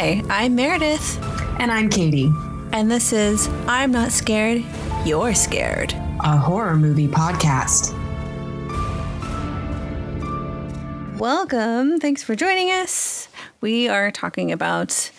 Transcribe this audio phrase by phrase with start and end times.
[0.00, 1.20] Hi, I'm Meredith.
[1.58, 2.32] And I'm Katie.
[2.72, 4.64] And this is I'm Not Scared,
[5.04, 7.92] You're Scared, a horror movie podcast.
[11.18, 11.98] Welcome.
[11.98, 13.26] Thanks for joining us.
[13.60, 15.10] We are talking about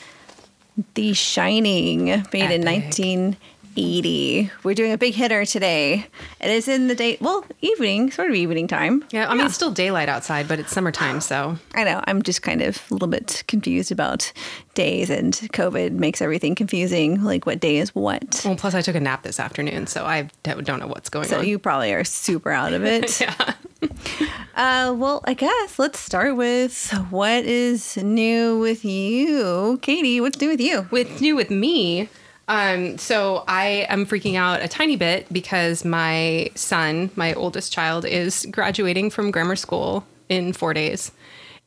[0.93, 2.51] The Shining, made Epic.
[2.51, 3.33] in 19.
[3.33, 3.37] 19-
[3.75, 4.51] 80.
[4.63, 6.05] We're doing a big hitter today.
[6.39, 9.05] It is in the day, well, evening, sort of evening time.
[9.11, 11.57] Yeah, I mean, it's still daylight outside, but it's summertime, so.
[11.73, 12.01] I know.
[12.05, 14.31] I'm just kind of a little bit confused about
[14.73, 18.41] days, and COVID makes everything confusing, like what day is what.
[18.45, 21.37] Well, plus, I took a nap this afternoon, so I don't know what's going so
[21.37, 21.43] on.
[21.43, 23.21] So you probably are super out of it.
[23.21, 23.53] yeah.
[24.55, 30.19] uh, well, I guess let's start with what is new with you, Katie.
[30.21, 30.81] What's new with you?
[30.89, 32.09] What's new with me?
[32.49, 38.05] Um, so I am freaking out a tiny bit because my son, my oldest child,
[38.05, 41.11] is graduating from grammar school in four days.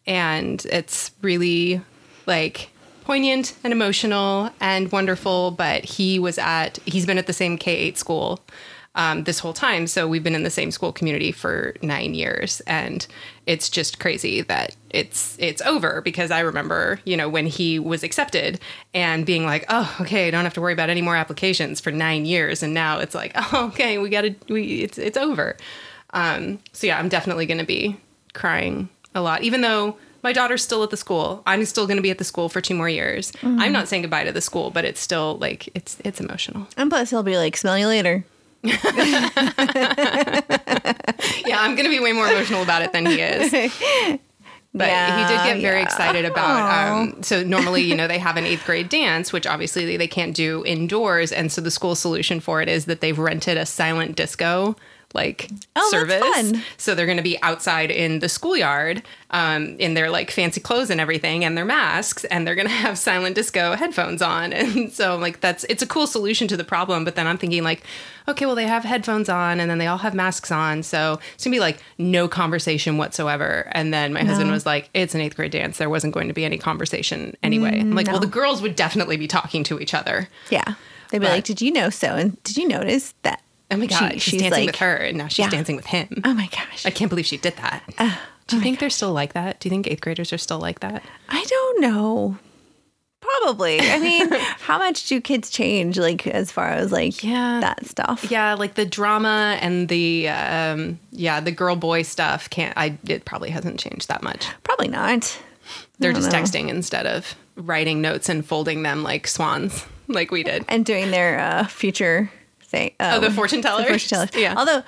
[0.09, 1.81] And it's really
[2.27, 2.71] like
[3.05, 7.73] poignant and emotional and wonderful, but he was at, he's been at the same K
[7.73, 8.41] 8 school
[8.97, 9.87] um, this whole time.
[9.87, 13.07] So we've been in the same school community for nine years, and
[13.47, 18.03] it's just crazy that it's it's over because I remember, you know, when he was
[18.03, 18.61] accepted
[18.95, 21.91] and being like, oh, okay, I don't have to worry about any more applications for
[21.91, 25.57] nine years, and now it's like, oh, okay, we got to, we it's it's over.
[26.11, 27.97] Um, so yeah, I'm definitely going to be
[28.35, 29.97] crying a lot, even though.
[30.25, 31.43] My daughter's still at the school.
[31.47, 33.33] I'm still going to be at the school for two more years.
[33.43, 36.69] I'm not saying goodbye to the school, but it's still like it's it's emotional.
[36.77, 38.25] And plus, he'll be like, smell you later.
[41.45, 43.53] yeah, I'm going to be way more emotional about it than he is.
[44.75, 45.85] But Yeah, he did get very yeah.
[45.85, 46.89] excited about.
[46.89, 50.07] Um, so normally, you know, they have an eighth grade dance, which obviously they, they
[50.07, 53.67] can't do indoors, and so the school solution for it is that they've rented a
[53.67, 54.75] silent disco
[55.15, 56.53] like Oh, service.
[56.77, 60.91] So they're going to be outside in the schoolyard um, in their like fancy clothes
[60.91, 64.53] and everything, and their masks, and they're going to have silent disco headphones on.
[64.63, 67.05] And so like that's it's a cool solution to the problem.
[67.05, 67.83] But then I'm thinking like,
[68.29, 71.45] okay, well they have headphones on, and then they all have masks on, so it's
[71.45, 73.69] gonna be like no conversation whatsoever.
[73.73, 75.79] And then my husband was like, it's an eighth grade dance.
[75.79, 77.81] There wasn't going to be any conversation anyway.
[77.81, 80.29] I'm like, well, the girls would definitely be talking to each other.
[80.51, 80.75] Yeah.
[81.11, 82.09] They'd be But- like, did you know so?
[82.15, 83.43] And did you notice that?
[83.73, 85.51] Oh my she- god, she's, dancing like, with her, and now she's Yeah.
[85.51, 86.09] dancing with him.
[86.25, 86.85] Oh my gosh.
[86.87, 87.83] I can't believe she did that.
[88.49, 89.61] Do you think they're still like that?
[89.61, 91.03] Do you think eighth graders are still like that?
[91.29, 92.37] I don't know.
[93.21, 93.81] Probably.
[93.81, 94.29] I mean,
[94.61, 97.61] how much do kids change, like, as far as like Yeah.
[97.61, 98.27] that stuff?
[98.31, 102.77] Yeah, like the drama and the um, yeah, the girl boy stuff can't.
[102.77, 104.47] I it probably hasn't changed that much.
[104.65, 105.39] Probably not.
[105.99, 106.39] They're just know.
[106.39, 110.65] texting instead of writing notes and folding them like swans, like we did.
[110.69, 112.29] And doing their uh, future
[112.73, 112.93] thing.
[112.99, 113.87] Oh, the um, fortune tellers.
[113.87, 114.31] fortune tellers.
[114.35, 114.83] Yeah, Although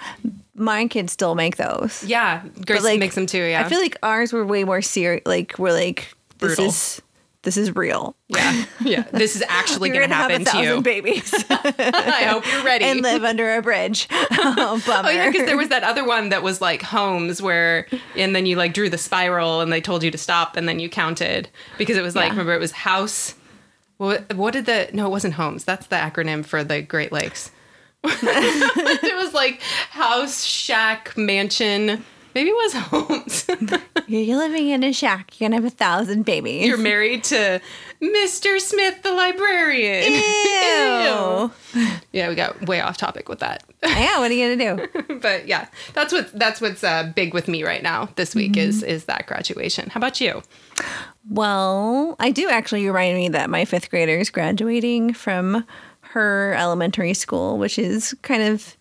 [0.57, 2.03] mine kids still make those.
[2.05, 2.43] yeah.
[2.67, 3.39] Grace like, makes them too.
[3.43, 5.23] Yeah, I feel like ours were way more serious.
[5.27, 6.09] Like we're like
[6.39, 6.67] this Brutal.
[6.67, 7.01] is
[7.43, 8.17] this is real.
[8.29, 9.03] yeah, yeah.
[9.13, 10.81] This is actually going to gonna have a happen to you.
[10.81, 12.87] babies I hope you're ready.
[12.87, 14.09] and live under a bridge.
[14.13, 15.11] oh, bummer.
[15.11, 17.87] Oh yeah, because there was that other one that was like homes where,
[18.17, 20.79] and then you like drew the spiral, and they told you to stop, and then
[20.79, 22.31] you counted because it was like Yeah.
[22.31, 23.35] remember it was house.
[23.99, 25.07] What what did the no?
[25.07, 25.65] It wasn't homes.
[25.65, 27.51] That's the acronym for the Great Lakes.
[28.05, 29.61] It was like
[29.91, 32.05] house, shack, mansion.
[32.35, 33.47] Maybe it was homes.
[34.09, 35.39] You're living in a shack.
[35.39, 36.67] You're gonna have a thousand babies.
[36.67, 37.61] You're married to
[38.03, 38.61] Mr.
[38.61, 40.13] Smith, the librarian.
[40.13, 41.51] Ew.
[42.13, 43.65] Yeah, we got way off topic with that.
[43.83, 45.19] yeah, what are you gonna do?
[45.21, 48.85] but yeah, that's what that's what's uh, big with me right now this week is
[48.85, 49.91] is that graduation.
[49.91, 50.41] How about you?
[51.29, 55.65] Well, I do actually remind me that my fifth grader is graduating from
[56.15, 58.77] her elementary school, which is kind of,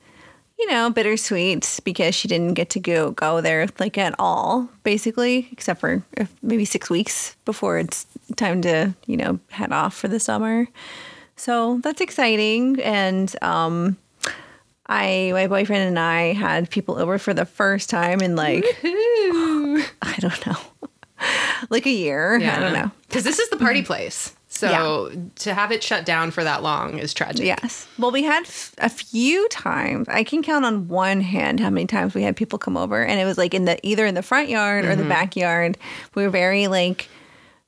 [0.59, 5.49] you know, bittersweet because she didn't get to go go there like at all, basically,
[5.51, 8.05] except for uh, maybe six weeks before it's
[8.35, 10.67] time to, you know, head off for the summer.
[11.35, 13.97] So that's exciting, and um,
[14.85, 20.15] I, my boyfriend and I had people over for the first time in like I
[20.19, 20.57] don't know,
[21.71, 22.37] like a year.
[22.37, 22.55] Yeah.
[22.55, 22.91] I don't know.
[23.07, 24.35] Because this is the party place.
[24.55, 27.45] So to have it shut down for that long is tragic.
[27.45, 27.87] Yes.
[27.97, 30.07] Well, we had f- a few times.
[30.07, 33.19] I can count on one hand how many times we had people come over, and
[33.19, 34.91] it was like in the either in the front yard Mm-hmm.
[34.91, 35.77] or the backyard.
[36.13, 37.09] We were very like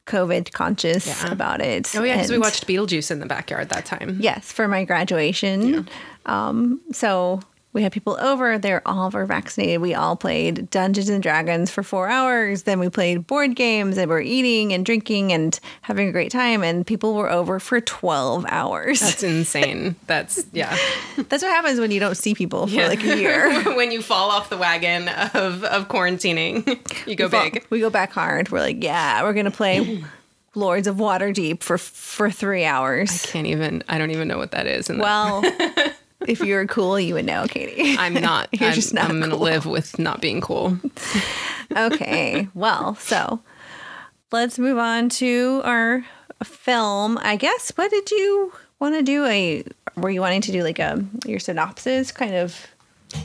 [0.05, 1.31] COVID conscious Yeah.
[1.31, 1.91] about it.
[1.95, 4.17] Oh yeah, because we watched Beetlejuice in the backyard that time.
[4.21, 5.87] Yes, for my graduation.
[6.27, 7.41] Um, so
[7.75, 8.57] we had people over.
[8.57, 9.81] They're all were vaccinated.
[9.81, 12.63] We all played Dungeons and Dragons for four hours.
[12.63, 16.63] Then we played board games and we're eating and drinking and having a great time.
[16.63, 19.01] And people were over for twelve hours.
[19.01, 19.97] That's insane.
[20.07, 20.75] That's yeah.
[21.27, 23.61] That's what happens when you don't see people for like a year.
[23.75, 26.65] when you fall off the wagon of of quarantining,
[27.05, 27.65] you go Fall- big.
[27.69, 28.51] We go back hard.
[28.51, 30.01] We're like, yeah, we're gonna play
[30.55, 33.25] Lords of Waterdeep for for three hours.
[33.25, 33.83] I can't even.
[33.89, 34.89] I don't even know what that is.
[34.89, 35.43] And Well,
[36.27, 37.95] if you were cool, you would know, Katie.
[37.99, 38.49] I'm not.
[38.51, 40.77] You're I'm, just not I'm gonna live with not being cool.
[41.75, 42.47] okay.
[42.55, 43.41] Well, so
[44.31, 46.05] let's move on to our
[46.43, 47.17] film.
[47.21, 47.71] I guess.
[47.75, 49.25] What did you want to do?
[49.25, 49.63] A
[49.97, 52.67] were you wanting to do like a your synopsis kind of?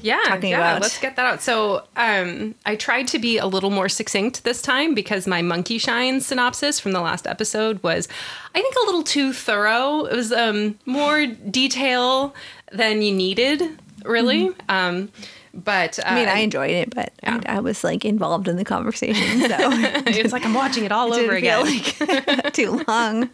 [0.02, 0.56] Yeah, yeah.
[0.56, 1.42] about- Let's get that out.
[1.42, 5.78] So, um, I tried to be a little more succinct this time because my monkey
[5.78, 8.06] shine synopsis from the last episode was,
[8.54, 10.04] I think, a little too thorough.
[10.04, 12.34] It was um, more detail
[12.72, 13.62] than you needed,
[14.04, 14.50] really.
[14.68, 15.10] Um,
[15.52, 17.40] but uh, I mean, I enjoyed it, but yeah.
[17.46, 19.56] I, I was like involved in the conversation, so
[20.06, 21.64] it's like I'm watching it all it over again.
[21.64, 23.28] like too long.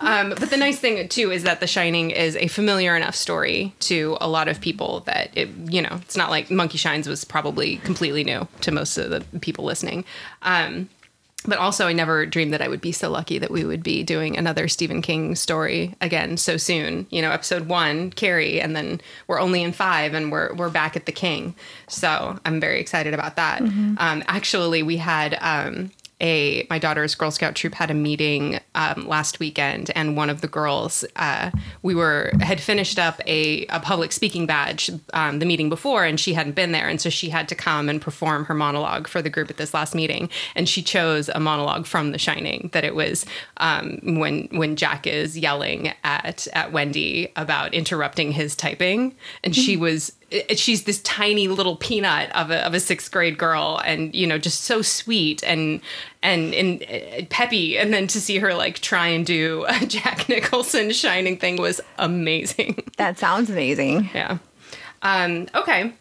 [0.00, 3.74] Um, but the nice thing too is that The Shining is a familiar enough story
[3.80, 7.24] to a lot of people that it, you know, it's not like Monkey Shines was
[7.24, 10.04] probably completely new to most of the people listening.
[10.42, 10.88] Um,
[11.46, 14.02] but also, I never dreamed that I would be so lucky that we would be
[14.02, 17.06] doing another Stephen King story again so soon.
[17.10, 20.96] You know, episode one, Carrie, and then we're only in five, and we're we're back
[20.96, 21.54] at the King.
[21.88, 23.62] So I'm very excited about that.
[23.62, 25.90] Um, actually, we had um,
[26.20, 30.40] a my daughter's Girl Scout troop had a meeting um, last weekend, and one of
[30.40, 31.50] the girls uh,
[31.82, 36.20] we were had finished up a, a public speaking badge um, the meeting before, and
[36.20, 39.22] she hadn't been there, and so she had to come and perform her monologue for
[39.22, 42.84] the group at this last meeting, and she chose a monologue from The Shining that
[42.84, 43.26] it was
[43.58, 49.76] um, when when Jack is yelling at at Wendy about interrupting his typing, and she
[49.76, 50.14] was it-
[50.54, 54.38] she's this tiny little peanut of a, of a sixth grade girl and you know
[54.38, 55.80] just so sweet and
[56.22, 60.28] and and uh, peppy and then to see her like try and do a jack
[60.28, 64.08] nicholson shining thing was amazing That sounds amazing.
[64.14, 64.38] yeah
[65.02, 65.92] um okay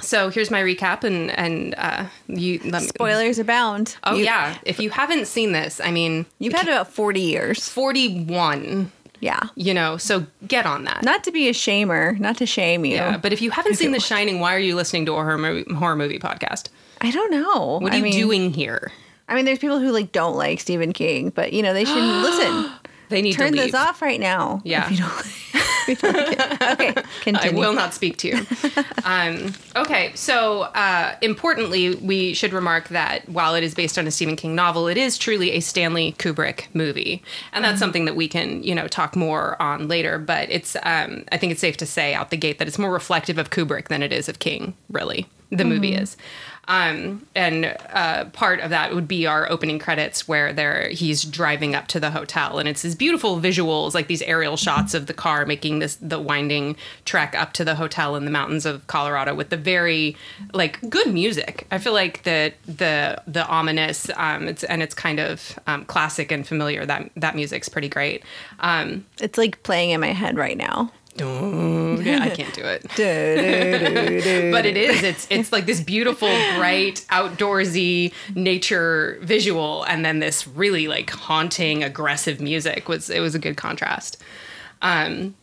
[0.00, 3.96] so here's my recap and and uh you let me Spoilers abound.
[4.04, 7.68] oh You- yeah if you haven't seen this i mean you've had about forty years.
[7.68, 8.90] 41
[9.24, 9.40] Yeah.
[9.56, 12.96] you know so get on that Not to be a shamer, not to shame you.
[12.96, 15.38] yeah, but if you haven't seen The Shining, why are you listening to a horror
[15.38, 16.68] movie, horror movie podcast?
[17.00, 17.78] I don't know.
[17.80, 18.92] What are I you mean, doing here?
[19.28, 22.22] I mean, there's people who like don't like Stephen King, but you know they shouldn't
[22.28, 22.70] listen.
[23.08, 23.72] They need Turn to leave.
[23.72, 24.60] this off right now.
[24.64, 24.84] Yeah.
[24.84, 25.20] If you don't,
[25.88, 27.06] if you don't like.
[27.20, 27.32] Okay.
[27.34, 28.46] I will not speak to you.
[29.04, 34.10] um, okay, so uh, importantly, we should remark that while it is based on a
[34.10, 37.22] Stephen King novel, it is truly a Stanley Kubrick movie,
[37.52, 40.18] and that's something that we can, you know, talk more on later.
[40.18, 42.92] But it's, um, I think it's safe to say out the gate that it's more
[42.92, 44.74] reflective of Kubrick than it is of King.
[44.90, 46.16] Really, the movie is.
[46.66, 51.74] Um, and uh, part of that would be our opening credits where there he's driving
[51.74, 55.14] up to the hotel and it's these beautiful visuals like these aerial shots of the
[55.14, 59.34] car making this the winding trek up to the hotel in the mountains of Colorado
[59.34, 60.16] with the very
[60.52, 61.66] like good music.
[61.70, 66.32] I feel like the the the ominous um, it's and it's kind of um, classic
[66.32, 68.22] and familiar that that music's pretty great.
[68.60, 70.90] Um, It's like playing in my head right now.
[72.22, 72.84] I can't do it.
[74.52, 80.46] But it is it's it's like this beautiful bright outdoorsy nature visual and then this
[80.46, 84.16] really like haunting aggressive music was it was a good contrast
[84.82, 85.34] um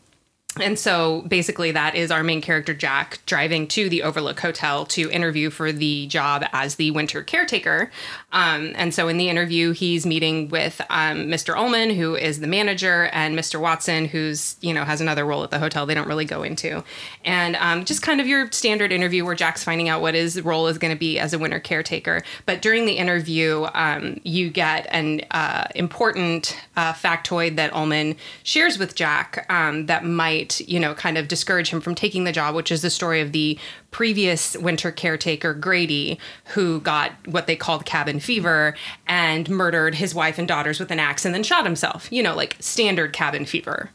[0.60, 5.10] and so basically that is our main character jack driving to the overlook hotel to
[5.10, 7.90] interview for the job as the winter caretaker.
[8.34, 12.48] Um, and so in the interview he's meeting with um, mr ullman who is the
[12.48, 16.08] manager and mr watson who's you know has another role at the hotel they don't
[16.08, 16.84] really go into.
[17.24, 20.68] And um, just kind of your standard interview where jack's finding out what his role
[20.68, 22.24] is going to be as a winter caretaker.
[22.46, 28.78] But during the interview um, you get an uh, important uh, factoid that ullman shares
[28.78, 32.56] with jack um, that might you know kind of discourage him from taking the job
[32.56, 33.58] which is the story of the
[33.92, 36.20] previous winter caretaker grady
[36.54, 38.76] who got what they called cabin fever
[39.08, 42.36] and murdered his wife and daughters with an axe and then shot himself you know
[42.36, 43.90] like standard cabin fever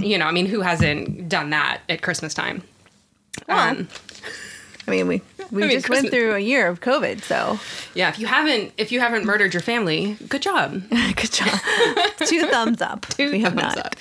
[0.00, 2.62] you know i mean who hasn't done that at christmas time
[3.48, 3.88] um,
[4.86, 7.60] I mean, we we I mean, just Christmas- went through a year of COVID, so
[7.94, 11.48] yeah if you haven't if you haven't murdered your family good job good job.
[12.26, 13.06] Two thumbs up.
[13.18, 13.78] we have not.
[13.78, 13.94] up.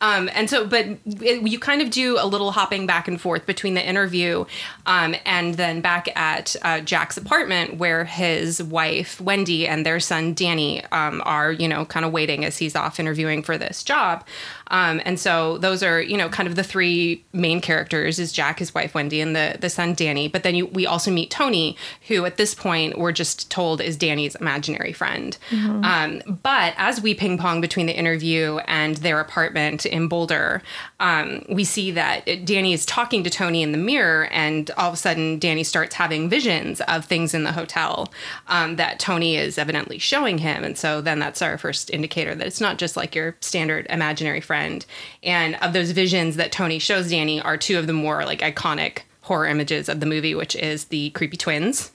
[0.00, 3.46] Um, and so, but it, you kind of do a little hopping back and forth
[3.46, 4.44] between the interview
[4.86, 10.34] um, and then back at uh, Jack's apartment where his wife, Wendy, and their son,
[10.34, 14.24] Danny, um, are, you know, kind of waiting as he's off interviewing for this job.
[14.70, 18.58] Um, and so those are, you know, kind of the three main characters is Jack,
[18.58, 20.28] his wife, Wendy, and the, the son, Danny.
[20.28, 21.76] But then you, we also meet Tony,
[22.06, 25.36] who at this point we're just told is Danny's imaginary friend.
[25.84, 30.62] Um, but as we ping pong between the interview and their apartment, in Boulder,
[31.00, 34.94] um, we see that Danny is talking to Tony in the mirror, and all of
[34.94, 38.12] a sudden, Danny starts having visions of things in the hotel
[38.46, 40.62] um, that Tony is evidently showing him.
[40.62, 44.40] And so then that's our first indicator that it's not just like your standard imaginary
[44.40, 44.86] friend.
[45.22, 49.00] And of those visions that Tony shows Danny are two of the more like iconic
[49.22, 51.92] horror images of the movie, which is the creepy twins.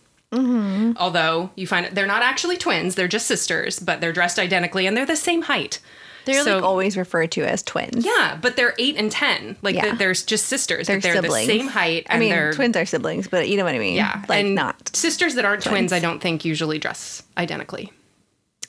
[0.98, 4.98] Although you find they're not actually twins, they're just sisters, but they're dressed identically and
[4.98, 5.80] they're the same height.
[6.26, 8.06] They're So- like always referred to as twins.
[8.06, 9.58] Yeah, but they're eight and ten.
[9.62, 9.96] Like Yeah.
[9.96, 10.88] they're, just sisters.
[10.88, 11.48] They're they're siblings.
[11.48, 12.06] the same height.
[12.10, 13.96] I mean, twins are siblings, but you know what I mean.
[13.96, 14.96] Yeah, like and not.
[14.96, 15.90] sisters that aren't twins.
[15.90, 15.94] twins.
[15.94, 17.92] I don't think usually dress identically.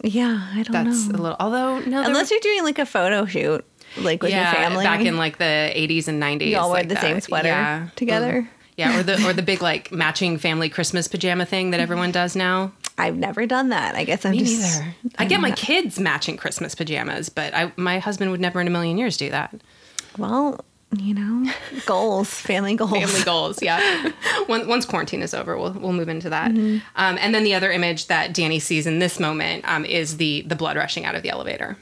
[0.03, 1.17] Yeah, I don't That's know.
[1.17, 1.37] a little.
[1.39, 3.65] Although no, Unless you're doing like a photo shoot,
[3.99, 5.45] like with yeah, your family, back in like the
[5.75, 6.47] 80s and 90s.
[6.49, 7.87] you all wear like the same sweater Yeah.
[7.97, 8.49] together.
[8.77, 12.35] Yeah, or the or the big like matching family Christmas pajama thing that everyone does
[12.35, 12.73] now.
[12.97, 13.95] I've never done that.
[13.97, 14.81] I guess I'm Me just.
[14.81, 14.95] neither.
[15.19, 18.71] I get my kids matching Christmas pajamas, but I my husband would never in a
[18.71, 19.55] million years do that.
[20.17, 20.65] Well,
[20.97, 21.53] you know,
[21.87, 22.93] goals, family goals.
[22.93, 23.61] family goals.
[23.63, 24.13] Yeah.
[24.49, 26.51] once, once quarantine is over, we'll we'll move into that.
[26.53, 30.43] Um, and then the other image that Danny sees in this moment um, is the
[30.43, 31.77] the blood rushing out of the elevator.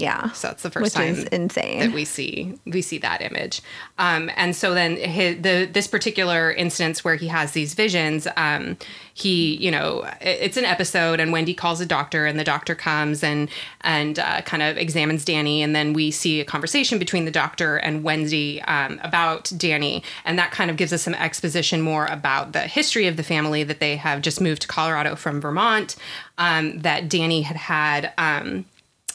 [0.00, 0.32] Yeah.
[0.32, 1.80] So that's the first time insane.
[1.80, 3.60] that we see we see that image.
[3.98, 8.76] Um, and so then his, the this particular instance where he has these visions, um,
[9.14, 12.74] he you know it- it's an episode, and Wendy calls a doctor, and the doctor
[12.74, 13.48] comes and
[13.82, 17.76] and uh, kind of examines Danny, and then we see a conversation between the doctor
[17.76, 22.52] and Wendy um, about Danny, and that kind of gives us some exposition more about
[22.52, 25.96] the history of the family that they have just moved to Colorado from Vermont,
[26.38, 28.12] um, that Danny had had.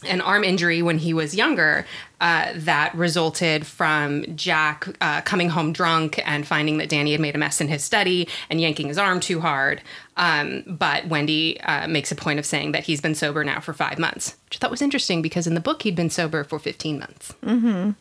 [0.08, 1.86] An arm injury when he was younger
[2.22, 7.36] uh, that resulted from Jack uh, coming home drunk and finding that Danny had made
[7.36, 9.82] a mess in his study and yanking his arm too hard.
[10.18, 13.74] Um, but Wendy uh, makes a point of saying that he's been sober now for
[13.74, 16.58] five months, which I thought was interesting because in the book he'd been sober for
[16.60, 17.34] 15 months.
[17.44, 17.92] Mm-hmm.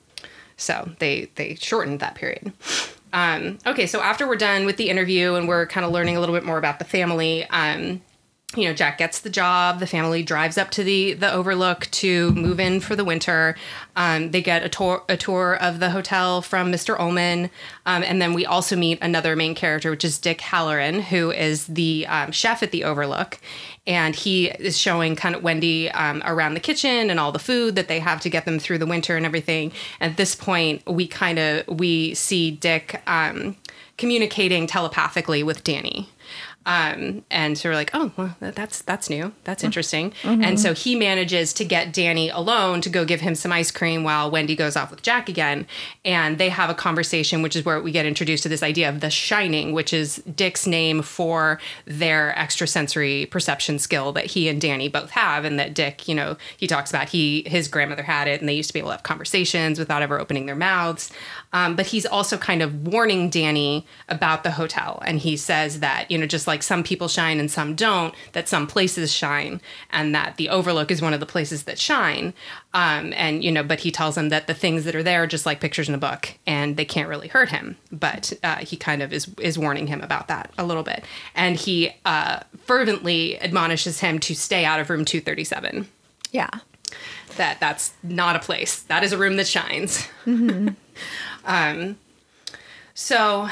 [0.57, 2.53] So they they shortened that period.
[3.13, 6.21] Um, okay, so after we're done with the interview and we're kind of learning a
[6.21, 8.03] little bit more about the family, um,
[8.57, 9.81] you know, Jack gets the job.
[9.81, 13.57] The family drives up to the the Overlook to move in for the winter.
[13.97, 16.99] Um, they get a tour a tour of the hotel from Mr.
[16.99, 17.51] Ullman,
[17.87, 21.67] um, and then we also meet another main character, which is Dick Hallorann, who is
[21.67, 23.39] the um, chef at the Overlook,
[23.87, 27.77] and he is showing kind of Wendy um, around the kitchen and all the food
[27.77, 29.73] that they have to get them through the winter and everything.
[30.01, 33.57] At this point, we kind of we see Dick um,
[33.97, 36.09] communicating telepathically with Danny.
[36.67, 39.33] Um, and so we're like, oh, well, that's that's new.
[39.45, 40.13] That's interesting.
[40.43, 44.03] And so he manages to get Danny alone to go give him some ice cream
[44.03, 45.67] while Wendy goes off with Jack again.
[46.05, 49.01] And they have a conversation, which is where we get introduced to this idea of
[49.01, 54.89] the shining, which is Dick's name for their extrasensory perception skill that he and Danny
[54.89, 58.41] both have, and that Dick, you know, he talks about he his grandmother had it,
[58.41, 61.11] and they used to be able to have conversations without ever opening their mouths.
[61.55, 65.01] Um, but he's also kind of warning Danny about the hotel.
[65.07, 68.49] And he says that, you know, just like some people shine and some don't, that
[68.49, 72.35] some places shine and that the Overlook is one of the places that shine.
[72.75, 75.27] Um, and, you know, but he tells him that the things that are there are
[75.29, 77.77] just like pictures in a book and they can't really hurt him.
[77.93, 81.05] But uh, he kind of is, is warning him about that a little bit.
[81.37, 85.87] And he uh, fervently admonishes him to stay out of room 237
[86.33, 86.51] yeah.
[87.37, 88.81] that that's not a place.
[88.83, 90.09] That is a room that shines.
[91.45, 91.97] um,
[92.95, 93.49] so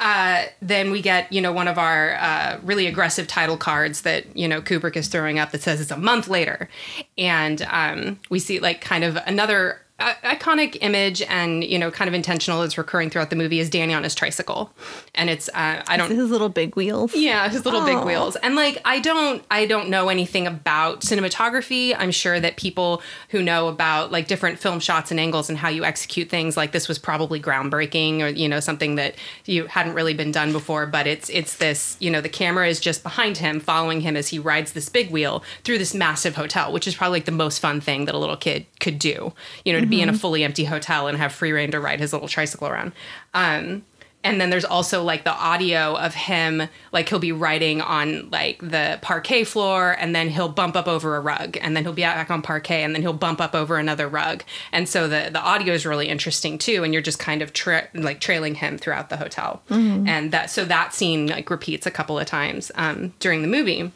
[0.00, 4.36] uh, then we get, you know, one of our uh, really aggressive title cards that,
[4.36, 6.68] you know, Kubrick is throwing up that says it's a month later.
[7.16, 12.14] And um, we see like kind of another iconic image and, you know, kind of
[12.14, 14.72] intentional is recurring throughout the movie is Danny on his tricycle.
[15.14, 17.14] And it's, uh, I don't, His little big wheels.
[17.14, 18.36] yeah, his little big wheels.
[18.36, 21.94] And like I don't I don't know anything about cinematography.
[21.98, 25.68] I'm sure that people who know about like different film shots and angles and how
[25.68, 29.14] you execute things like this was probably groundbreaking or you know something that
[29.44, 32.80] you hadn't really been done before, but it's it's this, you know, the camera is
[32.80, 36.72] just behind him following him as he rides this big wheel through this massive hotel,
[36.72, 39.32] which is probably like the most fun thing that a little kid could do.
[39.64, 42.12] You know, be in a fully empty hotel and have free rein to ride his
[42.12, 42.92] little tricycle around.
[43.34, 43.84] Um
[44.22, 48.58] and then there's also like the audio of him like he'll be riding on like
[48.60, 52.02] the parquet floor and then he'll bump up over a rug and then he'll be
[52.02, 54.42] back on parquet and then he'll bump up over another rug.
[54.72, 57.88] And so the the audio is really interesting too and you're just kind of tra-
[57.94, 59.62] like trailing him throughout the hotel.
[60.06, 63.90] And that so that scene like repeats a couple of times um, during the movie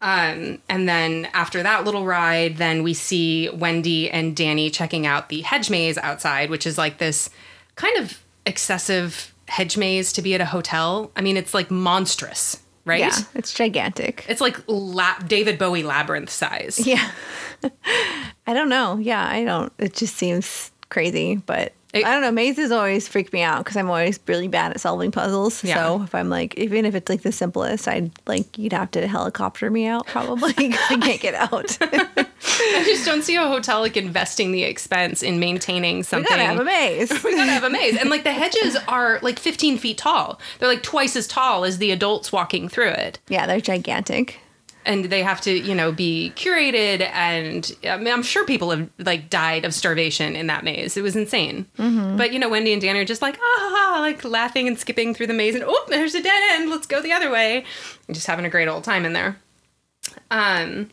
[0.00, 5.28] um, and then after that little ride, then we see Wendy and Danny checking out
[5.28, 7.30] the hedge maze outside, which is like this
[7.76, 11.10] kind of excessive hedge maze to be at a hotel.
[11.16, 12.60] I mean, it's like monstrous.
[12.84, 13.00] right?
[13.00, 14.24] Yeah, it's gigantic.
[14.28, 16.84] It's like la- David Bowie labyrinth size.
[16.86, 17.10] Yeah.
[18.46, 18.98] I don't know.
[18.98, 19.72] Yeah, I don't.
[19.78, 21.72] It just seems crazy, but
[22.04, 22.30] I don't know.
[22.32, 25.62] Mazes always freak me out because I'm always really bad at solving puzzles.
[25.64, 25.74] Yeah.
[25.76, 29.06] So if I'm like, even if it's like the simplest, I'd like you'd have to
[29.06, 31.78] helicopter me out probably I can't get out.
[32.58, 36.24] I just don't see a hotel like investing the expense in maintaining something.
[36.24, 37.10] we gotta have a maze.
[37.24, 37.96] we gotta have a maze.
[37.96, 40.40] And like the hedges are like 15 feet tall.
[40.58, 43.18] They're like twice as tall as the adults walking through it.
[43.28, 44.40] yeah, they're gigantic.
[44.86, 47.00] And they have to, you know, be curated.
[47.12, 50.96] And I mean, I'm sure people have like died of starvation in that maze.
[50.96, 51.66] It was insane.
[52.16, 55.26] But, you know, Wendy and Dan are just like, ah, like laughing and skipping through
[55.26, 55.54] the maze.
[55.54, 56.70] And oh, there's a dead end.
[56.70, 57.64] Let's go the other way.
[58.06, 59.36] And just having a great old time in there.
[60.30, 60.90] Um,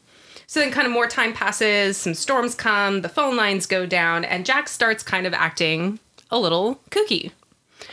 [0.47, 4.23] so then, kind of more time passes, some storms come, the phone lines go down,
[4.25, 7.31] and Jack starts kind of acting a little kooky,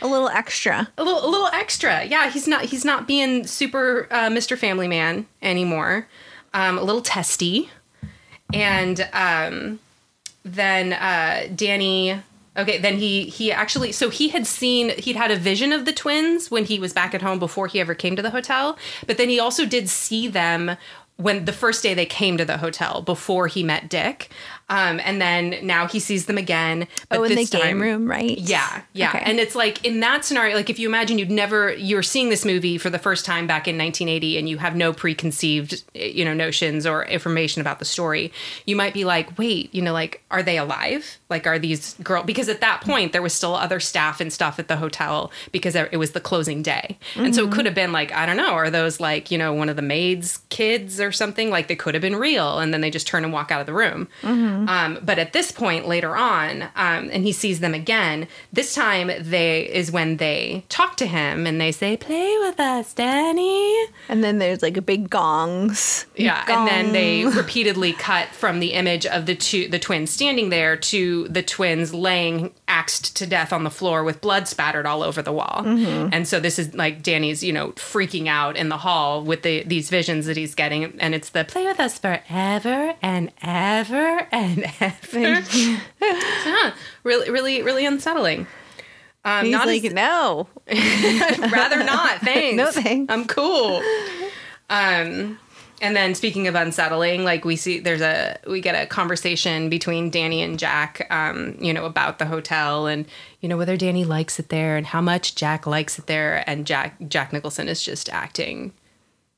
[0.01, 0.89] A little extra.
[0.97, 2.03] a little, a little extra.
[2.05, 4.57] Yeah, he's not he's not being super uh, Mr.
[4.57, 6.07] Family Man anymore.
[6.53, 7.69] Um, a little testy,
[8.53, 9.79] and um,
[10.43, 12.21] then uh, Danny.
[12.57, 15.93] Okay, then he he actually so he had seen he'd had a vision of the
[15.93, 18.77] twins when he was back at home before he ever came to the hotel,
[19.07, 20.75] but then he also did see them
[21.21, 24.29] when the first day they came to the hotel before he met Dick,
[24.71, 26.87] um, and then now he sees them again.
[27.09, 28.37] But Oh, in the game time- room, right?
[28.37, 29.09] yeah, yeah.
[29.09, 29.21] Okay.
[29.25, 32.45] And it's like in that scenario, like if you imagine you'd never, you're seeing this
[32.45, 36.33] movie for the first time back in 1980 and you have no preconceived, you know,
[36.33, 38.31] notions or information about the story,
[38.65, 41.19] you might be like, wait, you know, like, are they alive?
[41.29, 42.25] Like, are these girls?
[42.25, 45.75] Because at that point, there was still other staff and stuff at the hotel because
[45.75, 46.97] it was the closing day.
[47.15, 49.53] And so it could have been like, I don't know, are those like, you know,
[49.53, 51.49] one of the maid's kids or something?
[51.49, 52.59] Like they could have been real.
[52.59, 54.07] And then they just turn and walk out of the room.
[54.67, 58.27] Um, but at this point later on, um, and he sees them again.
[58.51, 62.93] This time they is when they talk to him and they say, "Play with us,
[62.93, 66.05] Danny." And then there's like a big gongs.
[66.15, 70.49] Yeah, and then they repeatedly cut from the image of the two the twins standing
[70.49, 75.03] there to the twins laying axed to death on the floor with blood spattered all
[75.03, 75.63] over the wall.
[75.65, 79.63] And so this is like Danny's, you know, freaking out in the hall with the
[79.63, 84.65] these visions that he's getting and it's the play with us forever and ever and
[84.79, 85.43] ever.
[86.01, 88.47] Yeah, really really really unsettling.
[89.23, 90.47] Um, He's not like, as- no.
[91.51, 92.19] rather not.
[92.21, 92.57] Thanks.
[92.57, 93.13] No thanks.
[93.13, 93.81] I'm cool.
[94.69, 95.37] Um,
[95.81, 100.11] and then speaking of unsettling, like we see, there's a we get a conversation between
[100.11, 103.05] Danny and Jack, um, you know, about the hotel and
[103.41, 106.65] you know whether Danny likes it there and how much Jack likes it there, and
[106.67, 108.71] Jack Jack Nicholson is just acting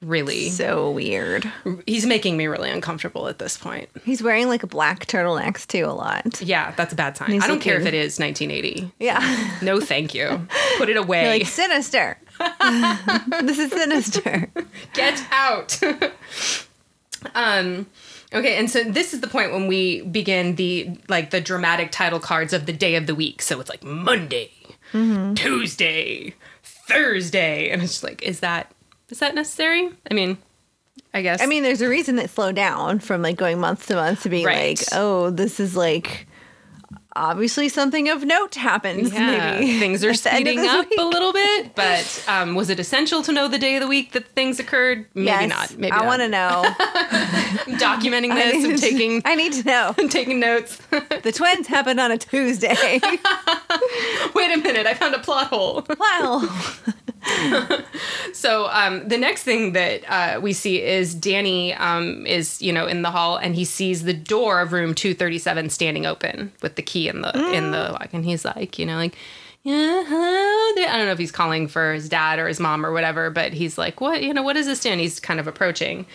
[0.03, 0.49] really.
[0.49, 1.51] So weird.
[1.85, 3.89] He's making me really uncomfortable at this point.
[4.03, 6.41] He's wearing like a black turtleneck too a lot.
[6.41, 7.41] Yeah, that's a bad sign.
[7.41, 8.91] I don't care if it is 1980.
[8.99, 9.49] Yeah.
[9.63, 10.45] No, thank you.
[10.77, 11.21] Put it away.
[11.23, 12.17] You're like sinister.
[13.41, 14.49] this is sinister.
[14.93, 15.79] get out
[17.35, 17.85] um
[18.33, 22.19] okay and so this is the point when we begin the like the dramatic title
[22.19, 24.51] cards of the day of the week so it's like monday
[25.35, 28.72] tuesday thursday and it's just like is that
[29.13, 30.37] is that necessary i mean
[31.13, 33.95] i guess I mean, there's a reason that slowed down from like going month to
[33.95, 34.79] month to be Right.
[34.79, 36.25] like, oh, this is like
[37.15, 39.13] obviously something of note happens.
[39.13, 40.99] yeah, maybe things are at the end of speeding up week.
[40.99, 44.13] a little bit but um, was it essential to know the day of the week
[44.13, 46.63] that things occurred maybe Yes, not maybe I want to know.
[47.77, 49.93] documenting this and taking I need to know.
[50.09, 52.99] taking notes The twins happened on a Tuesday.
[54.33, 56.49] wait a minute i found a plot hole wow.
[58.33, 62.87] So um, the next thing that uh, we see is Danny um, is you know
[62.87, 66.51] in the hall and he sees the door of room two thirty seven standing open
[66.61, 69.15] with the key in the in the lock and he's like you know like
[69.61, 70.89] yeah hello.
[70.91, 73.53] I don't know if he's calling for his dad or his mom or whatever but
[73.53, 76.05] he's like what you know what is this and he's kind of approaching.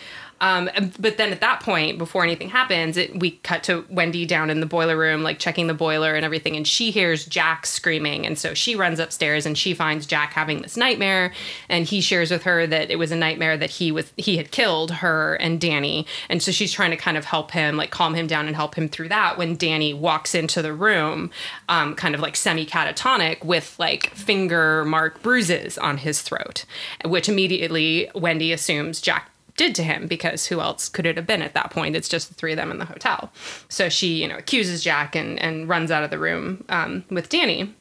[0.41, 4.49] Um, but then at that point, before anything happens, it, we cut to Wendy down
[4.49, 8.25] in the boiler room, like checking the boiler and everything, and she hears Jack screaming,
[8.25, 11.33] and so she runs upstairs and she finds Jack having this nightmare,
[11.67, 14.51] and he shares with her that it was a nightmare that he was he had
[14.51, 18.13] killed her and Danny, and so she's trying to kind of help him, like calm
[18.13, 19.37] him down and help him through that.
[19.37, 21.31] When Danny walks into the room,
[21.67, 26.65] um, kind of like semi catatonic with like finger mark bruises on his throat,
[27.05, 31.41] which immediately Wendy assumes Jack did to him because who else could it have been
[31.41, 31.93] at that point?
[31.93, 33.29] It's just the three of them in the hotel.
[33.67, 37.27] So she, you know, accuses Jack and, and runs out of the room um, with
[37.27, 37.75] Danny.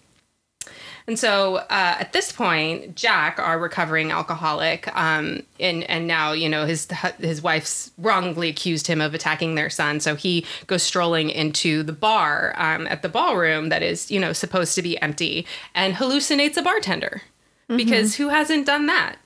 [1.07, 6.51] And so uh, at this point, Jack, our recovering alcoholic, um, and and now you
[6.51, 6.87] know his
[7.19, 10.01] his wife's wrongly accused him of attacking their son.
[10.01, 14.35] So he goes strolling into the bar um, at the ballroom that is you know
[14.35, 17.23] supposed to be empty and hallucinates a bartender
[17.69, 19.17] because who hasn't done that?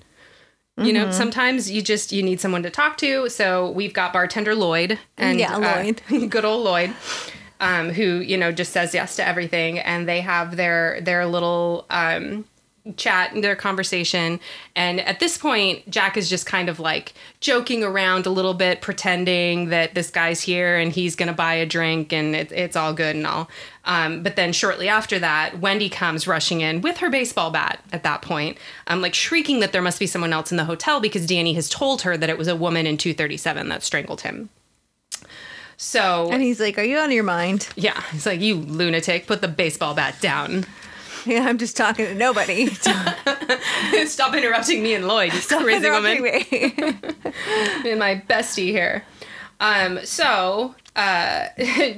[0.79, 3.29] You know, sometimes you just you need someone to talk to.
[3.29, 6.03] So we've got bartender Lloyd and Yeah, uh, Lloyd.
[6.31, 6.95] good old Lloyd,
[7.61, 11.85] um, who you know just says yes to everything, and they have their their little
[11.91, 12.47] um,
[12.97, 14.41] chat, their conversation,
[14.75, 18.81] and at this point, Jack is just kind of like joking around a little bit,
[18.81, 22.93] pretending that this guy's here and he's gonna buy a drink and it, it's all
[22.93, 23.49] good and all.
[23.85, 27.81] Um, but then shortly after that, Wendy comes rushing in with her baseball bat.
[27.93, 31.01] At that point, um, like shrieking that there must be someone else in the hotel
[31.01, 34.51] because Danny has told her that it was a woman in 237 that strangled him.
[35.77, 37.69] So And he's like, Are you out of your mind?
[37.77, 40.65] yeah, he's like, "You lunatic, put the baseball bat down.
[41.27, 42.67] Yeah, I'm just talking to nobody.
[44.07, 46.47] Stop interrupting me and Lloyd, you crazy woman." Me.
[47.91, 49.05] and my bestie here.
[49.61, 51.47] Um, so uh,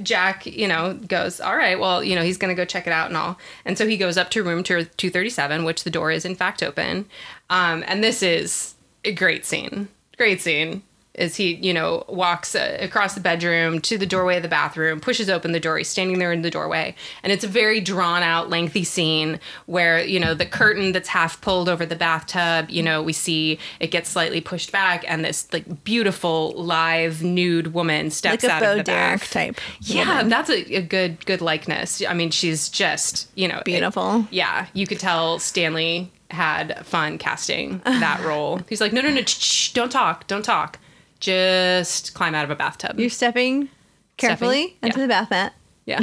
[0.02, 2.92] Jack, you know, goes, all right, well, you know, he's going to go check it
[2.92, 3.38] out and all.
[3.64, 7.06] And so he goes up to room 237, which the door is in fact open.
[7.50, 9.88] Um, and this is a great scene.
[10.16, 10.82] Great scene.
[11.14, 14.98] Is he, you know, walks uh, across the bedroom to the doorway of the bathroom,
[15.00, 15.78] pushes open the door.
[15.78, 16.96] He's standing there in the doorway.
[17.22, 21.40] And it's a very drawn out, lengthy scene where, you know, the curtain that's half
[21.40, 25.46] pulled over the bathtub, you know, we see it gets slightly pushed back and this
[25.52, 29.30] like beautiful live nude woman steps like out of the Derek bath.
[29.30, 29.60] type.
[29.82, 30.28] Yeah, woman.
[30.30, 32.02] that's a, a good good likeness.
[32.08, 34.26] I mean, she's just, you know, it- Beautiful.
[34.32, 38.60] yeah, you could tell Stanley had fun casting that role.
[38.68, 40.80] He's like, no, no, no, shh, shh, don't talk, don't talk.
[41.24, 43.00] Just climb out of a bathtub.
[43.00, 43.70] You're stepping
[44.18, 45.04] carefully Stepping, into yeah.
[45.06, 45.54] the bath mat.
[45.86, 46.00] yeah.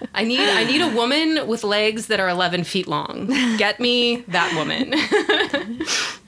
[0.14, 3.26] I need I need a woman with legs that are 11 feet long.
[3.58, 4.94] Get me that woman.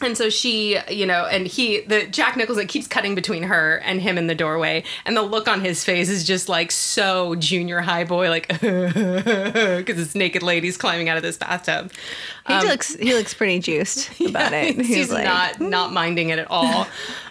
[0.00, 4.00] And so she, you know, and he, the Jack Nicholson keeps cutting between her and
[4.00, 7.80] him in the doorway, and the look on his face is just like so junior
[7.80, 11.90] high boy, like because this naked lady's climbing out of this bathtub.
[12.46, 14.76] He um, looks he looks pretty juiced about it.
[14.76, 15.94] He's, He's like, not not hmm.
[15.94, 16.86] minding it at all.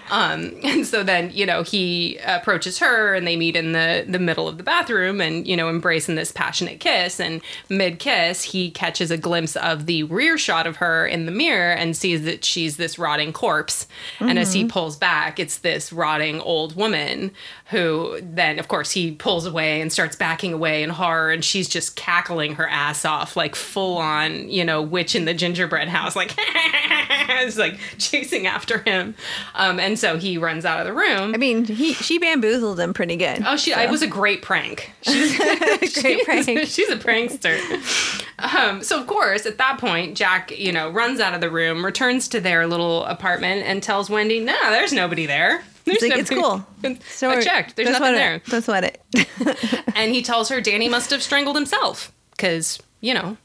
[0.10, 4.20] Um, and so then you know he approaches her and they meet in the the
[4.20, 7.20] middle of the bathroom and you know embrace in this passionate kiss.
[7.20, 11.32] And mid kiss he catches a glimpse of the rear shot of her in the
[11.32, 13.88] mirror and sees that she's this rotting corpse.
[14.20, 17.32] And as he pulls back it's this rotting old woman
[17.70, 21.68] who then of course he pulls away and starts backing away in horror and she's
[21.68, 26.16] just cackling her ass off like full on you know witch in the gingerbread house
[26.16, 29.14] like it's like chasing after him
[29.56, 32.94] um, and so he runs out of the room I mean, he she bamboozled him
[32.94, 33.44] pretty good.
[33.46, 33.72] Oh, she!
[33.72, 34.92] It was a great prank.
[35.02, 35.38] She's,
[36.02, 36.46] Great prank.
[36.46, 37.58] she's, she's a prankster.
[38.40, 41.84] Um, so of course, at that point, Jack, you know, runs out of the room,
[41.86, 45.64] returns to their little apartment, and tells Wendy, "No, there's nobody there.
[45.88, 46.66] There's like, it's cool.
[47.10, 47.76] So I checked.
[47.76, 48.36] There's That's nothing there.
[48.36, 49.02] It, that's what it.
[49.96, 53.38] And he tells her Danny must have strangled himself because you know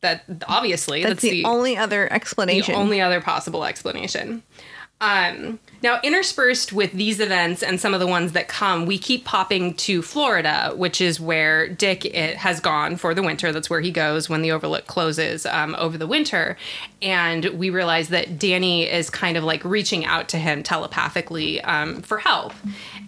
[0.00, 2.56] that obviously That's, the, only other explanation.
[2.56, 2.82] the explanation.
[2.82, 4.42] only other possible explanation.
[5.00, 9.26] Um, now, interspersed with these events and some of the ones that come, we keep
[9.26, 13.52] popping to Florida, which is where Dick has gone for the winter.
[13.52, 16.56] That's where he goes when the Overlook closes um, over the winter.
[17.02, 22.00] And we realize that Danny is kind of like reaching out to him telepathically um,
[22.00, 22.54] for help.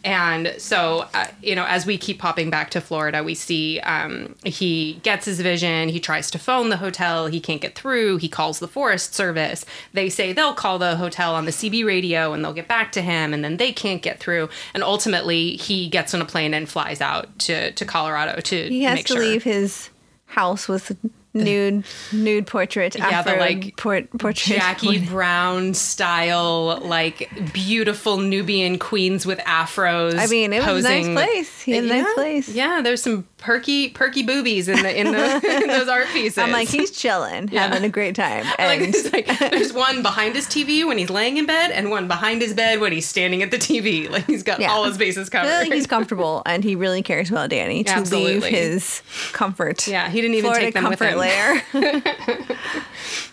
[0.06, 4.36] And so, uh, you know, as we keep popping back to Florida, we see um,
[4.44, 5.88] he gets his vision.
[5.88, 7.26] He tries to phone the hotel.
[7.26, 8.18] He can't get through.
[8.18, 9.66] He calls the Forest Service.
[9.94, 13.02] They say they'll call the hotel on the CB radio and they'll get back to
[13.02, 13.34] him.
[13.34, 14.48] And then they can't get through.
[14.74, 18.84] And ultimately, he gets on a plane and flies out to, to Colorado to he
[18.84, 19.18] has to sure.
[19.20, 19.90] leave his
[20.26, 20.96] house with
[21.44, 22.96] nude nude portrait.
[22.96, 24.56] Yeah, the, Afro like, port, portrait.
[24.56, 30.18] Jackie Brown style, like beautiful Nubian queens with afros.
[30.18, 31.14] I mean, it was a nice posing.
[31.14, 31.62] place.
[31.62, 32.48] He had a yeah, nice place.
[32.48, 36.38] Yeah, there's some perky, perky boobies in the in, the, in those art pieces.
[36.38, 37.66] I'm like, he's chilling, Yeah.
[37.68, 38.44] having a great time.
[38.58, 41.90] like, And it's like there's one behind his TV when he's laying in bed, and
[41.90, 44.08] one behind his bed when he's standing at the TV.
[44.10, 44.70] Like he's got Yeah.
[44.72, 45.48] all his bases covered.
[45.50, 48.50] like he's comfortable and he really cares about Danny to leave Absolutely.
[48.50, 49.86] his comfort.
[49.86, 51.18] yeah, he didn't even Florida take them with him.
[51.26, 51.62] Layer.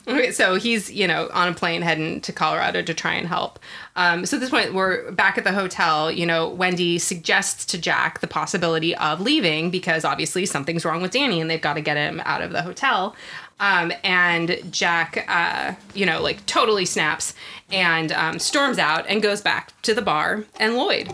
[0.05, 3.57] Okay, so he's you know on a plane heading to Colorado to try and help.
[3.95, 6.11] Um, so at this point, we're back at the hotel.
[6.11, 11.11] You know, Wendy suggests to Jack the possibility of leaving because obviously something's wrong with
[11.11, 13.15] Danny and they've got to get him out of the hotel.
[13.61, 17.33] Um, and Jack, uh, you know, like totally snaps
[17.73, 21.11] and um, storms out and goes back to the bar and Lloyd.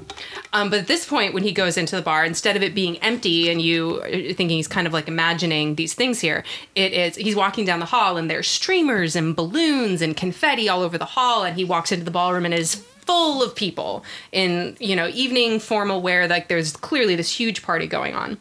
[0.51, 2.97] Um, but at this point, when he goes into the bar, instead of it being
[2.97, 4.01] empty and you
[4.33, 6.43] thinking he's kind of like imagining these things here,
[6.75, 10.81] it is he's walking down the hall and there's streamers and balloons and confetti all
[10.81, 11.45] over the hall.
[11.45, 15.59] And he walks into the ballroom and is full of people in you know evening
[15.59, 16.27] formal wear.
[16.27, 18.37] Like there's clearly this huge party going on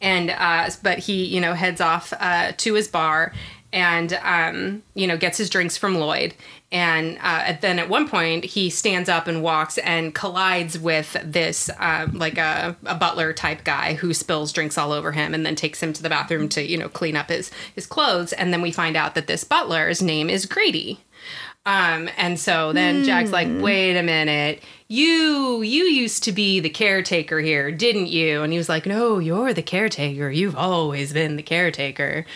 [0.00, 3.32] and uh, but he you know heads off uh, to his bar
[3.72, 6.34] and um, you know gets his drinks from Lloyd.
[6.74, 11.70] And uh, then at one point he stands up and walks and collides with this
[11.78, 15.54] um, like a, a butler type guy who spills drinks all over him and then
[15.54, 18.32] takes him to the bathroom to you know clean up his his clothes.
[18.32, 20.98] And then we find out that this butler's name is Grady.
[21.64, 26.68] Um, and so then Jack's like, wait a minute, you you used to be the
[26.68, 28.42] caretaker here, didn't you?
[28.42, 30.28] And he was like, no, you're the caretaker.
[30.28, 32.26] You've always been the caretaker.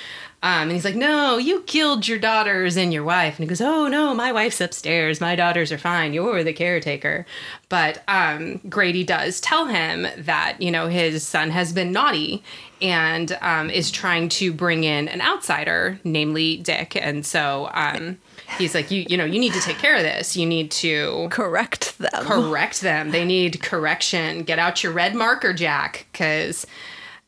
[0.41, 3.37] Um, and he's like, no, you killed your daughters and your wife.
[3.39, 5.21] And he goes, oh no, my wife's upstairs.
[5.21, 6.13] My daughters are fine.
[6.13, 7.27] You're the caretaker.
[7.69, 12.45] But um, Grady does tell him that you know his son has been naughty
[12.81, 16.95] and um, is trying to bring in an outsider, namely Dick.
[16.95, 18.19] And so um,
[18.59, 20.37] he's like, you you know, you need to take care of this.
[20.37, 22.11] You need to Correct them.
[22.25, 23.11] correct them.
[23.11, 24.45] They need correction.
[24.45, 26.65] Get out your red marker, Jack, because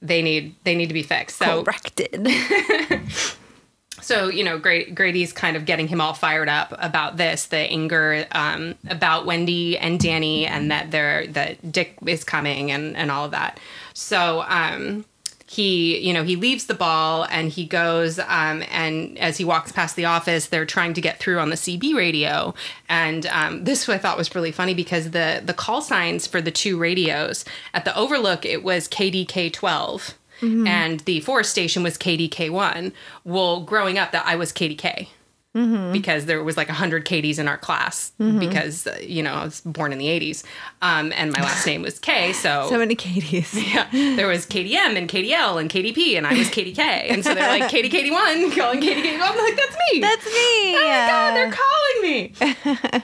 [0.03, 1.39] they need they need to be fixed.
[1.39, 2.29] So Corrected.
[4.01, 7.59] so you know, Gra- Grady's kind of getting him all fired up about this, the
[7.59, 13.11] anger um, about Wendy and Danny, and that they're that Dick is coming and and
[13.11, 13.61] all of that.
[13.95, 15.05] So um,
[15.51, 19.73] he you know he leaves the ball and he goes um, and as he walks
[19.73, 22.55] past the office, they're trying to get through on the CB radio,
[22.89, 26.53] and um, this I thought was really funny because the the call signs for the
[26.53, 30.15] two radios at the Overlook it was KDK twelve.
[30.67, 32.93] And the forest station was KDK1.
[33.25, 35.09] Well, growing up, that I was KDK
[35.53, 39.61] because there was like 100 KDs in our class because, uh, you know, I was
[39.63, 40.45] born in the 80s
[40.81, 42.33] um, and my last name was K.
[42.33, 43.53] So, so many Katies.
[43.73, 46.79] yeah, there was KDM and KDL and KDP and I was KDK.
[47.11, 50.01] And so they're like KD, KD1 calling KD, I'm like, that's me.
[50.01, 50.77] That's me.
[50.77, 53.03] Oh my god, they're calling me.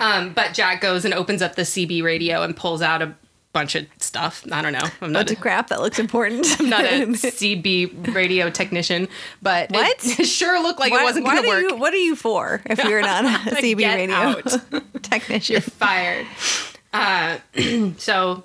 [0.00, 3.14] um, but Jack goes and opens up the CB radio and pulls out a
[3.52, 4.44] bunch of stuff.
[4.50, 4.80] I don't know.
[5.00, 6.46] I'm not bunch of crap that looks important.
[6.60, 9.06] I'm not a CB radio technician,
[9.40, 9.96] but What?
[10.18, 11.62] It, sure looked like Why- it wasn't going to work.
[11.62, 15.60] You, what are you for if you're not a CB radio technician?
[15.60, 16.26] Fired.
[16.92, 17.38] Uh,
[17.98, 18.42] so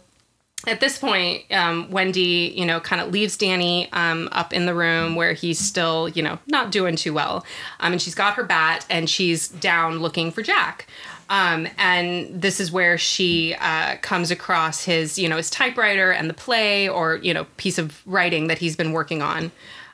[0.67, 4.73] at this point, um, Wendy, you know, kind of leaves Danny um, up in the
[4.73, 7.45] room where he's still, you know, not doing too well.
[7.79, 10.87] Um, and she's got her bat and she's down looking for Jack.
[11.33, 16.29] Um, and this is where she uh, comes across his, you know, his typewriter and
[16.29, 19.51] the play or, you know, piece of writing that he's been working on.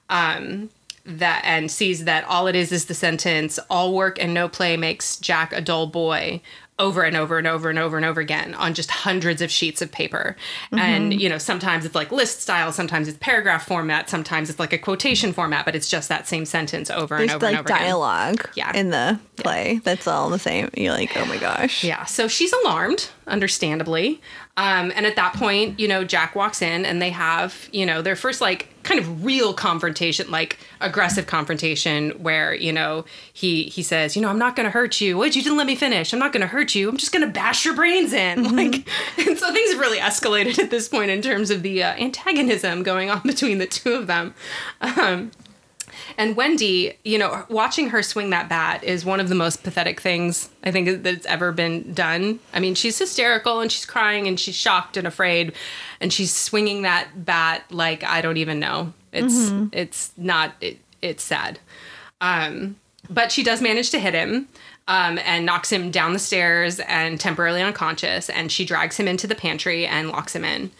[0.09, 0.69] Um,
[1.05, 4.75] that and sees that all it is is the sentence all work and no play
[4.75, 6.41] makes jack a dull boy
[6.79, 9.81] over and over and over and over and over again on just hundreds of sheets
[9.81, 10.35] of paper
[10.71, 14.73] and you know sometimes it's like list style sometimes it's paragraph format sometimes it's like
[14.73, 17.59] a quotation format but it's just that same sentence over There's and over and like
[17.65, 18.71] over again dialogue Yeah.
[18.75, 20.69] in the play that's all the same.
[20.75, 21.83] You're like, oh my gosh.
[21.83, 24.21] Yeah, so she's alarmed, understandably.
[24.57, 28.01] Um, and at that point, you know, Jack walks in and they have, you know,
[28.01, 33.83] their first like kind of real confrontation, like aggressive confrontation, where you know he he
[33.83, 35.15] says, you know, I'm not going to hurt you.
[35.15, 36.11] What you didn't let me finish?
[36.11, 36.89] I'm not going to hurt you.
[36.89, 38.49] I'm just going to bash your brains in.
[38.59, 41.93] Like, and so things have really escalated at this point in terms of the uh,
[41.93, 44.33] antagonism going on between the two of them.
[44.81, 45.31] Um,
[46.19, 50.01] and Wendy, you know, watching her swing that bat is one of the most pathetic
[50.01, 52.41] things I think that's ever been done.
[52.53, 55.53] I mean, she's hysterical and she's crying and she's shocked and afraid,
[56.01, 58.93] and she's swinging that bat like I don't even know.
[59.13, 61.57] It's it's not it, it's sad.
[62.19, 62.75] Um,
[63.09, 64.49] but she does manage to hit him.
[64.89, 68.27] Um, and knocks him down the stairs and temporarily unconscious.
[68.27, 70.71] And she drags him into the pantry and locks him in,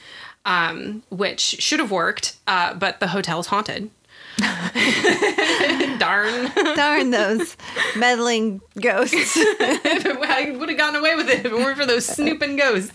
[0.45, 3.91] um, which should have worked, uh, but the hotel's haunted.
[5.99, 6.51] Darn.
[6.75, 7.57] Darn those
[7.97, 9.37] meddling ghosts.
[9.37, 12.93] I would have gotten away with it if it weren't for those snooping ghosts.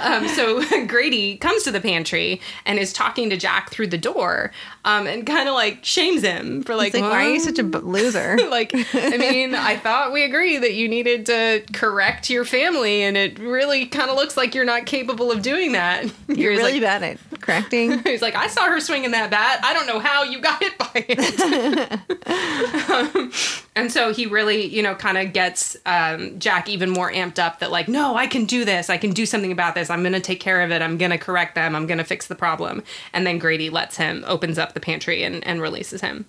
[0.00, 4.52] Um, so Grady comes to the pantry and is talking to Jack through the door
[4.84, 7.62] um, and kind of like shames him for like, like, why are you such a
[7.62, 8.38] b- loser?
[8.50, 13.16] like, I mean, I thought we agreed that you needed to correct your family, and
[13.16, 16.10] it really kind of looks like you're not capable of doing that.
[16.28, 18.02] You're really like, bad at correcting.
[18.04, 19.60] He's like, I saw her swinging that bat.
[19.64, 22.90] I don't know how you got hit by it.
[22.90, 23.32] Um,
[23.74, 27.58] and so he really, you know, kind of gets um, Jack even more amped up
[27.60, 28.90] that, like, no, I can do this.
[28.90, 29.90] I can do something about this.
[29.90, 30.82] I'm going to take care of it.
[30.82, 31.74] I'm going to correct them.
[31.74, 32.82] I'm going to fix the problem.
[33.12, 36.26] And then Grady lets him, opens up the pantry and, and releases him.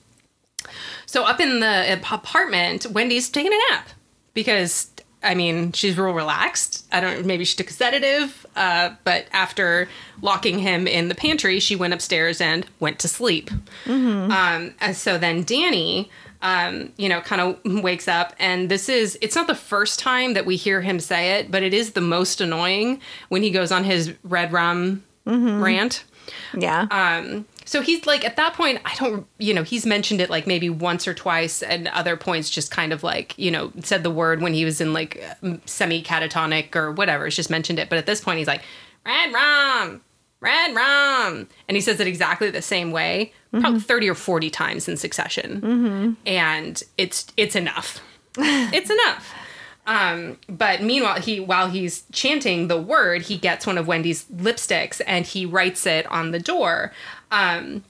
[1.05, 3.89] So up in the apartment, Wendy's taking a nap
[4.33, 4.89] because
[5.23, 6.85] I mean she's real relaxed.
[6.91, 9.89] I don't maybe she took a sedative, uh, but after
[10.21, 13.49] locking him in the pantry, she went upstairs and went to sleep.
[13.87, 16.09] Um, and so then Danny.
[16.43, 20.33] Um, you know, kind of wakes up, and this is, it's not the first time
[20.33, 22.99] that we hear him say it, but it is the most annoying
[23.29, 26.03] when he goes on his red rum rant
[26.57, 26.87] Yeah.
[26.89, 30.45] um so he's like at that point i don't you know he's mentioned it like
[30.45, 34.11] maybe once or twice and other points just kind of like you know said the
[34.11, 35.23] word when he was in like
[35.65, 37.89] semi catatonic or whatever it's just mentioned it.
[37.89, 38.61] But at this point he's like
[39.05, 40.01] red rum
[40.41, 41.47] red rum.
[41.67, 46.17] And he says it exactly the same way probably 30 or 40 times in succession.
[46.25, 47.99] And it's it's enough.
[48.37, 49.33] It's enough.
[49.87, 55.01] Um, but meanwhile, he while he's chanting the word, he gets one of Wendy's lipsticks
[55.05, 56.93] and he writes it on the door.
[57.31, 57.83] Um,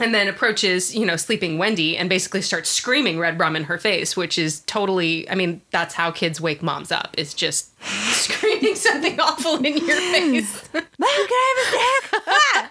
[0.00, 3.76] and then approaches, you know, sleeping Wendy and basically starts screaming red rum in her
[3.76, 8.74] face, which is totally, I mean, that's how kids wake moms up, is just screaming
[8.74, 10.12] something awful in your hmm.
[10.12, 10.68] face.
[10.72, 12.22] Mom, can I have a snack?
[12.26, 12.68] Ah!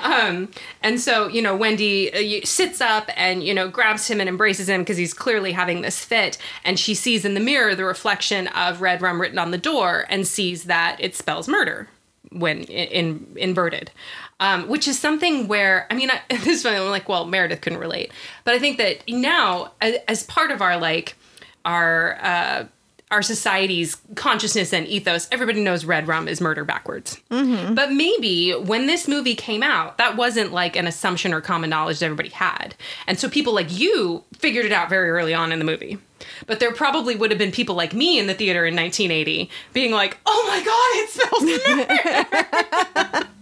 [0.00, 0.50] Um,
[0.82, 4.68] and so, you know, Wendy uh, sits up and, you know, grabs him and embraces
[4.68, 6.38] him because he's clearly having this fit.
[6.64, 10.04] And she sees in the mirror the reflection of red rum written on the door
[10.08, 11.88] and sees that it spells murder
[12.32, 13.92] when i- in, inverted.
[14.40, 17.60] Um, which is something where, I mean, I, this is funny, I'm like, well, Meredith
[17.60, 18.10] couldn't relate.
[18.42, 21.14] But I think that now, as, as part of our, like,
[21.64, 22.64] our, uh,
[23.12, 27.20] our society's consciousness and ethos, everybody knows red rum is murder backwards.
[27.30, 27.74] Mm-hmm.
[27.74, 31.98] But maybe when this movie came out, that wasn't like an assumption or common knowledge
[31.98, 32.74] that everybody had.
[33.06, 35.98] And so people like you figured it out very early on in the movie.
[36.46, 39.92] But there probably would have been people like me in the theater in 1980 being
[39.92, 41.42] like, oh my God, it smells
[43.20, 43.28] murder.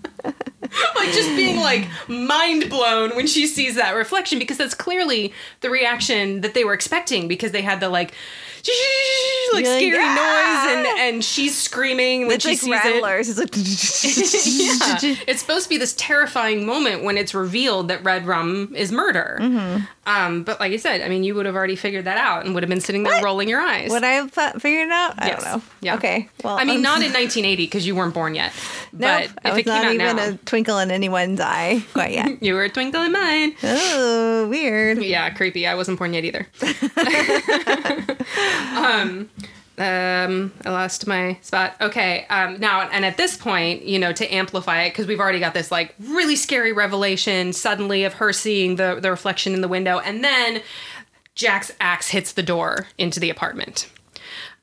[0.96, 5.70] like just being like mind blown when she sees that reflection because that's clearly the
[5.70, 8.12] reaction that they were expecting because they had the like
[9.52, 12.80] like You're like, scary "Ah!" noise and and she's screaming when It's she like sees
[12.84, 13.02] it.
[13.28, 13.50] It's like,
[15.10, 15.14] yeah.
[15.26, 19.38] It's supposed to be this terrifying moment when it's revealed that red rum is murder.
[19.40, 19.84] Mm-hmm.
[20.06, 22.54] Um, but like I said, I mean, you would have already figured that out and
[22.54, 23.90] would have been sitting there rolling your eyes.
[23.90, 25.14] Would I have figured it out?
[25.18, 25.42] I Yes.
[25.44, 25.62] don't know.
[25.80, 25.94] Yeah.
[25.96, 26.28] Okay.
[26.42, 28.52] Well, I mean, um, not in 1980 because you weren't born yet.
[28.92, 31.84] No, But I was it came not out even now, a twinkle in anyone's eye
[31.92, 32.42] quite yet.
[32.42, 33.54] you were a twinkle in mine.
[33.62, 35.02] oh, weird.
[35.02, 35.66] Yeah, creepy.
[35.66, 36.46] I wasn't born yet either.
[38.76, 39.30] Um,
[39.78, 41.74] um, I lost my spot.
[41.80, 42.26] Okay.
[42.28, 45.54] Um, now, and at this point, you know, to amplify it, because we've already got
[45.54, 49.98] this like really scary revelation suddenly of her seeing the the reflection in the window,
[49.98, 50.62] and then
[51.34, 53.88] Jack's axe hits the door into the apartment,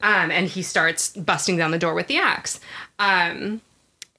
[0.02, 2.60] um, and he starts busting down the door with the axe.
[3.00, 3.62] Um,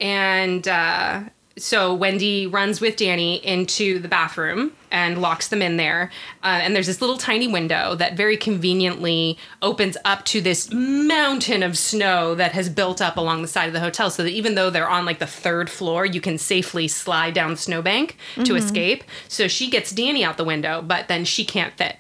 [0.01, 1.23] and uh,
[1.59, 6.11] so Wendy runs with Danny into the bathroom and locks them in there.
[6.42, 11.62] Uh, and there's this little tiny window that very conveniently opens up to this mountain
[11.62, 14.11] of snow that has built up along the side of the hotel.
[14.11, 17.51] So that even though they're on like the third floor, you can safely slide down
[17.51, 19.05] the snowbank to escape.
[19.29, 21.99] So she gets Danny out the window, but then she can't fit.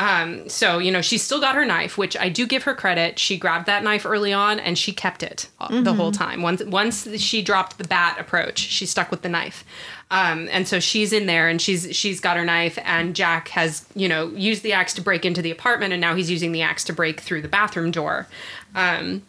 [0.00, 3.18] Um, so you know she's still got her knife, which I do give her credit.
[3.18, 6.40] She grabbed that knife early on and she kept it uh, the whole time.
[6.40, 9.62] Once once she dropped the bat approach, she stuck with the knife.
[10.10, 13.84] Um, and so she's in there and she's she's got her knife and Jack has
[13.94, 16.62] you know used the axe to break into the apartment and now he's using the
[16.62, 18.26] axe to break through the bathroom door.
[18.74, 19.22] Um,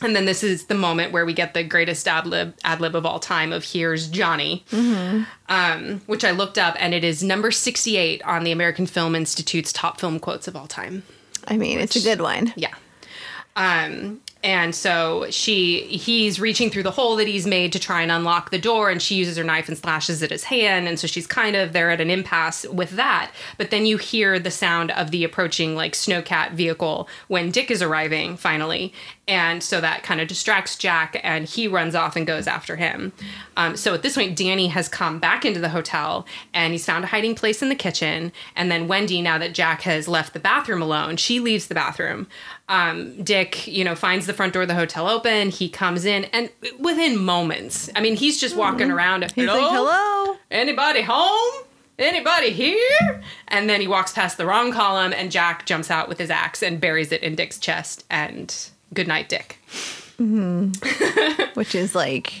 [0.00, 2.94] and then this is the moment where we get the greatest ad lib ad lib
[2.94, 4.64] of all time of "Here's Johnny,"
[5.48, 9.14] um, which I looked up, and it is number sixty eight on the American Film
[9.14, 11.02] Institute's top film quotes of all time.
[11.46, 12.52] I mean, it's a good one.
[12.56, 12.74] Yeah.
[13.56, 18.12] Um, and so she he's reaching through the hole that he's made to try and
[18.12, 21.06] unlock the door and she uses her knife and slashes at his hand and so
[21.06, 24.92] she's kind of there at an impasse with that but then you hear the sound
[24.92, 28.92] of the approaching like snowcat vehicle when dick is arriving finally
[29.28, 33.12] and so that kind of distracts jack and he runs off and goes after him
[33.56, 37.04] um, so at this point danny has come back into the hotel and he's found
[37.04, 40.40] a hiding place in the kitchen and then wendy now that jack has left the
[40.40, 42.26] bathroom alone she leaves the bathroom
[42.70, 45.48] um, Dick, you know, finds the front door of the hotel open.
[45.48, 49.22] He comes in, and within moments, I mean, he's just walking around.
[49.32, 50.36] He's like, hello?
[50.50, 51.64] Anybody home?
[51.98, 53.22] Anybody here?
[53.48, 56.62] And then he walks past the wrong column, and Jack jumps out with his axe
[56.62, 58.04] and buries it in Dick's chest.
[58.10, 58.54] And
[58.94, 59.58] good night, Dick.
[61.54, 62.32] Which is like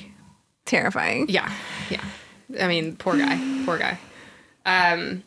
[0.64, 1.26] terrifying.
[1.28, 1.52] Yeah,
[1.90, 2.04] yeah.
[2.60, 3.98] I mean, poor guy, poor guy.
[4.64, 5.22] Um,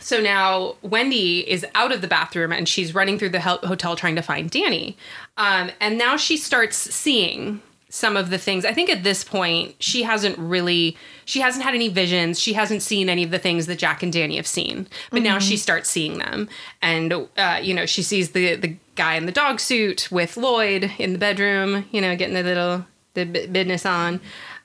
[0.00, 4.16] so now Wendy is out of the bathroom and she's running through the hotel trying
[4.16, 4.96] to find Danny.
[5.36, 8.64] Um, and now she starts seeing some of the things.
[8.64, 12.40] I think at this point she hasn't really she hasn't had any visions.
[12.40, 14.86] She hasn't seen any of the things that Jack and Danny have seen.
[15.10, 16.48] But now she starts seeing them.
[16.80, 20.92] And uh, you know, she sees the the guy in the dog suit with Lloyd
[20.98, 22.84] in the bedroom, you know, getting the little
[23.14, 24.20] the business on.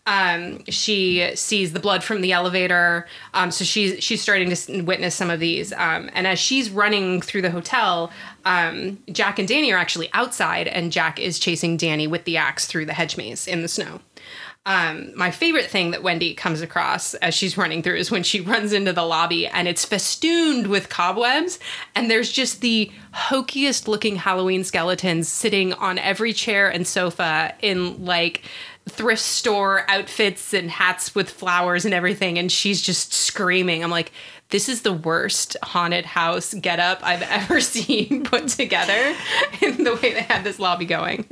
[0.07, 3.07] Um, she sees the blood from the elevator.
[3.33, 5.71] Um, so she's she's starting to witness some of these.
[5.71, 8.11] Um, and as she's running through the hotel,
[8.43, 12.67] um, Jack and Danny are actually outside, and Jack is chasing Danny with the axe
[12.67, 14.01] through the hedge maze in the snow.
[14.67, 18.41] Um, my favorite thing that Wendy comes across as she's running through is when she
[18.41, 21.59] runs into the lobby and it's festooned with cobwebs,
[21.93, 28.03] and there's just the hokiest looking Halloween skeletons sitting on every chair and sofa in
[28.03, 28.43] like
[28.87, 33.83] thrift store outfits and hats with flowers and everything, and she's just screaming.
[33.83, 34.11] I'm like,
[34.49, 38.93] this is the worst haunted house getup I've ever seen put together
[39.61, 41.25] in the way they had this lobby going.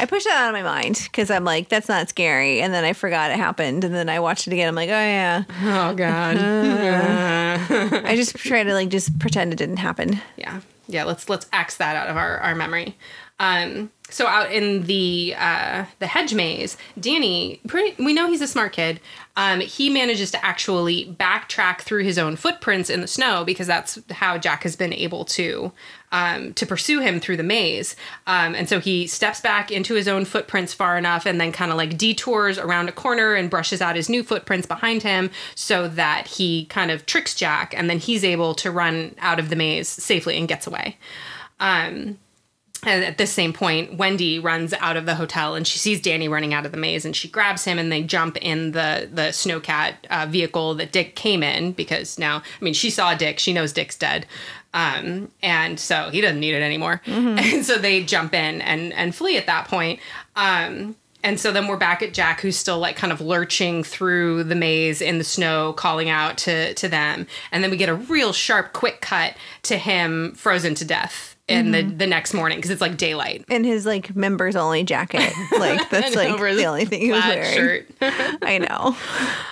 [0.00, 2.62] I pushed that out of my mind because I'm like, that's not scary.
[2.62, 3.84] And then I forgot it happened.
[3.84, 4.66] And then I watched it again.
[4.66, 5.44] I'm like, oh, yeah.
[5.62, 6.38] Oh god.
[8.04, 10.20] I just try to like just pretend it didn't happen.
[10.36, 12.94] yeah yeah let's let's axe that out of our, our memory
[13.40, 18.46] um so out in the uh the hedge maze danny pretty we know he's a
[18.46, 19.00] smart kid.
[19.36, 23.98] Um he manages to actually backtrack through his own footprints in the snow because that's
[24.10, 25.72] how jack has been able to
[26.12, 27.96] um to pursue him through the maze.
[28.28, 31.72] Um and so he steps back into his own footprints far enough and then kind
[31.72, 35.88] of like detours around a corner and brushes out his new footprints behind him so
[35.88, 39.56] that he kind of tricks jack and then he's able to run out of the
[39.56, 40.98] maze safely and gets away.
[41.58, 42.18] Um
[42.86, 46.28] and at this same point, Wendy runs out of the hotel and she sees Danny
[46.28, 49.28] running out of the maze and she grabs him and they jump in the the
[49.28, 53.52] snowcat uh, vehicle that Dick came in because now, I mean, she saw Dick, she
[53.52, 54.26] knows Dick's dead.
[54.72, 57.00] Um, and so he doesn't need it anymore.
[57.14, 60.00] And so they jump in and and flee at that point.
[60.36, 64.44] Um, and so then we're back at Jack, who's still like kind of lurching through
[64.44, 67.26] the maze in the snow, calling out to to them.
[67.50, 71.72] And then we get a real sharp, quick cut to him frozen to death in
[71.72, 73.44] the the next morning because it's like daylight.
[73.48, 75.32] In his like members only jacket.
[75.58, 77.54] Like, that's like the only thing he was wearing.
[77.54, 77.86] shirt.
[78.00, 78.96] I know.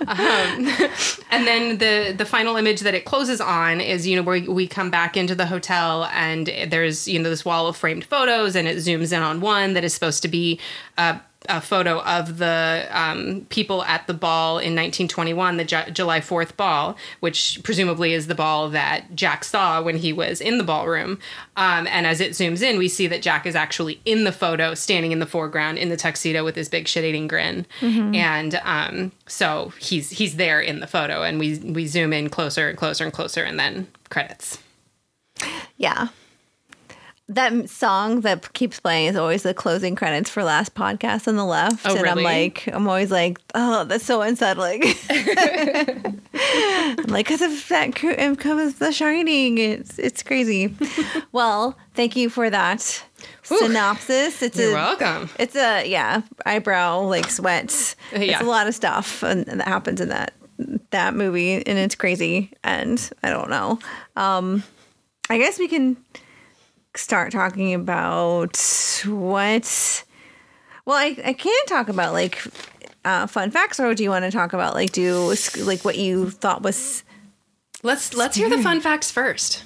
[0.06, 0.88] Um,
[1.30, 4.66] and then the the final image that it closes on is you know where we
[4.66, 8.66] come back into the hotel and there's you know this wall of framed photos and
[8.66, 10.58] it zooms in on one that is supposed to be
[10.96, 16.20] a, a photo of the um, people at the ball in 1921 the Ju- july
[16.20, 20.64] 4th ball which presumably is the ball that jack saw when he was in the
[20.64, 21.18] ballroom.
[21.56, 24.74] Um, and as it zooms in we see that jack is actually in the photo
[24.74, 27.66] standing in the foreground in the tuxedo with his big shit-eating grin.
[28.14, 32.68] And um, so he's he's there in the photo and we we zoom in closer
[32.68, 34.58] and closer and closer and then credits.
[35.76, 36.08] Yeah.
[37.34, 41.44] That song that keeps playing is always the closing credits for last podcast on the
[41.44, 41.86] left.
[41.86, 44.82] Oh, and I'm like, I'm always like, oh, that's so unsettling.
[46.34, 49.58] I'm like, because of that it comes The Shining.
[49.58, 50.74] It's, it's crazy.
[51.32, 53.02] well, thank you for that
[53.42, 54.42] synopsis.
[54.42, 57.94] It's you're a, welcome It's a, yeah, eyebrow, like sweat.
[58.12, 58.20] Yeah.
[58.20, 60.34] It's a lot of stuff and, and that happens in that
[60.90, 63.78] that movie and it's crazy and I don't know.
[64.16, 64.62] Um
[65.30, 65.96] I guess we can
[66.94, 68.56] start talking about
[69.06, 70.04] what
[70.84, 72.42] well I, I can talk about like
[73.04, 76.30] uh, fun facts or do you want to talk about like do like what you
[76.30, 77.02] thought was
[77.82, 79.64] let's let's hear the fun facts first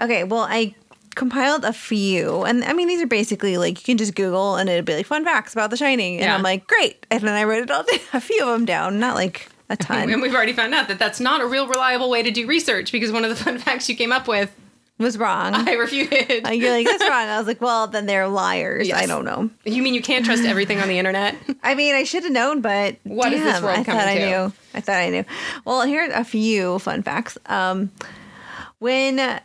[0.00, 0.74] okay well I
[1.14, 4.68] compiled a few and I mean these are basically like you can just Google and
[4.68, 6.34] it'd be like fun facts about the shining and Yeah.
[6.34, 8.98] I'm like great and then I wrote it all down, a few of them down
[8.98, 12.10] not like a ton and we've already found out that that's not a real reliable
[12.10, 14.54] way to do research because one of the fun facts you came up with
[14.98, 17.28] was wrong i refuted Uh, You're like, that's wrong.
[17.28, 18.90] I was like, well, then they're liars.
[18.92, 19.50] I don't know.
[19.64, 22.60] you mean you can't trust everything on the internet I mean, I should have known,
[22.62, 24.26] but What is this damn, world I coming thought I to?
[24.26, 24.52] knew.
[24.74, 25.24] I thought I knew.
[25.64, 27.36] Well, here are a few fun facts.
[27.46, 27.90] Um,
[28.78, 29.40] when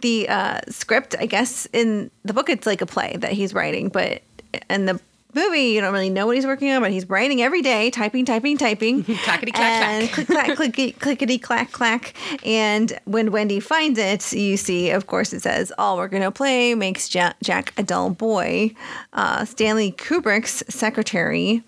[0.00, 3.88] the uh, script, I guess in the book, it's like a play that he's writing,
[3.88, 4.22] but
[4.70, 5.00] in the
[5.34, 8.24] movie, you don't really know what he's working on, but he's writing every day, typing,
[8.24, 9.04] typing, typing.
[9.24, 10.26] Clackety clack and clack.
[10.26, 12.14] click clack clickety clickety clack clack.
[12.44, 16.74] And when Wendy finds it, you see, of course, it says, "All we're gonna play
[16.74, 18.74] makes Jack, Jack a dull boy."
[19.12, 21.62] Uh, Stanley Kubrick's secretary.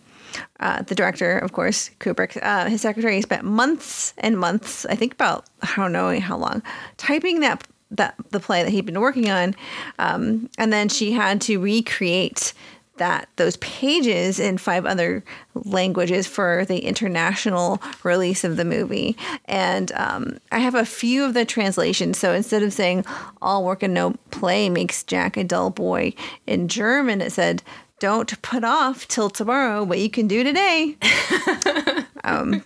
[0.59, 5.13] Uh, the director, of course, Kubrick, uh, his secretary spent months and months, I think
[5.13, 6.63] about, I don't know how long,
[6.97, 9.55] typing that that the play that he'd been working on,
[10.01, 12.53] um, and then she had to recreate
[12.97, 15.25] that those pages in five other
[15.55, 19.17] languages for the international release of the movie.
[19.47, 22.19] And um, I have a few of the translations.
[22.19, 23.05] So instead of saying
[23.43, 26.15] "all work and no play makes Jack a dull boy,"
[26.47, 27.63] in German it said.
[28.01, 30.97] Don't put off till tomorrow what you can do today.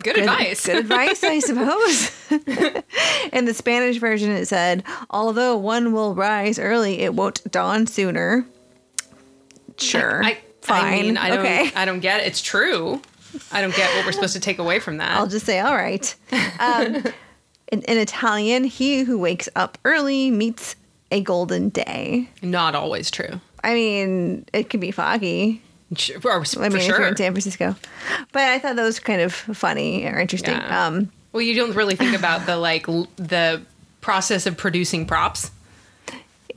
[0.03, 2.31] good, advice Good advice, I suppose.
[3.33, 8.47] In the Spanish version, it said, although one will rise early, it won't dawn sooner.
[9.79, 10.23] Sure.
[10.25, 10.85] I, Fine.
[10.85, 11.71] I mean, I don't, okay.
[11.75, 12.27] I don't get it.
[12.27, 13.01] It's true.
[13.53, 15.17] I don't get what we're supposed to take away from that.
[15.19, 16.15] I'll just say, all right.
[16.61, 16.85] Um,
[17.73, 20.77] in, in Italian, he who wakes up early meets
[21.11, 22.29] a golden day.
[22.43, 23.41] Not always true.
[23.65, 25.63] I mean, it can be foggy.
[25.97, 27.07] Sh- Or, I for mean, if you're sure.
[27.07, 27.75] in San Francisco.
[28.33, 30.55] But I thought that was kind of funny or interesting.
[30.55, 30.87] Yeah.
[30.87, 33.63] Um, Well, you don't really think about the like l- the
[34.03, 35.51] process of producing props.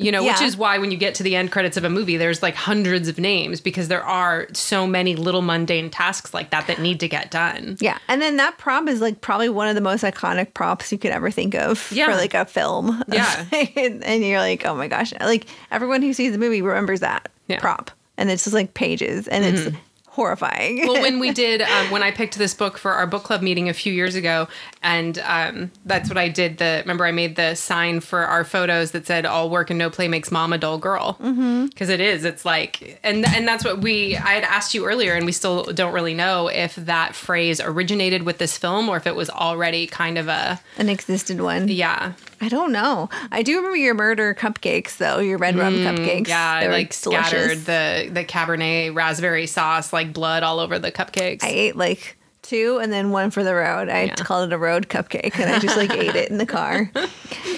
[0.02, 2.18] You know, which is why when you get to the end credits of a movie,
[2.18, 6.68] there's like hundreds of names because there are so many little mundane tasks like that
[6.68, 7.78] that need to get done.
[7.80, 7.98] yeah.
[8.08, 11.12] And then that prop is like probably one of the most iconic props you could
[11.12, 12.08] ever think of Yeah.
[12.08, 13.04] for like a film.
[13.12, 13.46] Yeah.
[13.76, 15.14] and, and you're like, oh my gosh.
[15.20, 17.58] Like everyone who sees the movie remembers that Yeah.
[17.58, 17.62] Mm-hmm.
[17.62, 17.92] prop.
[18.18, 19.76] And it's just like pages and it's
[20.08, 20.86] horrifying.
[20.88, 23.70] well, when we did, um, when I picked this book for our book club meeting
[23.70, 24.48] a few years ago,
[24.84, 26.58] and um, that's what I did.
[26.58, 29.90] The remember I made the sign for our photos that said "All work and no
[29.90, 32.02] play makes mom a dull girl," because mm-hmm.
[32.02, 34.16] It's It's like, and and that's what we.
[34.18, 38.24] I had asked you earlier, and we still don't really know if that phrase originated
[38.24, 41.68] with this film or if it was already kind of a An existed one.
[41.68, 43.10] yeah, I don't know.
[43.32, 46.24] I do remember your murder cupcakes though, your red rum cupcakes.
[46.24, 47.64] Mm, yeah, They were like scattered delicious.
[47.66, 51.44] the the Cabernet raspberry sauce like blood all over the cupcakes.
[51.44, 53.90] I ate like two and then one for the road.
[53.90, 54.16] I Yeah.
[54.16, 56.92] called it a road cupcake and I just like ate it in the car.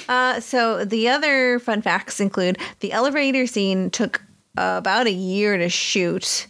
[0.10, 4.22] Uh, so the other fun facts include the elevator scene took
[4.58, 6.46] uh, about a year to shoot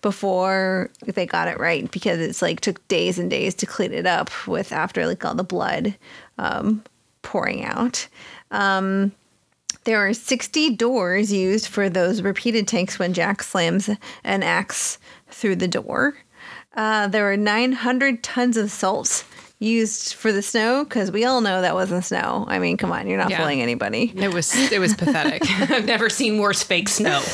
[0.00, 4.06] before they got it right because it's like took days and days to clean it
[4.06, 5.94] up with after like all the blood
[6.38, 6.82] um,
[7.20, 8.08] pouring out.
[8.50, 9.12] Um,
[9.84, 13.90] there are 60 doors used for those repeated takes when Jack slams
[14.24, 16.14] an axe through the door.
[16.74, 19.24] Uh, there were 900 tons of salt
[19.60, 22.44] used for the snow because we all know that wasn't snow.
[22.48, 23.38] I mean, come on, you're not Yeah.
[23.38, 24.12] fooling anybody.
[24.14, 25.42] It was it was pathetic.
[25.70, 27.22] I've never seen worse fake snow.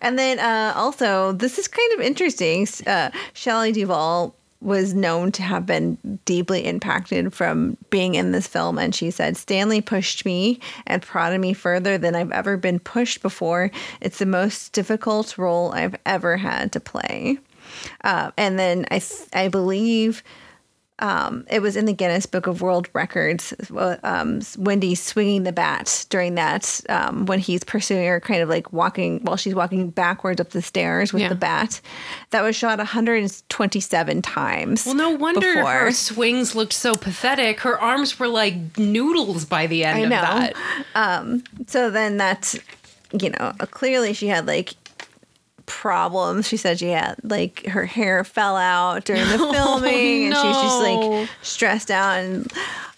[0.00, 2.68] And then uh, also, this is kind of interesting.
[2.86, 8.78] Uh, Shelley Duvall was known to have been deeply impacted from being in this film.
[8.78, 13.20] And she said, Stanley pushed me and prodded me further than I've ever been pushed
[13.20, 13.72] before.
[14.00, 17.38] It's the most difficult role I've ever had to play.
[18.04, 19.00] Uh, and then I,
[19.32, 20.22] I believe
[20.98, 23.52] um, it was in the Guinness Book of World Records.
[24.02, 28.72] Um, Wendy swinging the bat during that um, when he's pursuing her, kind of like
[28.72, 31.28] walking while she's walking backwards up the stairs with Yeah.
[31.28, 31.82] the bat.
[32.30, 34.86] That was shot 127 times.
[34.86, 35.70] Well, no wonder before.
[35.70, 37.60] her swings looked so pathetic.
[37.60, 40.20] Her arms were like noodles by the end I of know.
[40.94, 41.42] that.
[41.66, 42.58] So then that's,
[43.20, 44.72] you know, clearly she had like
[45.66, 46.48] problems.
[46.48, 50.42] She said she had like her hair fell out during the oh, filming and she's
[50.56, 52.52] just like stressed out and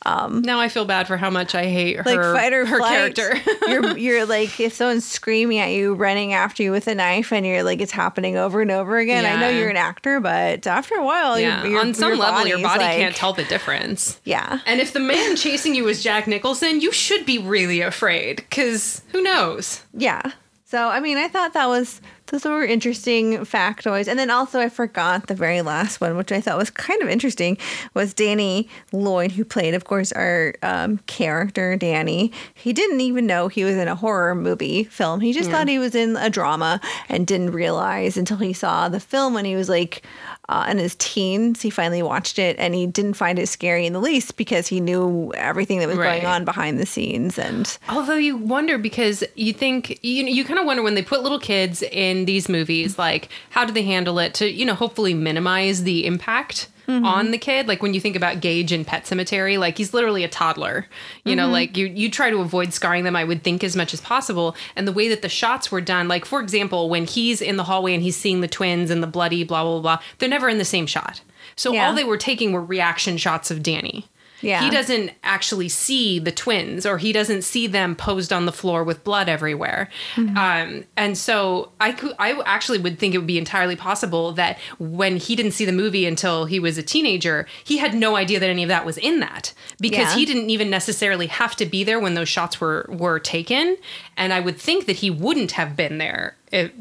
[0.07, 2.79] um, Now I feel bad for how much I hate her, like fight or her
[2.79, 3.15] flight.
[3.17, 3.35] character.
[3.69, 7.45] you're you're like if someone's screaming at you, running after you with a knife, and
[7.45, 9.27] you're like it's happening over and over again.
[9.27, 12.17] I know you're an actor, but after a while, yeah, your, your, on some your
[12.17, 14.21] level, your body like- can't tell the difference.
[14.25, 18.37] Yeah, And if the man chasing you is Jack Nicholson, you should be really afraid
[18.37, 19.83] because who knows?
[19.93, 20.33] yeah.
[20.65, 22.01] So I mean, I thought that was
[22.31, 26.41] those were interesting factoids, and then also I forgot the very last one, which I
[26.41, 27.59] thought was kind of interesting,
[27.95, 32.33] was Danny Lloyd, who played, of course, our um, character Danny.
[32.55, 35.21] He didn't even know he was in a horror movie film.
[35.21, 39.01] He just thought he was in a drama and didn't realize until he saw the
[39.01, 40.03] film when he was like
[40.49, 41.61] uh, in his teens.
[41.63, 44.81] He finally watched it and he didn't find it scary in the least because he
[44.81, 46.23] knew everything that was Right.
[46.23, 47.77] going on behind the scenes and.
[47.89, 51.41] Although you wonder because you think you you kind of wonder when they put little
[51.41, 55.83] kids in these movies, like how do they handle it to you know hopefully minimize
[55.85, 57.05] the impact Mm-hmm.
[57.05, 57.69] on the kid?
[57.69, 60.87] Like when you think about Gage in Pet Sematary, like he's literally a toddler.
[61.25, 61.53] You know, mm-hmm.
[61.53, 63.15] like you you try to avoid scarring them.
[63.15, 64.57] I would think as much as possible.
[64.75, 67.65] And the way that the shots were done, like for example, when he's in the
[67.65, 70.57] hallway and he's seeing the twins and the bloody blah blah blah, they're never in
[70.57, 71.21] the same shot.
[71.57, 71.89] So Yeah.
[71.89, 74.07] all they were taking were reaction shots of Danny.
[74.41, 74.63] Yeah.
[74.63, 78.85] He doesn't actually see the twins or he doesn't see them posed on the floor
[78.85, 79.89] with blood everywhere.
[80.17, 84.59] Um, and so I could, I actually would think it would be entirely possible that
[84.79, 88.39] when he didn't see the movie until he was a teenager, he had no idea
[88.39, 90.15] that any of that was in that because Yeah.
[90.15, 93.77] he didn't even necessarily have to be there when those shots were, were taken.
[94.17, 96.37] And I would think that he wouldn't have been there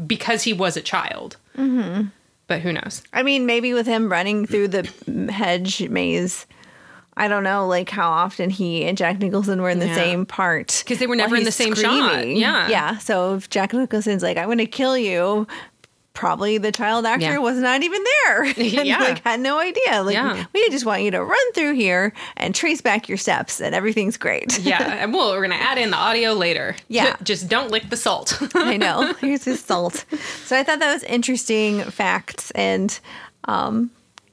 [0.05, 1.37] because he was a child.
[1.57, 2.07] Mm-hmm.
[2.47, 3.03] But who knows?
[3.11, 6.45] I mean, maybe with him running through the hedge maze,
[7.17, 9.95] I don't know, like how often he and Jack Nicholson were in the Yeah.
[9.95, 12.27] same part 'Cause they were never in the same shot.
[12.27, 12.69] Yeah.
[12.69, 12.97] yeah.
[12.99, 15.47] So if Jack Nicholson's like, "I'm going to kill you,"
[16.13, 17.37] probably the child actor Yeah.
[17.37, 18.43] was not even there.
[18.57, 18.99] and Yeah.
[18.99, 20.01] like had no idea.
[20.01, 20.45] Like Yeah.
[20.53, 24.17] we just want you to run through here and trace back your steps, and everything's
[24.17, 24.57] great.
[24.59, 26.75] Yeah, and well, we're gonna add in the audio later.
[26.87, 27.15] Yeah.
[27.23, 28.39] just don't lick the salt.
[28.55, 29.13] I know.
[29.21, 30.05] Here's his salt.
[30.45, 32.99] So I thought that was interesting facts and
[33.45, 33.91] um,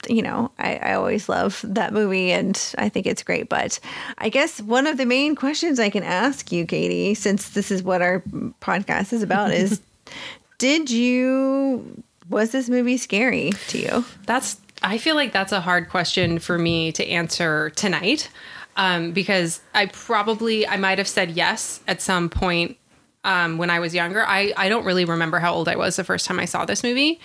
[0.08, 3.48] you know, I, I always love that movie and I think it's great.
[3.48, 3.78] But
[4.18, 7.82] I guess one of the main questions I can ask you, Katie, since this is
[7.82, 8.20] what our
[8.60, 9.80] podcast is about, is
[10.58, 14.04] did you, was this movie scary to you?
[14.26, 18.28] That's I feel like that's a hard question for me to answer tonight.
[18.76, 22.76] Um, because I probably I might have said yes at some point
[23.22, 24.24] um, when I was younger.
[24.26, 26.82] I, I don't really remember how old I was the first time I saw this
[26.82, 27.20] movie.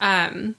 [0.00, 0.56] Um,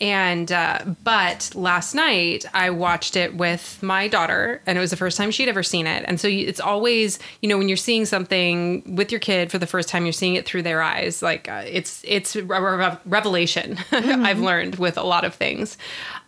[0.00, 4.96] and uh, but last night I watched it with my daughter, and it was the
[4.96, 6.04] first time she'd ever seen it.
[6.06, 9.66] And so it's always, you know, when you're seeing something with your kid for the
[9.66, 11.20] first time, you're seeing it through their eyes.
[11.20, 13.78] Like uh, it's it's a re- revelation.
[13.98, 14.24] Mm-hmm.
[14.24, 15.76] I've learned with a lot of things,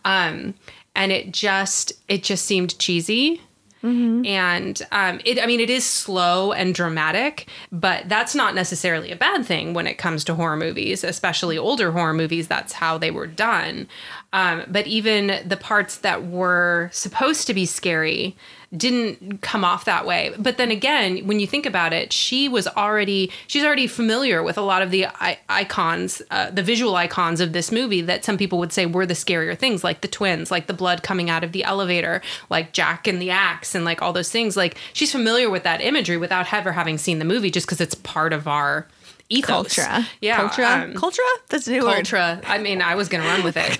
[0.03, 0.53] um,
[0.93, 3.41] and it just it just seemed cheesy
[3.83, 4.25] Mm-hmm.
[4.25, 9.15] And um, it, I mean, it is slow and dramatic, but that's not necessarily a
[9.15, 12.47] bad thing when it comes to horror movies, especially older horror movies.
[12.47, 13.87] That's how they were done.
[14.33, 18.35] Um, but even the parts that were supposed to be scary
[18.75, 20.33] didn't come off that way.
[20.39, 24.57] But then again, when you think about it, she was already she's already familiar with
[24.57, 25.07] a lot of the
[25.49, 29.13] icons, uh, the visual icons of this movie that some people would say were the
[29.13, 33.07] scarier things, like the twins, like the blood coming out of the elevator, like Jack
[33.07, 34.55] and the axe, and like all those things.
[34.55, 37.95] Like she's familiar with that imagery without ever having seen the movie, just because it's
[37.95, 38.87] part of our
[39.31, 39.75] ethos.
[39.75, 40.07] Culture.
[40.21, 40.37] Yeah.
[40.37, 40.63] Culture.
[40.63, 41.21] um, culture?
[41.49, 41.97] That's a new word.
[41.99, 42.41] Ultra.
[42.45, 43.77] I mean, I was gonna run with it.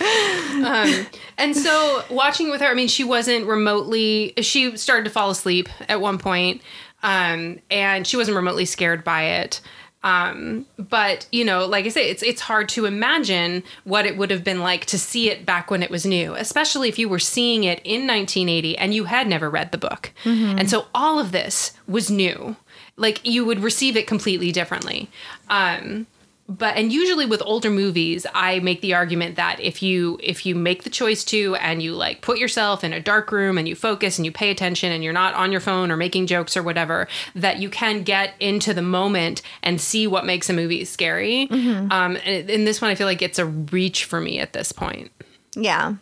[0.00, 4.32] Um, and so watching with her, I mean, she wasn't remotely.
[4.40, 6.62] She started to fall asleep at one point,
[7.02, 9.60] um, and she wasn't remotely scared by it.
[10.02, 14.30] Um, but you know, like I say, it's it's hard to imagine what it would
[14.30, 17.18] have been like to see it back when it was new, especially if you were
[17.18, 20.12] seeing it in 1980 and you had never read the book.
[20.58, 22.56] And so all of this was new.
[22.96, 25.10] Like you would receive it completely differently.
[25.50, 26.06] Um,
[26.50, 30.54] but and usually with older movies i make the argument that if you if you
[30.56, 33.76] make the choice to and you like put yourself in a dark room and you
[33.76, 36.62] focus and you pay attention and you're not on your phone or making jokes or
[36.62, 41.48] whatever that you can get into the moment and see what makes a movie scary.
[41.50, 44.72] Um and in this one i feel like it's a reach for me at this
[44.72, 45.12] point.
[45.54, 45.94] Yeah.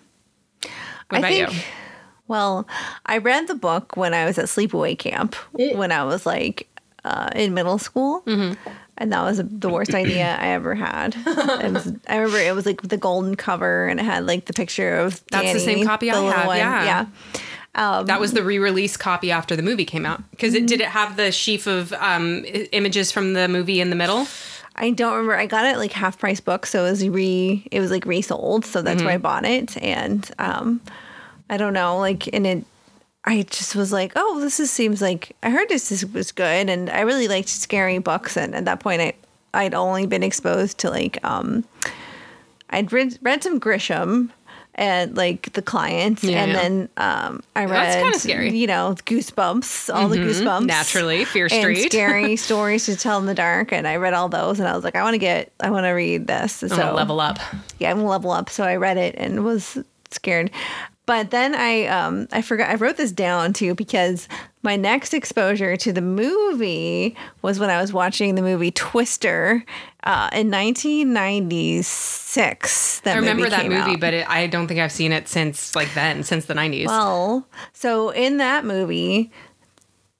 [1.10, 1.48] what about you?
[2.26, 2.68] Well,
[3.06, 6.68] I read the book when I was at sleepaway camp when I was like
[7.08, 8.22] uh, in middle school.
[8.22, 8.70] Mm-hmm.
[8.98, 11.14] And that was the worst idea I ever had.
[11.24, 14.96] Was, I remember it was like the golden cover and it had like the picture
[14.96, 17.06] of That's the same copy I little have, yeah.
[17.76, 18.02] Yeah.
[18.02, 21.16] that was the re-release copy after the movie came out because it did it have
[21.16, 24.26] the sheaf of um, images from the movie in the middle
[24.80, 25.36] I don't remember.
[25.36, 28.64] I got it like half price book, so it was re it was like resold,
[28.64, 29.76] so that's where I bought it.
[29.82, 30.80] And um
[31.50, 32.64] I don't know, like and it
[33.28, 36.70] I just was like, oh, this is, seems like I heard this is, was good,
[36.70, 38.36] and I really liked scary books.
[38.38, 39.12] And at that point, I
[39.52, 41.64] I'd only been exposed to like um
[42.70, 44.30] I'd read read some Grisham
[44.74, 46.62] and like the clients, Yeah, and yeah.
[46.62, 48.46] then um I read kinda scary.
[48.48, 48.56] Mm-hmm.
[48.56, 53.26] you know Goosebumps, all the Goosebumps naturally fear and street scary stories to tell in
[53.26, 53.72] the dark.
[53.72, 55.84] And I read all those, and I was like, I want to get, I want
[55.84, 56.52] to read this.
[56.54, 57.38] So level up
[57.78, 58.48] yeah, I'm level up.
[58.48, 59.76] So I read it and was
[60.10, 60.50] scared.
[61.08, 64.28] But then I um I forgot I wrote this down too because
[64.62, 69.64] my next exposure to the movie was when I was watching the movie Twister
[70.04, 73.00] uh, in 1996.
[73.00, 74.00] That I remember movie that movie, out.
[74.00, 76.88] but it, I don't think I've seen it since like then, since the nineties.
[76.88, 79.32] Well, so in that movie,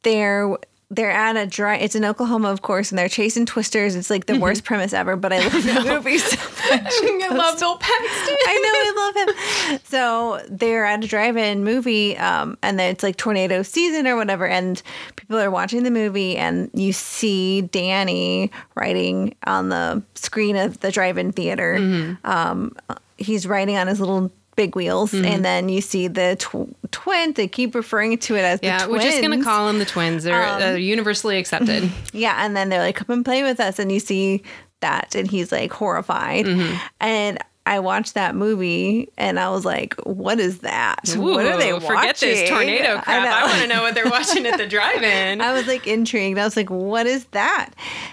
[0.05, 0.57] they're
[0.91, 1.76] they're at a dry.
[1.76, 3.95] It's in Oklahoma, of course, and they're chasing twisters.
[3.95, 4.43] It's like the Mm-hmm.
[4.43, 6.36] worst premise ever, but I love that movie so
[6.70, 6.93] much.
[6.93, 8.36] I love Bill Paxton.
[8.47, 9.80] I know, I love him.
[9.84, 14.47] So they're at a drive-in movie, um, and then it's like tornado season or whatever,
[14.47, 14.82] and
[15.16, 20.91] people are watching the movie, and you see Danny writing on the screen of the
[20.91, 21.76] drive-in theater.
[21.78, 22.26] Mm-hmm.
[22.26, 22.74] Um,
[23.18, 25.25] he's writing on his little big wheels, Mm-hmm.
[25.25, 27.33] and then you see the tw- twin.
[27.33, 30.25] They keep referring to it as Yeah, we're just gonna call them the twins.
[30.25, 31.91] They're Um, uh, universally accepted.
[32.13, 34.43] Yeah, and then they're like, "Come and play with us," and you see
[34.81, 36.45] that, and he's like horrified.
[36.47, 36.77] Mm-hmm.
[37.01, 41.01] And I watched that movie, and I was like, "What is that?
[41.17, 43.25] what are they Ooh, watching?" Forget this tornado crap.
[43.25, 43.31] know.
[43.31, 45.41] I, want to know what they're watching at the drive-in.
[45.43, 46.39] I was like intrigued.
[46.39, 47.71] I was like, "What is that?"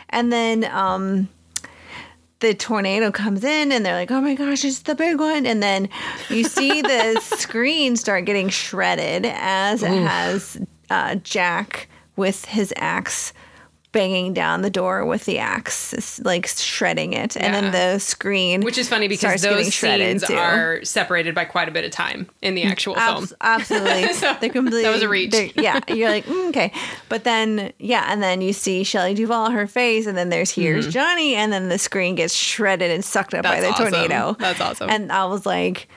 [0.10, 1.30] And then um,
[2.40, 5.62] the tornado comes in, and they're like, "Oh my gosh, it's the big one!" And
[5.64, 5.90] then
[6.30, 10.58] you see the screen start getting shredded as it has
[10.90, 13.34] uh, Jack with his axe
[13.96, 18.78] banging down the door with the axe, like shredding it, and then the screen, Which
[18.78, 20.36] is funny because those scenes too.
[20.36, 23.28] are separated by quite a bit of time in the actual film.
[23.39, 24.14] Absolutely.
[24.16, 24.84] So, they're completely.
[24.84, 25.34] that was a reach.
[25.56, 26.72] Yeah, you're like mm, okay,
[27.10, 30.88] but then yeah, and then you see Shelley Duvall her face, and then there's here's
[30.93, 33.62] Johnny, and then the screen gets shredded and sucked up by Mm-hmm.
[33.62, 33.91] The awesome.
[33.91, 34.36] tornado.
[34.38, 34.89] That's awesome.
[34.89, 35.88] And I was like,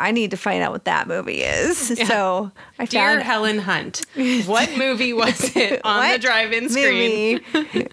[0.00, 1.88] I need to find out what that movie is.
[2.10, 4.02] So I Dear found Helen Hunt,
[4.46, 7.40] what movie was it on the drive-in screen?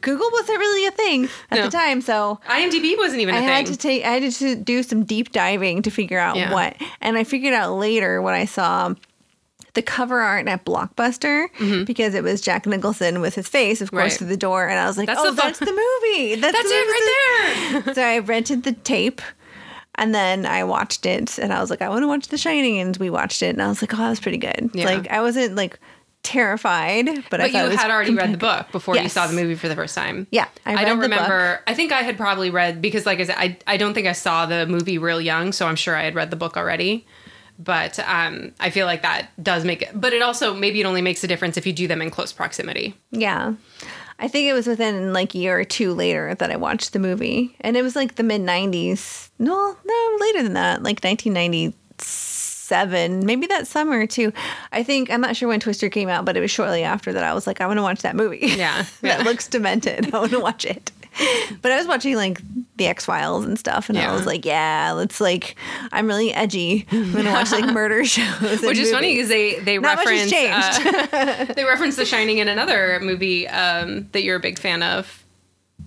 [0.00, 1.64] Google wasn't really a thing at No.
[1.64, 3.48] the time, so IMDb wasn't even a I thing.
[3.48, 6.52] had to take I had to do some deep diving to figure out Yeah.
[6.52, 6.76] what.
[7.00, 8.94] And I figured out later when I saw
[9.74, 11.48] the cover art at Blockbuster
[11.84, 13.98] because it was Jack Nicholson with his face, of course, Mm-hmm.
[14.06, 14.12] Right.
[14.18, 16.36] through the door, and I was like, That's "Oh, the that's the movie.
[16.36, 17.94] That's, That's the it right there.
[17.94, 19.20] So I rented the tape,
[19.96, 22.78] and then I watched it, and I was like, "I want to watch The Shining,"
[22.78, 24.84] and we watched it, and I was like, "Oh, that was pretty good." Yeah.
[24.86, 25.78] Like I wasn't like
[26.22, 29.32] terrified, but, I But thought you had already read the book before you saw the
[29.32, 30.26] movie for the first time.
[30.30, 31.18] Yeah, I I, don't the book.
[31.18, 31.60] remember.
[31.66, 34.12] I think I had probably read because, like I said, I, I don't think I
[34.12, 37.06] saw the movie real young, so I'm sure I had read the book already.
[37.58, 39.90] But um, I feel like that does make it.
[39.94, 42.32] But it also maybe it only makes a difference if you do them in close
[42.32, 42.94] proximity.
[43.12, 43.54] Yeah.
[44.18, 46.98] I think it was within like a year or two later that I watched the
[46.98, 47.54] movie.
[47.60, 49.28] And it was like the mid 90s.
[49.38, 54.32] No, no, later than that, like 1997, maybe that summer too.
[54.72, 57.22] I think, I'm not sure when Twister came out, but it was shortly after that
[57.22, 58.38] I was like, I want to watch that movie.
[58.42, 59.24] Yeah, that yeah.
[59.24, 60.14] looks demented.
[60.14, 60.90] I want to watch it.
[61.62, 62.40] But I was watching like
[62.76, 65.56] the X Files and stuff, and I was like, "Yeah, let's like,
[65.90, 66.86] I'm really edgy.
[66.92, 71.52] I'm gonna watch like murder shows." Which is funny because they they Not reference uh,
[71.56, 75.24] they reference The Shining in another movie um, that you're a big fan of,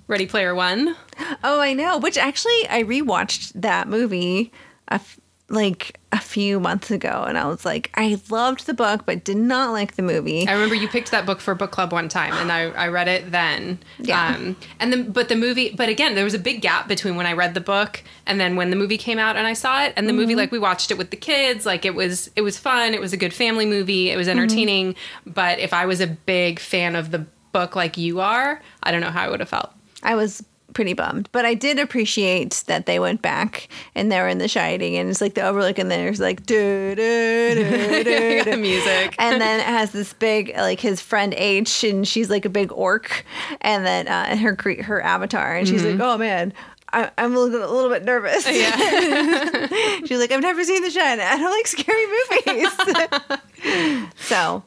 [0.08, 0.96] Ready Player One.
[1.44, 1.98] Oh, I know.
[2.00, 4.52] Which actually, I rewatched that movie
[4.88, 5.20] a f-
[5.50, 9.38] like a few months ago, and I was like, I loved the book, but did
[9.38, 10.47] not like the movie.
[10.47, 13.07] I remember you picked that book for book club one time, and I, I read
[13.07, 13.78] it then.
[13.99, 14.34] Yeah.
[14.36, 17.28] Um, and then, but the movie, but again, there was a big gap between when
[17.28, 19.93] I read the book and then when the movie came out and I saw it.
[19.95, 20.20] And the Mm-hmm.
[20.22, 22.95] movie, like we watched it with the kids, like it was, it was fun.
[22.95, 24.10] It was a good family movie.
[24.10, 24.39] It was Mm-hmm.
[24.39, 24.95] entertaining.
[25.28, 29.01] But if I was a big fan of the book like you are, I don't
[29.01, 29.72] know how I would have felt.
[30.01, 30.43] I was
[30.74, 34.48] pretty bummed, but I did appreciate that they went back and they were in The
[34.48, 39.16] Shining, and it's like the overlook, and there's like do do do do The music.
[39.20, 42.72] and then it has this big like his friend H, and she's like a big
[42.72, 43.26] orc,
[43.62, 46.54] and then uh, her cre- her avatar, and she's like, oh man.
[46.92, 48.48] I, I'm a little, a little bit nervous.
[48.52, 49.68] Yeah.
[50.08, 51.24] She's like, I've never seen The Shining.
[51.24, 54.10] I don't like scary movies.
[54.22, 54.64] so,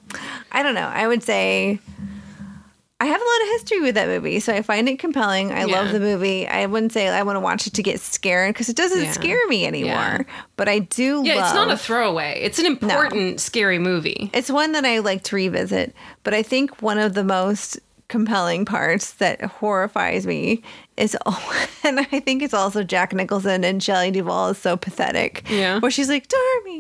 [0.53, 0.87] I don't know.
[0.87, 1.81] I would say
[3.03, 5.51] I have a lot of history with that movie, so I find it compelling.
[5.51, 6.47] I love the movie.
[6.47, 9.11] I wouldn't say I want to watch it to get scared because it doesn't Yeah.
[9.11, 9.91] scare me anymore.
[9.93, 10.23] Yeah.
[10.57, 11.45] But I do yeah, love.
[11.47, 12.39] it's not a throwaway.
[12.43, 14.31] It's an important, scary movie.
[14.33, 18.65] It's one that I like to revisit, but I think one of the most compelling
[18.65, 20.63] parts that horrifies me
[20.97, 25.43] is, oh, and I think it's also Jack Nicholson and Shelley Duvall is so pathetic.
[25.51, 25.81] Yeah.
[25.81, 26.77] where she's like, "To hurt me,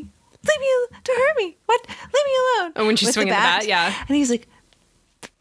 [0.46, 1.80] leave me, to hurt me, what?
[1.88, 3.92] Leave me alone." Oh, when she's With swinging the bat, yeah.
[4.06, 4.46] and he's like.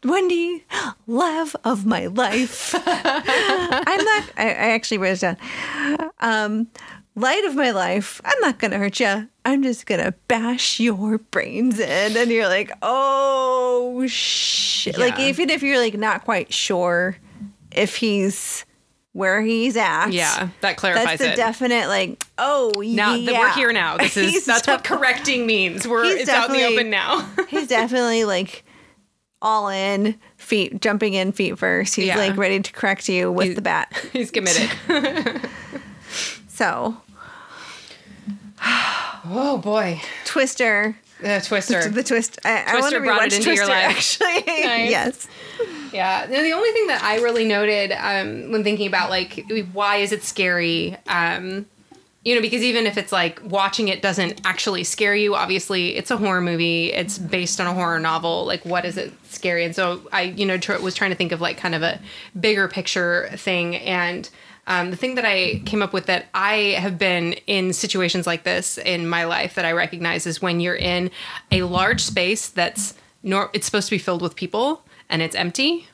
[0.04, 0.64] Wendy,
[1.06, 2.74] love of my life.
[2.86, 4.24] I'm not.
[4.36, 6.10] I, I actually wrote it down.
[6.20, 6.68] Um,
[7.14, 8.20] light of my life.
[8.24, 9.28] I'm not gonna hurt you.
[9.44, 14.98] I'm just gonna bash your brains in, and you're like, oh shit.
[14.98, 17.16] Like even if you're like not quite sure
[17.70, 18.64] if he's
[19.12, 20.10] where he's at.
[20.12, 21.36] Yeah, that clarifies That's a it.
[21.36, 22.24] definite like.
[22.38, 23.32] Oh now yeah.
[23.32, 23.98] that we're here now.
[23.98, 25.86] This is that's what correcting means.
[25.86, 27.28] We're it's out in the open now.
[27.48, 28.64] He's definitely like
[29.42, 31.94] all in, feet jumping in feet first.
[31.96, 32.16] He's Yeah.
[32.16, 33.92] like ready to correct you with He's- the bat.
[34.12, 34.70] He's committed.
[36.48, 36.96] So
[38.64, 41.88] oh boy, Twister, uh, Twister.
[41.88, 42.38] the twist.
[42.44, 43.66] I, I want Twister to brought it into Twister.
[43.66, 43.96] your life.
[43.96, 44.90] Actually, Nice.
[44.90, 45.28] yes.
[45.92, 46.26] Yeah.
[46.30, 50.12] Now, the only thing that I really noted um, when thinking about like why is
[50.12, 51.66] it scary, um,
[52.24, 56.10] you know, because even if it's like watching it doesn't actually scare you, obviously it's
[56.10, 56.92] a horror movie.
[56.92, 58.44] It's based on a horror novel.
[58.46, 59.64] Like, what is it scary?
[59.64, 62.00] And so I, you know, tr- was trying to think of like kind of a
[62.38, 63.76] bigger picture thing.
[63.76, 64.30] And
[64.68, 68.44] um, the thing that I came up with that I have been in situations like
[68.44, 71.10] this in my life that I recognize is when you're in
[71.50, 72.94] a large space that's
[73.24, 75.88] nor- it's supposed to be filled with people and it's empty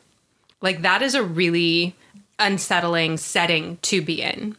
[0.60, 1.96] like that is a really
[2.38, 4.56] unsettling setting to be in.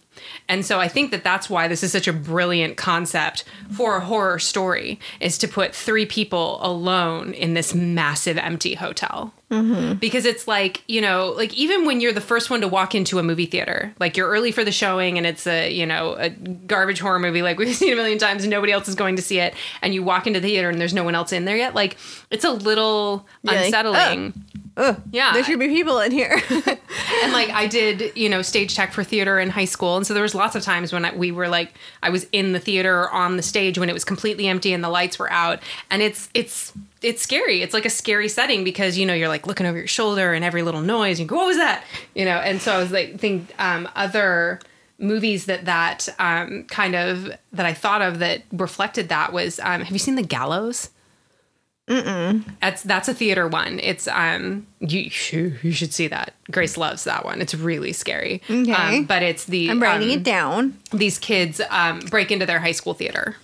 [0.47, 4.05] And so I think that that's why this is such a brilliant concept for a
[4.05, 9.33] horror story is to put three people alone in this massive empty hotel.
[9.51, 9.93] Mm-hmm.
[9.95, 13.17] Because it's like, you know, like even when you're the first one to walk into
[13.17, 16.29] a movie theater, like you're early for the showing and it's a, you know, a
[16.29, 19.21] garbage horror movie like we've seen a million times and nobody else is going to
[19.23, 21.57] see it and you walk into the theater and there's no one else in there
[21.57, 21.97] yet, like
[22.29, 24.33] it's a little You're like, unsettling.
[24.77, 25.33] ugh, Yeah.
[25.33, 26.39] there should be people in here.
[27.23, 30.13] and like I did, you know, stage tech for theater in high school, and so
[30.13, 31.73] there was lots of times when I, we were like,
[32.03, 34.83] I was in the theater or on the stage when it was completely empty and
[34.83, 36.71] the lights were out, and it's it's
[37.01, 37.61] it's scary.
[37.61, 40.43] It's like a scary setting because you know you're like looking over your shoulder and
[40.43, 41.83] every little noise, you go, what was that?
[42.15, 44.59] You know, and so I was like, think um, other
[44.97, 49.81] movies that that um, kind of that I thought of that reflected that was, um,
[49.81, 50.89] have you seen The Gallows?
[52.61, 53.79] That's that's a theater one.
[53.79, 56.35] It's um you you you should see that.
[56.51, 57.41] Grace loves that one.
[57.41, 58.43] It's really scary.
[58.47, 58.71] Okay.
[58.71, 60.77] Um, but it's the I'm writing um, it down.
[60.91, 63.37] These kids um, break into their high school theater,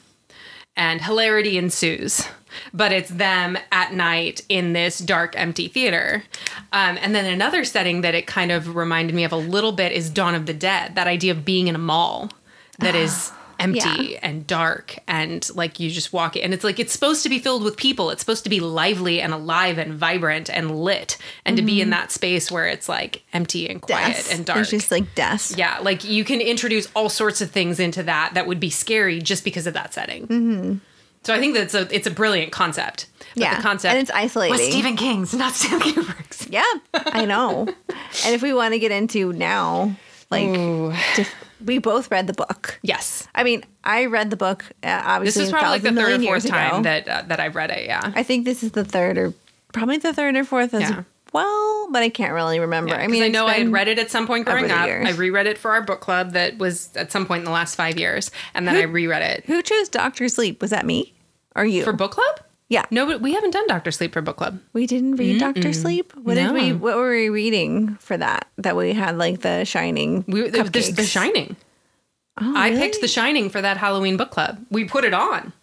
[0.76, 2.28] and hilarity ensues.
[2.74, 6.24] But it's them at night in this dark, empty theater.
[6.72, 9.92] Um, and then another setting that it kind of reminded me of a little bit
[9.92, 10.96] is Dawn of the Dead.
[10.96, 12.32] That idea of being in a mall
[12.80, 14.20] that is empty Yeah.
[14.22, 17.40] and dark and like you just walk in and it's like it's supposed to be
[17.40, 21.58] filled with people it's supposed to be lively and alive and vibrant and lit and
[21.58, 24.34] to be in that space where it's like empty and quiet Death.
[24.34, 25.58] and dark It's just like death.
[25.58, 29.20] yeah like you can introduce all sorts of things into that that would be scary
[29.22, 30.76] just because of that setting mm-hmm.
[31.24, 34.12] so i think that's a it's a brilliant concept But Yeah, the concept and it's
[34.12, 34.52] isolating.
[34.58, 37.68] was stephen king's not stanley kubrick's Yeah, I know.
[38.26, 39.96] and if we want to get into now,
[40.30, 40.48] like,
[41.16, 41.34] dif-
[41.66, 42.80] we both read the book.
[42.84, 44.66] yes I mean, I read the book.
[44.84, 46.84] Uh, this is probably like the third or fourth time ago.
[46.84, 49.34] that uh, that i've read it yeah I think this is the third or
[49.74, 51.04] probably the third or fourth as Yeah.
[51.34, 52.96] well, but I can't really remember.
[52.96, 54.88] I I mean, I know I had read it at some point growing up.
[54.88, 55.06] years.
[55.06, 57.76] I reread it for our book club that was at some point in the last
[57.76, 60.62] five years, and then I reread it Who chose Doctor Sleep?
[60.62, 61.14] Was that me
[61.56, 61.84] or you?
[61.84, 62.40] for book club.
[62.70, 64.60] Yeah, No, but we haven't done Doctor Sleep for book club.
[64.74, 66.14] we didn't read Doctor Sleep.
[66.16, 66.74] What did we?
[66.74, 68.48] What were we reading for that?
[68.58, 70.24] That we had like the Shining.
[70.28, 71.08] We there's The cupcakes.
[71.08, 71.56] Shining.
[72.42, 72.82] Oh, I really?
[72.82, 74.64] picked The Shining for that Halloween book club.
[74.70, 75.54] We put it on.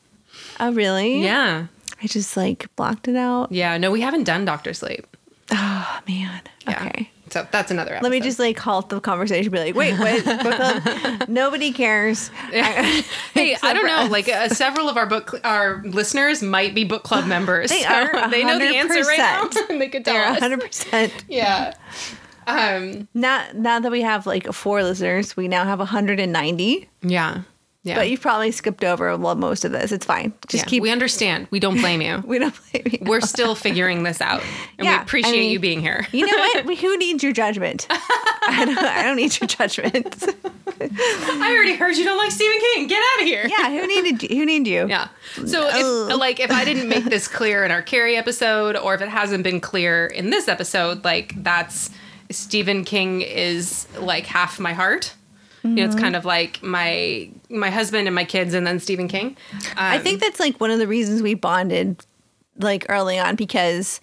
[0.59, 1.23] Oh, really?
[1.23, 1.67] Yeah,
[2.03, 3.53] I just like blocked it out.
[3.53, 3.77] yeah.
[3.79, 5.07] No, we haven't done Doctor Sleep.
[5.51, 6.41] Oh man.
[6.67, 6.87] Yeah.
[6.87, 7.11] Okay.
[7.33, 7.93] So that's another.
[7.95, 8.03] Episode.
[8.03, 9.51] Let me just like halt the conversation.
[9.51, 11.29] Be like, wait, wait, Book club?
[11.29, 12.31] Nobody cares.
[13.33, 14.07] Hey, I don't know.
[14.11, 17.71] Like uh, several of our book, our listeners might be book club members.
[17.71, 19.45] They so are They know the answer right now.
[19.45, 19.71] 100%.
[19.71, 20.39] and they could tell They're us.
[20.39, 21.25] hundred percent.
[21.29, 21.73] Yeah.
[22.47, 23.09] Um.
[23.15, 26.89] Now, now that we have like four listeners, we now have 190.
[27.03, 27.43] Yeah.
[27.85, 27.97] Yeah.
[27.97, 29.91] But you've probably skipped over well, most of this.
[29.91, 30.33] It's fine.
[30.47, 30.83] Just Yeah, keep.
[30.85, 31.49] We understand.
[31.51, 32.23] We don't blame you.
[32.27, 32.99] we don't blame you.
[33.03, 34.41] We're still figuring this out,
[34.79, 36.07] and Yeah, we appreciate I mean- you being here.
[36.13, 36.65] You know what?
[36.67, 37.87] We- Who needs your judgment?
[37.91, 40.25] I don't, I don't need your judgment.
[40.81, 42.87] I already heard you don't like Stephen King.
[42.87, 43.47] Get out of here.
[43.49, 44.37] yeah, who needed you?
[44.37, 44.89] Who needed you?
[44.89, 45.09] Yeah.
[45.47, 49.01] So if like if I didn't make this clear in our Carrie episode, or if
[49.01, 51.91] it hasn't been clear in this episode, like that's
[52.31, 55.15] Stephen King is like half my heart.
[55.65, 55.91] You know, Mm-hmm.
[55.93, 59.37] it's kind of like my my husband and my kids, and then Stephen King.
[59.77, 62.05] I Um, think that's like one of the reasons we bonded
[62.59, 64.01] like early on because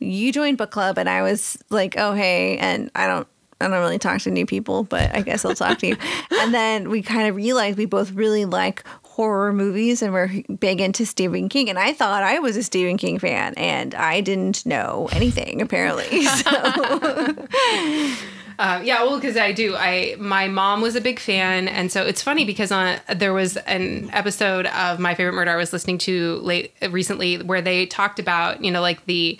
[0.00, 3.26] you joined book club and I was like, oh hey, and I don't
[3.60, 5.96] I don't really talk to new people, but I guess I'll talk to you.
[6.40, 10.28] And then we kind of realized we both really like horror movies and we're
[10.58, 11.70] big into Stephen King.
[11.70, 16.24] And I thought I was a Stephen King fan and I didn't know anything apparently.
[16.26, 16.50] So
[18.58, 19.74] Uh, yeah, well, because I do.
[19.76, 23.56] I my mom was a big fan, and so it's funny because on there was
[23.56, 28.18] an episode of My Favorite Murder I was listening to late recently where they talked
[28.18, 29.38] about you know like the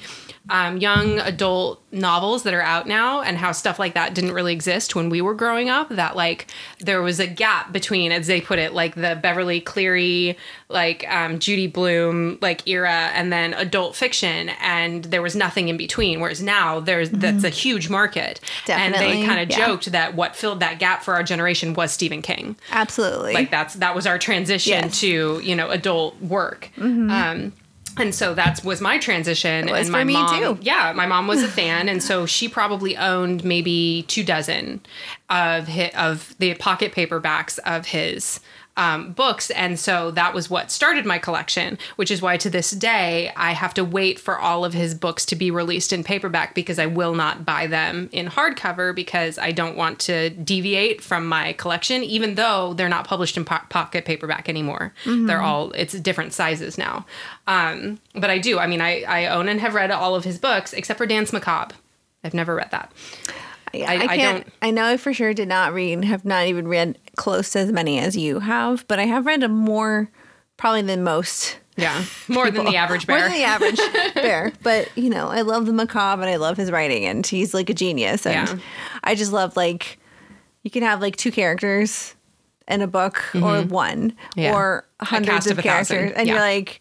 [0.51, 4.53] um, young adult novels that are out now and how stuff like that didn't really
[4.53, 5.89] exist when we were growing up.
[5.89, 6.49] That like
[6.81, 10.37] there was a gap between, as they put it, like the Beverly Cleary,
[10.69, 15.77] like um, Judy Blume like era, and then adult fiction, and there was nothing in
[15.77, 16.21] between.
[16.21, 19.67] Whereas now there's that's a huge market, and they kind of yeah.
[19.67, 23.33] joked that what filled that gap for our generation was Stephen King absolutely.
[23.35, 25.01] like that's that was our transition Yes.
[25.01, 27.53] to you know adult work um
[27.97, 30.59] and so that was my transition was and my mom too.
[30.63, 34.81] yeah my mom was a fan and so she probably owned maybe two dozen
[35.31, 38.41] of his, of the pocket paperbacks of his
[38.77, 39.51] um, books.
[39.51, 43.53] And so that was what started my collection which is why to this day i
[43.53, 46.87] have to wait for all of his books to be released in paperback because i
[46.87, 52.03] will not buy them in hardcover because i don't want to deviate from my collection
[52.03, 54.93] even though they're not published in po- pocket paperback anymore.
[55.27, 57.07] They're all it's different sizes now.
[57.47, 58.59] Um, but i do.
[58.59, 61.33] I mean I, I own and have read all of his books except for Danse
[61.33, 61.75] Macabre.
[62.23, 62.93] I've never read that
[63.83, 64.45] I, I- I, I can't.
[64.45, 66.05] don't- I know I for sure did not read.
[66.05, 69.43] Have not even read close to as many as you have, but I have read
[69.43, 70.11] a more,
[70.57, 71.59] probably than most.
[71.77, 74.53] yeah more than the average bear More than the average bear.
[74.63, 77.69] But you know, I love the macabre and I love his writing, and he's like
[77.71, 78.27] a genius.
[78.27, 78.57] And Yeah.
[79.03, 79.99] I just love like
[80.63, 82.15] you can have like two characters
[82.69, 84.41] in a book or one Mm-hmm.
[84.41, 84.55] Yeah.
[84.55, 86.35] or hundreds of, of characters, and Yeah.
[86.35, 86.81] you're like.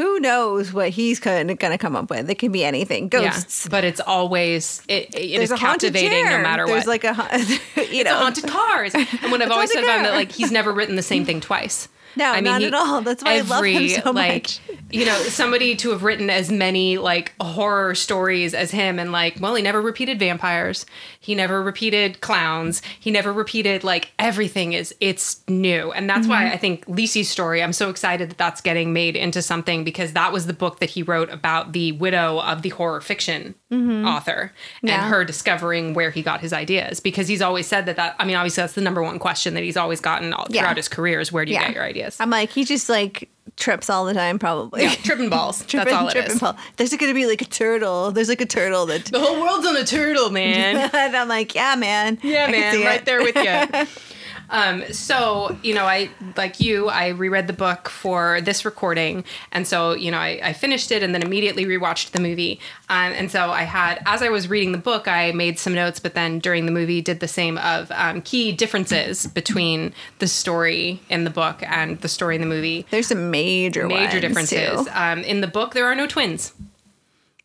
[0.00, 2.30] Who knows what he's going to come up with?
[2.30, 3.08] It can be anything.
[3.08, 3.66] Ghosts.
[3.66, 7.02] Yeah, but it's always it, it There's is captivating no matter There's what.
[7.02, 8.94] like a, you it's know, a haunted cars.
[8.94, 11.40] And what I've always said about him that like he's never written the same thing
[11.40, 11.88] twice.
[12.16, 13.00] No, i not at all.
[13.02, 14.60] That's why I love him so like, much.
[14.90, 19.36] You know, somebody to have written as many like horror stories as him, and like,
[19.40, 20.86] well, he never repeated vampires.
[21.20, 22.82] He never repeated clowns.
[22.98, 26.30] He never repeated like everything is it's new, and that's Mm-hmm.
[26.30, 27.62] why I think Lisey's Story.
[27.62, 30.90] I'm so excited that that's getting made into something because that was the book that
[30.90, 34.86] he wrote about the widow of the horror fiction author Mm-hmm.
[34.88, 35.04] Yeah.
[35.04, 38.24] and her discovering where he got his ideas because he's always said that that I
[38.24, 40.62] mean obviously that's the number one question that he's always gotten all, Yeah.
[40.62, 41.66] throughout his career is where do you Yeah.
[41.68, 41.99] get your ideas?
[42.20, 44.82] I'm like, he just like trips all the time, probably.
[44.82, 45.64] Yeah, tripping balls.
[45.66, 46.40] Tripping, That's all it tripping is.
[46.40, 46.56] ball.
[46.76, 48.10] There's going to be like a turtle.
[48.10, 49.04] There's like a turtle that.
[49.06, 50.90] The whole world's on a turtle, man.
[50.94, 52.18] and I'm like, yeah, man.
[52.22, 53.04] yeah, I man, right it.
[53.04, 53.86] there with you.
[54.50, 56.88] Um, so you know, I like you.
[56.88, 61.02] I reread the book for this recording, and so you know, I, I finished it
[61.02, 62.60] and then immediately rewatched the movie.
[62.88, 66.00] Um, and so I had, as I was reading the book, I made some notes,
[66.00, 71.00] but then during the movie, did the same of um, key differences between the story
[71.08, 72.86] in the book and the story in the movie.
[72.90, 74.88] There's some major major differences.
[74.92, 76.52] Um, in the book, there are no twins.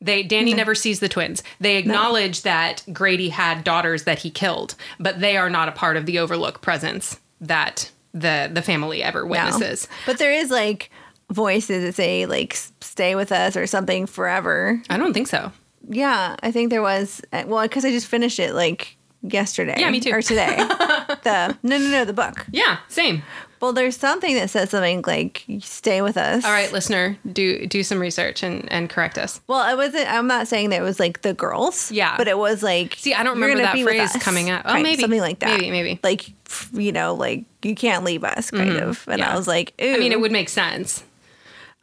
[0.05, 1.43] They Danny never sees the twins.
[1.59, 5.97] They acknowledge that Grady had daughters that he killed, but they are not a part
[5.97, 9.27] of the Overlook presence that the the family ever No.
[9.29, 9.87] witnesses.
[10.05, 10.89] But there is like
[11.31, 14.81] voices that say like stay with us or something forever.
[14.89, 15.51] I don't think so.
[15.89, 17.21] Yeah, I think there was.
[17.33, 19.75] uh, Well, because I just finished it like yesterday.
[19.77, 20.11] Yeah, me too.
[20.11, 20.55] Or today.
[21.23, 22.45] the no, no, no, the book.
[22.51, 23.23] Yeah, same.
[23.61, 27.83] Well, there's something that says something like "stay with us." All right, listener, do do
[27.83, 29.41] some research and and correct us.
[29.47, 30.11] Well, it wasn't.
[30.11, 31.91] I'm not saying that it was like the girls.
[31.91, 32.15] Yeah.
[32.17, 32.95] But it was like.
[32.97, 34.63] See, I don't remember that phrase coming up.
[34.65, 35.01] Oh, kind- maybe.
[35.01, 35.59] something like that.
[35.59, 35.99] Maybe, maybe.
[36.03, 36.31] Like
[36.73, 39.03] you know, like you can't leave us, kind of.
[39.07, 39.33] And Yeah.
[39.33, 39.93] I was like, Ooh.
[39.93, 41.03] I mean, it would make sense.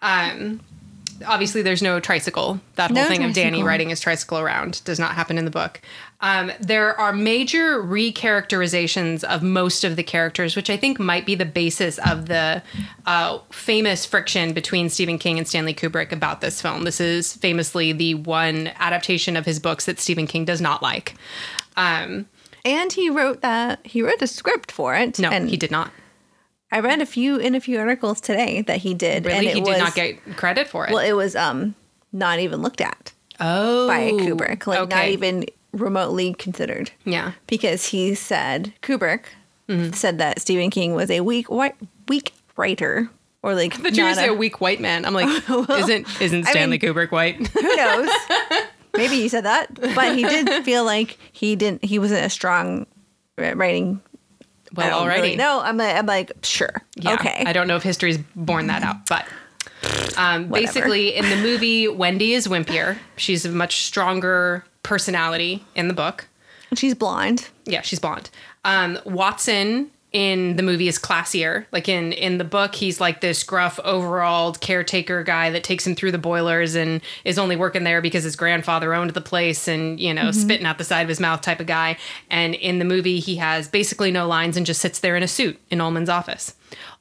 [0.02, 0.60] Um,
[1.26, 2.60] obviously, there's no tricycle.
[2.76, 5.50] That whole No thing of Danny riding his tricycle around does not happen in the
[5.50, 5.80] book.
[6.20, 11.34] Um, there are major recharacterizations of most of the characters, which I think might be
[11.34, 12.62] the basis of the
[13.06, 16.84] uh, famous friction between Stephen King and Stanley Kubrick about this film.
[16.84, 21.14] This is famously the one adaptation of his books that Stephen King does not like.
[21.76, 22.26] Um,
[22.64, 25.18] And he wrote that he wrote a script for it.
[25.18, 25.90] no, and he did not.
[26.72, 29.24] I read a few in a few articles today that he did.
[29.26, 30.92] Really, and it he did was, not get credit for it.
[30.92, 31.74] Well, it was um
[32.12, 36.90] not even looked at oh, by Kubrick, like not even remotely considered.
[37.04, 37.32] Yeah.
[37.46, 39.24] because he said Kubrick
[39.68, 39.92] Mm-hmm.
[39.92, 41.76] said that Stephen King was a weak white
[42.08, 43.08] weak writer
[43.42, 45.04] or like But you're say a- a weak white man.
[45.04, 45.28] I'm like,
[45.70, 47.46] isn't isn't I Stanley mean- Kubrick white?
[47.46, 48.10] who knows
[48.96, 52.86] maybe he said that but he did feel like he didn't he wasn't a strong
[53.38, 54.11] writing I
[54.74, 55.16] well, alrighty.
[55.16, 58.68] really know I'm like, I'm like sure Yeah, okay I don't know if history's borne
[58.68, 59.26] that out, but
[60.16, 62.98] um, basically, in the movie, Wendy is wimpier.
[63.16, 66.28] She's a much stronger personality in the book.
[66.74, 68.30] she's blonde Yeah, she's blonde.
[68.64, 71.66] Um, Watson in the movie is classier.
[71.72, 75.94] Like in in the book, he's like this gruff, overalled caretaker guy that takes him
[75.94, 79.98] through the boilers and is only working there because his grandfather owned the place and
[79.98, 80.40] you know mm-hmm.
[80.40, 81.96] spitting out the side of his mouth type of guy.
[82.30, 85.28] And in the movie, he has basically no lines and just sits there in a
[85.28, 86.54] suit in Ullman's office.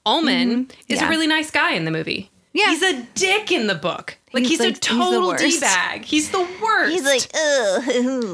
[0.05, 0.93] Ullman mm-hmm.
[0.93, 2.31] is a really nice guy in the movie.
[2.53, 2.69] Yeah.
[2.71, 4.17] he's a dick in the book.
[4.33, 6.05] Like He's he's, like- a total d bag.
[6.05, 6.91] He's the worst.
[6.93, 7.83] he's like ugh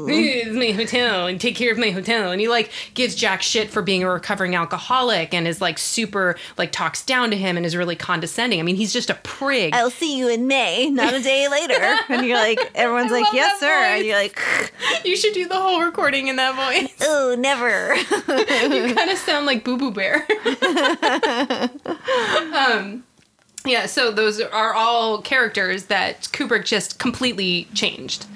[0.08, 2.30] It's my hotel and take care of my hotel.
[2.30, 6.36] And he like gives jack shit for being a recovering alcoholic and is like super
[6.56, 8.60] like talks down to him and is really condescending.
[8.60, 9.74] I mean he's just a prig.
[9.74, 11.96] I'll see you in May not a day later.
[12.08, 13.66] And you're like everyone's I like yes sir.
[13.66, 13.98] Voice.
[13.98, 14.40] and you're like
[15.04, 16.94] you should do the whole recording in that voice.
[17.10, 17.94] Oh never.
[17.96, 20.26] You kind of sound like boo boo bear.
[22.54, 23.04] Um
[23.68, 28.26] yeah so those are all characters that kubrick just completely changed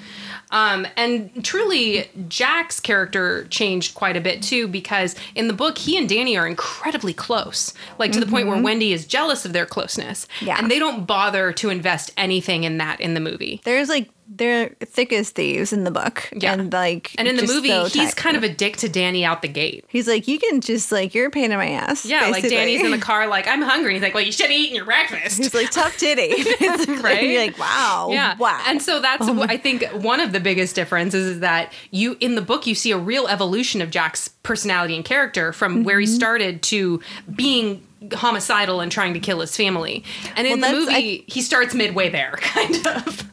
[0.53, 5.97] um, and truly, Jack's character changed quite a bit too because in the book, he
[5.97, 9.65] and Danny are incredibly close, like to the point where Wendy is jealous of their
[9.65, 10.27] closeness.
[10.37, 10.45] Mm-hmm.
[10.45, 10.59] Yeah.
[10.59, 13.61] And they don't bother to invest anything in that in the movie.
[13.63, 16.29] There's like they're thick as thieves in the book.
[16.35, 16.53] Yeah.
[16.53, 19.41] And like And in the movie, so he's kind of a dick to Danny out
[19.41, 19.85] the gate.
[19.87, 22.05] He's like, you can just like you're a pain in my ass.
[22.05, 22.47] Yeah, like.
[22.47, 23.93] Danny's in the car, like, I'm hungry.
[23.93, 25.37] He's like, well, you should have eaten your breakfast.
[25.37, 26.29] He's like tough titty.
[26.59, 26.95] basically.
[26.97, 27.19] Right?
[27.19, 28.09] And you're like, wow.
[28.11, 28.35] Yeah.
[28.37, 28.63] Wow.
[28.67, 32.35] And so that's what I think one of the biggest differences is that you in
[32.35, 35.99] the book you see a real evolution of Jack's personality and character from where Mm-hmm.
[36.11, 37.01] he started to
[37.35, 40.03] being homicidal and trying to kill his family.
[40.35, 43.29] And in Well, the movie he starts midway there kind of.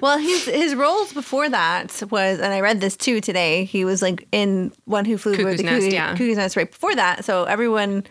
[0.00, 3.64] Well, his his roles before that was, and I read this too today.
[3.64, 6.12] He was like in One Who Flew Over Cuckoo's the Nest, Cuckoo, yeah.
[6.12, 7.24] Cuckoo's Nest right before that.
[7.24, 8.04] So everyone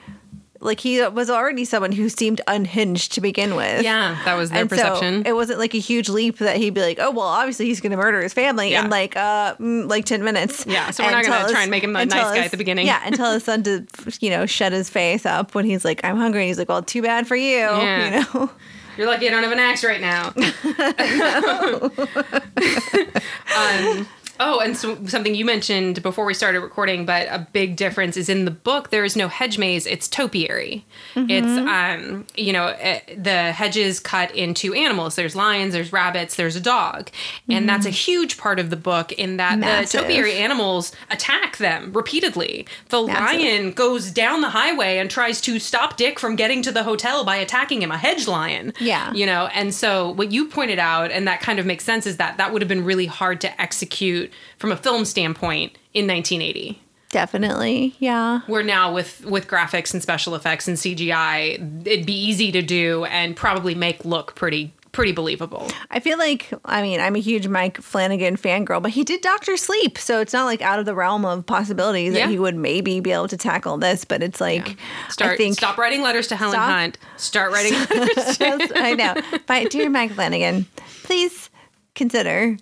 [0.59, 3.83] like he was already someone who seemed unhinged to begin with.
[3.83, 5.23] Yeah, that was their And perception.
[5.23, 7.79] So it wasn't like a huge leap that he'd be like, oh well, obviously he's
[7.79, 8.83] going to murder his family Yeah.
[8.85, 10.65] in like uh mm, like ten minutes.
[10.67, 12.87] Yeah, so we're not gonna try and make him a nice guy at the beginning.
[12.87, 13.85] Yeah, and tell his son to
[14.19, 16.41] you know shut his face up when he's like, I'm hungry.
[16.41, 17.57] And he's like, well, too bad for you.
[17.57, 18.05] Yeah.
[18.05, 18.51] You know.
[18.97, 20.33] You're lucky I don't have an axe right now.
[23.99, 24.07] um,
[24.39, 28.29] oh, and so, something you mentioned before we started recording, but a big difference is
[28.29, 28.89] in the book.
[28.89, 30.85] There is no hedge maze; it's topiary.
[31.15, 35.15] It's um, you know, eh, the hedges cut into animals.
[35.15, 37.09] There's lions, there's rabbits, there's a dog,
[37.49, 39.11] and that's a huge part of the book.
[39.13, 39.91] In that Massive.
[39.91, 42.67] the topiary animals attack them repeatedly.
[42.89, 43.41] The Massive.
[43.41, 47.23] lion goes down the highway and tries to stop Dick from getting to the hotel
[47.23, 47.91] by attacking him.
[47.91, 48.73] A hedge lion.
[48.79, 49.11] Yeah.
[49.13, 52.17] You know, and so what you pointed out, and that kind of makes sense, is
[52.17, 54.26] that that would have been really hard to execute
[54.57, 56.81] from a film standpoint in 1980.
[57.09, 57.95] Definitely.
[57.99, 58.41] Yeah.
[58.47, 63.05] Where now with with graphics and special effects and CGI, it'd be easy to do
[63.05, 65.67] and probably make look pretty pretty believable.
[65.91, 69.55] I feel like, I mean, I'm a huge Mike Flanagan fangirl, but he did Doctor
[69.55, 69.95] Sleep.
[69.99, 72.25] So it's not like out of the realm of possibilities Yeah.
[72.25, 74.05] that he would maybe be able to tackle this.
[74.05, 74.75] But it's like,
[75.09, 75.55] Start I think.
[75.55, 76.69] stop writing letters to Helen Stop.
[76.71, 76.97] Hunt.
[77.17, 78.37] Start writing letters.
[78.39, 79.15] To, I know.
[79.45, 80.65] But dear Mike Flanagan,
[81.03, 81.51] please
[81.93, 82.57] consider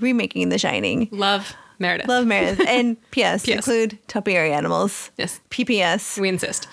[0.00, 1.08] remaking The Shining.
[1.10, 2.08] love Meredith.
[2.08, 2.60] Love Meredith.
[2.68, 3.44] And P.S.
[3.46, 3.56] P.S.
[3.56, 5.10] include topiary animals.
[5.16, 5.40] Yes.
[5.50, 6.18] P.P.S.
[6.18, 6.68] We insist.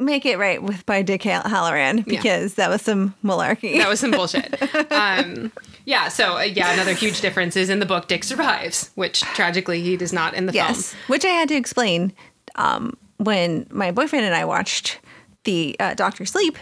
[0.00, 3.78] Make it right with by Dick Hall- Hallorann because that was some malarkey.
[3.78, 4.56] That was some bullshit.
[4.92, 5.50] um,
[5.86, 9.80] yeah, so uh, yeah, another huge difference is in the book Dick survives, which tragically
[9.82, 11.02] he does not in the Yes, film.
[11.08, 12.12] which I had to explain
[12.54, 15.00] um, when my boyfriend and I watched
[15.48, 16.56] the uh, Doctor Sleep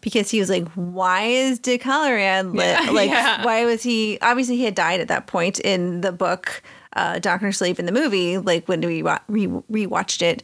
[0.00, 2.76] because he was like, "Why is Hallorann lit?
[2.76, 2.84] Mm-hmm.
[2.88, 3.44] Yeah, like, yeah.
[3.44, 4.18] why was he?
[4.22, 6.62] Obviously, he had died at that point in the book."
[6.96, 10.42] Uh, Doctor Sleep in the movie, like when we re- rewatched it,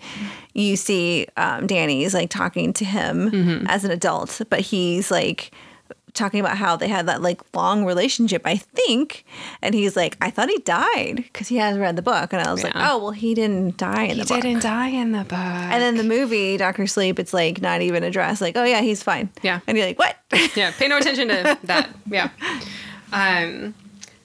[0.53, 3.67] you see um, Danny's like talking to him Mm-hmm.
[3.67, 5.51] as an adult, but he's like
[6.15, 9.25] talking about how they had that like long relationship, I think.
[9.61, 12.33] And he's like, I thought he died because he hasn't read the book.
[12.33, 14.37] And I was like, oh, well, he didn't die in the book.
[14.37, 15.39] He didn't die in the book.
[15.39, 18.41] And then the movie, Doctor Sleep, it's like not even addressed.
[18.41, 19.29] Like, oh, yeah, he's fine.
[19.43, 19.61] Yeah.
[19.67, 20.17] And you're like, what?
[20.55, 21.91] yeah, pay no attention to that.
[22.07, 22.31] Yeah.
[23.13, 23.75] Um,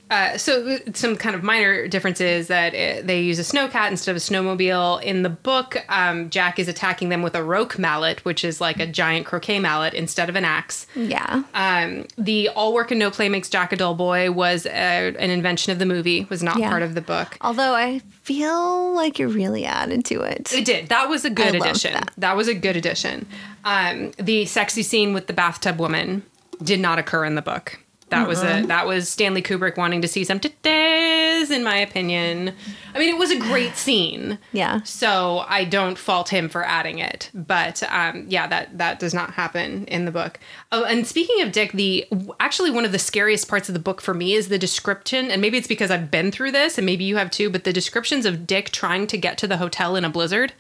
[0.10, 4.18] uh, so some kind of minor differences that uh they use a snowcat instead of
[4.18, 5.02] a snowmobile.
[5.04, 8.80] In the book, um, Jack is attacking them with a roque mallet, which is like
[8.80, 10.88] a giant croquet mallet instead of an axe.
[10.96, 11.44] yeah.
[11.54, 15.30] Um, the all work and no play makes Jack a dull boy was uh an
[15.30, 16.70] invention of the movie, was not Yeah.
[16.70, 17.38] part of the book.
[17.42, 20.52] Although I feel like you're really added to it.
[20.54, 20.90] It did.
[20.90, 21.94] That was a good I addition.
[21.94, 22.12] that.
[22.18, 22.36] That.
[22.38, 23.26] was a good addition.
[23.66, 26.24] Um, the sexy scene with the bathtub woman
[26.64, 27.80] did not occur in the book.
[28.10, 32.54] That was a that was Stanley Kubrick wanting to see some titties, in my opinion.
[32.94, 34.40] I mean, it was a great scene.
[34.52, 34.82] Yeah.
[34.84, 39.32] So I don't fault him for adding it, but um, yeah, that that does not
[39.32, 40.40] happen in the book.
[40.72, 42.08] Oh, and speaking of Dick, the
[42.40, 45.42] actually one of the scariest parts of the book for me is the description, and
[45.42, 47.50] maybe it's because I've been through this, and maybe you have too.
[47.50, 50.54] But the descriptions of Dick trying to get to the hotel in a blizzard,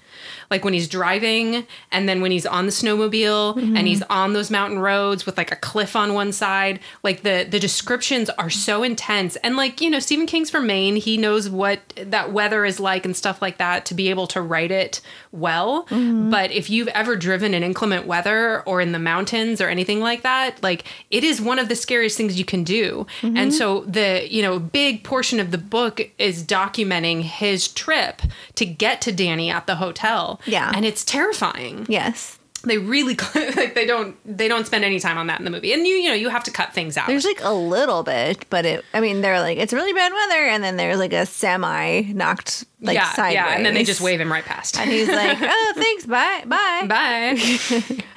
[0.49, 4.11] like when he's driving, and then when he's on the snowmobile, and he's mm-hmm.
[4.11, 8.29] on those mountain roads with like a cliff on one side, like the the descriptions
[8.31, 12.31] are so intense, and like you know Stephen King's from Maine, he knows what that
[12.31, 15.01] weather is like and stuff like that to be able to write it
[15.31, 15.85] well.
[15.85, 16.29] Mm-hmm.
[16.29, 20.23] But if you've ever driven in inclement weather or in the mountains or anything like
[20.23, 23.05] that, like it is one of the scariest things you can do.
[23.21, 23.37] Mm-hmm.
[23.37, 28.21] And so the, you know, big portion of the book is documenting his trip
[28.55, 30.08] to get to Danny at the hotel.
[30.45, 30.71] Yeah.
[30.73, 31.85] And it's terrifying.
[31.89, 32.39] Yes.
[32.63, 33.15] They really
[33.55, 35.71] like they don't they don't spend any time on that in the movie.
[35.71, 37.07] And you you know, you have to cut things out.
[37.07, 40.45] There's like a little bit, but it, I mean, they're like, it's really bad weather.
[40.45, 43.35] And then there's like a semi knocked like yeah, sideways.
[43.35, 44.77] yeah, and then they just wave him right past.
[44.77, 46.05] And he's like, oh, thanks.
[46.05, 46.43] Bye.
[46.45, 46.85] Bye.
[46.87, 47.37] Bye.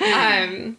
[0.50, 0.76] um,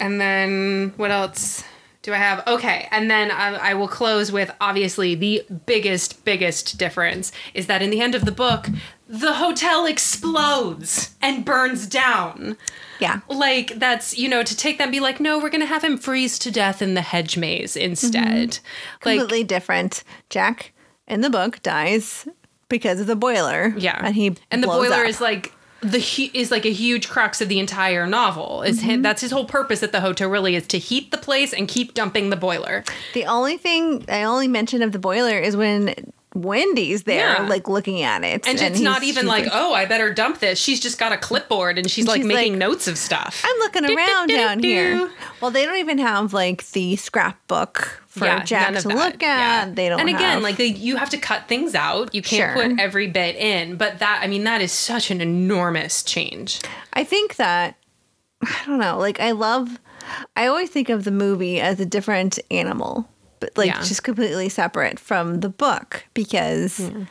[0.00, 1.62] and then what else
[2.02, 2.46] do I have?
[2.46, 7.82] Okay, and then I, I will close with obviously the biggest, biggest difference is that
[7.82, 8.68] in the end of the book,
[9.08, 12.56] the hotel explodes and burns down.
[12.98, 13.20] Yeah.
[13.28, 15.98] Like that's you know to take that and be like, no, we're gonna have him
[15.98, 18.58] freeze to death in the hedge maze instead.
[19.04, 20.02] Like Completely different.
[20.30, 20.72] Jack
[21.06, 22.26] in the book dies
[22.68, 23.74] because of the boiler.
[23.76, 25.06] Yeah, And he and the boiler up.
[25.08, 25.52] is like
[25.82, 25.98] the
[26.34, 28.62] is like a huge crux of the entire novel.
[28.62, 28.88] Is Mm-hmm.
[28.90, 31.68] hi- that's his whole purpose at the hotel really is to heat the place and
[31.68, 32.82] keep dumping the boiler.
[33.14, 37.46] The only thing I only mention of the boiler is when Wendy's there, Yeah.
[37.48, 40.58] like looking at it, And, it's not even she's like, oh, I better dump this.
[40.58, 43.42] She's just got a clipboard and she's like she's making like, notes of stuff.
[43.44, 45.10] I'm looking around down here.
[45.40, 49.66] Well, they don't even have like the scrapbook for Yeah, Jack to look at.
[49.66, 49.72] Yeah.
[49.74, 50.00] They don't.
[50.00, 52.14] And again, have- like they, you have to cut things out.
[52.14, 52.68] You can't Sure.
[52.70, 53.76] put every bit in.
[53.76, 56.60] But that, I mean, that is such an enormous change.
[56.92, 57.76] I think that
[58.42, 58.98] I don't know.
[58.98, 59.78] Like I love.
[60.36, 63.08] I always think of the movie as a different animal,
[63.40, 63.80] but like Yeah.
[63.80, 67.04] just completely separate from the book because hmm.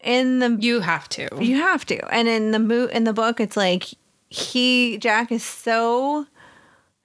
[0.00, 1.28] in the You have to.
[1.40, 2.14] You have to.
[2.14, 3.84] And in the mo- in the book, it's like
[4.28, 6.26] he Jack is so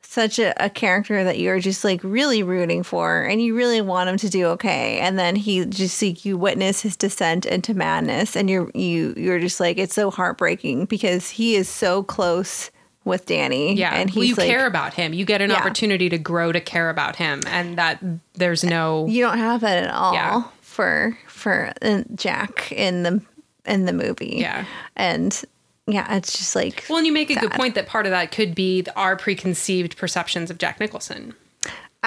[0.02, 4.10] such a, a character that you're just like really rooting for, and you really want
[4.10, 5.00] him to do okay.
[5.00, 9.40] And then he just like you witness his descent into madness, and you're you you're
[9.40, 12.72] just like it's so heartbreaking because he is so close
[13.08, 13.74] with Danny.
[13.76, 15.14] Yeah, and well, you like, care about him.
[15.14, 15.58] You get an Yeah.
[15.58, 18.00] opportunity to grow to care about him, and that
[18.36, 19.08] there's no.
[19.08, 20.44] You don't have that at all Yeah.
[20.62, 23.22] for for uh, Jack in the
[23.66, 24.36] in the movie.
[24.40, 24.66] Yeah.
[24.96, 25.44] and
[25.88, 28.32] yeah, it's just like Well, and you make a good point that part of that
[28.32, 31.34] could be our preconceived perceptions of Jack Nicholson.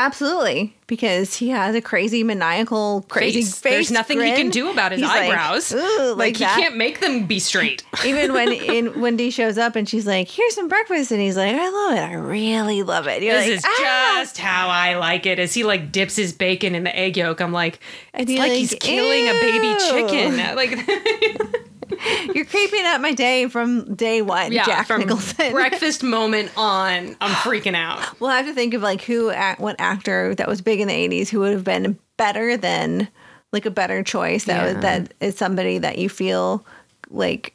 [0.01, 3.59] Absolutely, because he has a crazy maniacal, crazy Face.
[3.59, 3.73] face.
[3.73, 5.73] There's nothing he can do about his He's eyebrows.
[5.75, 7.85] "Ooh," like like he can't make them be straight.
[8.07, 11.55] Even when in Wendy shows up and she's like, "Here's some breakfast," and he's like,
[11.55, 12.01] "I love it.
[12.01, 15.39] I really love it." You're this like, is "Ah!" just how I like it.
[15.39, 17.79] As he like dips his bacon in the egg yolk, I'm like,
[18.15, 20.41] it's like, like, he's killing a baby chicken.
[20.57, 20.71] Like,
[22.35, 25.53] You're creeping up my day from day one, yeah, Jack from Nicholson.
[25.53, 28.01] breakfast moment on, I'm freaking out.
[28.21, 31.29] We'll have to think of like who, what actor that was big in the '80s
[31.29, 33.09] who would have been better than,
[33.53, 34.45] like a better choice.
[34.45, 34.81] That Yeah.
[34.81, 36.65] that is somebody that you feel
[37.11, 37.55] like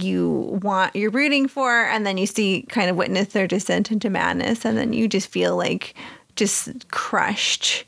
[0.00, 4.10] you want, you're rooting for, and then you see kind of witness their descent into
[4.10, 5.94] madness, and then you just feel like
[6.34, 7.84] just crushed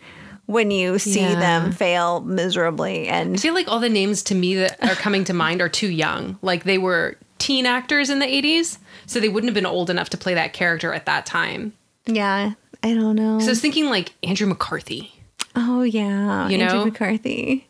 [0.49, 1.39] when you see Yeah.
[1.39, 3.07] them fail miserably.
[3.07, 5.69] And I feel like all the names to me that are coming to mind are
[5.69, 6.39] too young.
[6.43, 10.09] Like they were teen actors in the 80s, so they wouldn't have been old enough
[10.11, 11.75] to play that character at that time.
[12.07, 12.53] yeah,
[12.83, 13.39] I don't know.
[13.41, 15.13] So I was thinking like Andrew McCarthy
[15.57, 16.85] oh yeah, You Andrew know?
[16.87, 17.67] McCarthy.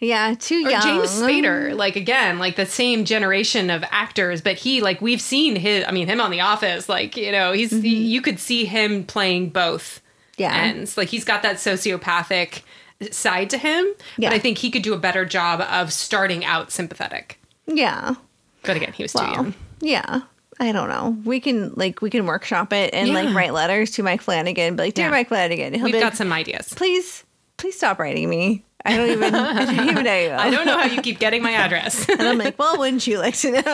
[0.00, 0.82] Yeah, too or young.
[0.82, 1.76] James Spader.
[1.76, 5.84] Like again, like the same generation of actors, but he like we've seen his.
[5.86, 6.88] I mean, him on The Office.
[6.88, 10.06] Like you know, he's he- you could see him playing both Mm-hmm.
[10.40, 10.54] Yeah.
[10.56, 10.96] ends.
[10.96, 12.62] Like he's got that sociopathic
[13.10, 13.86] side to him,
[14.18, 14.30] Yeah.
[14.30, 17.38] but I think he could do a better job of starting out sympathetic.
[17.66, 18.14] Yeah.
[18.62, 19.54] But again, he was too young.
[19.80, 20.22] yeah.
[20.58, 21.16] I don't know.
[21.24, 24.76] We can like we can workshop it and like write letters to Mike Flanagan.
[24.76, 25.10] Be like, dear Yeah.
[25.10, 26.74] Mike Flanagan, he'll We've got like, some ideas.
[26.74, 27.24] please,
[27.56, 28.62] please stop writing me.
[28.84, 30.30] I don't even, I don't even know you.
[30.38, 32.06] I don't know how you keep getting my address.
[32.10, 33.62] And I'm like, well, wouldn't you like to know?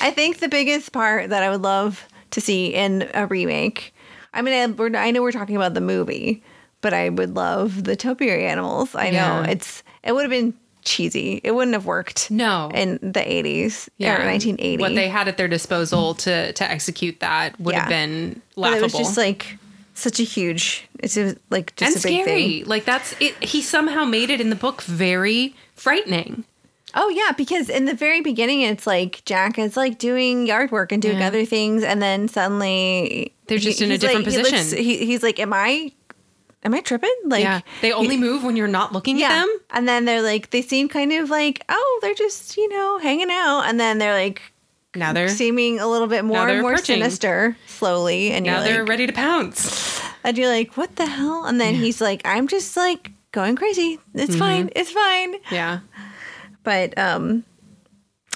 [0.00, 3.94] I think the biggest part that I would love to see in a remake.
[4.34, 6.42] I mean, I, we're, I know we're talking about the movie,
[6.80, 8.94] but I would love the topiary animals.
[8.94, 10.54] I know it's it would have been
[10.84, 11.40] cheesy.
[11.44, 12.30] It wouldn't have worked.
[12.30, 12.70] No.
[12.74, 14.78] in the 80s or 1980.
[14.80, 18.06] What they had at their disposal to to execute that would have Yeah.
[18.06, 18.78] been But laughable.
[18.80, 19.58] it was just like
[19.94, 20.88] such a huge.
[21.00, 22.42] It's a, like just and a big scary.
[22.60, 22.64] thing.
[22.66, 23.34] Like that's it.
[23.44, 26.44] He somehow made it in the book very frightening.
[26.94, 30.92] Oh yeah, because in the very beginning, it's like Jack is like doing yard work
[30.92, 31.26] and doing Yeah.
[31.26, 34.84] other things, and then suddenly They're just in a different like- he looks- position.
[34.84, 35.92] he, he's like, "Am I?
[36.64, 39.28] Am I tripping?" Like, yeah, they only move when you're not looking yeah.
[39.28, 39.58] at them.
[39.70, 43.30] And then they're like, they seem kind of like, oh, they're just you know hanging
[43.30, 44.42] out, and then they're like
[44.94, 48.88] Now they're seeming a little bit more and more sinister slowly, and now they're like,
[48.88, 50.00] ready to pounce.
[50.24, 51.44] and you're like, what the hell?
[51.46, 53.98] And then he's like, I'm just like going crazy.
[54.14, 54.38] It's mm-hmm.
[54.38, 54.70] fine.
[54.76, 55.36] It's fine.
[55.50, 55.80] Yeah,
[56.64, 57.44] But um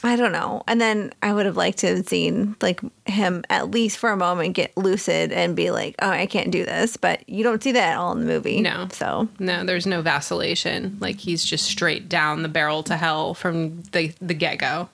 [0.05, 0.63] I don't know.
[0.69, 4.17] And then I would have liked to have seen like him at least for a
[4.17, 7.73] moment get lucid and be like, "Oh, I can't do this." But you don't see
[7.73, 8.61] that at all in the movie.
[8.61, 8.89] No.
[8.93, 10.99] So no, there's no vacillation.
[11.01, 14.91] Like he's just straight down the barrel to hell from the the get go.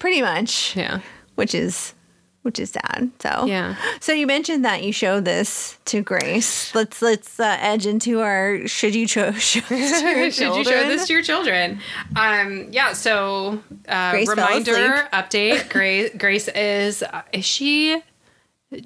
[0.00, 1.00] pretty much, Yeah,
[1.36, 1.94] which is
[2.42, 3.10] which is sad.
[3.20, 3.76] So Yeah.
[4.00, 6.74] So you mentioned that you showed this to Grace.
[6.74, 10.88] Let's let's uh, edge into our should you cho- show this to Should you show
[10.88, 11.80] this to your children?
[12.16, 12.92] Um, yeah.
[12.92, 15.68] So, uh, reminder update.
[15.70, 18.02] Grace, Grace is uh, is she?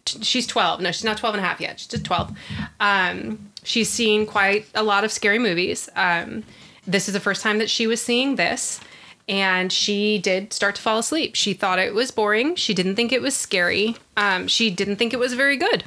[0.04, 0.80] She's twelve.
[0.80, 1.78] No, she's not 12 and a half yet.
[1.78, 2.36] She's just twelve.
[2.80, 5.88] Um, she's seen quite a lot of scary movies.
[5.94, 6.42] Um,
[6.86, 8.80] this is the first time that she was seeing this.
[9.28, 11.34] And she did start to fall asleep.
[11.34, 12.54] She thought it was boring.
[12.54, 13.96] She didn't think it was scary.
[14.16, 15.84] Um, she didn't think it was very good.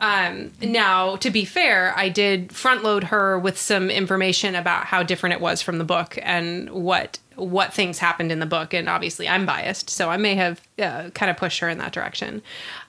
[0.00, 5.02] Um, now, to be fair, I did front load her with some information about how
[5.02, 8.88] different it was from the book and what what things happened in the book, and
[8.88, 12.42] obviously I'm biased, so I may have uh, kind of pushed her in that direction.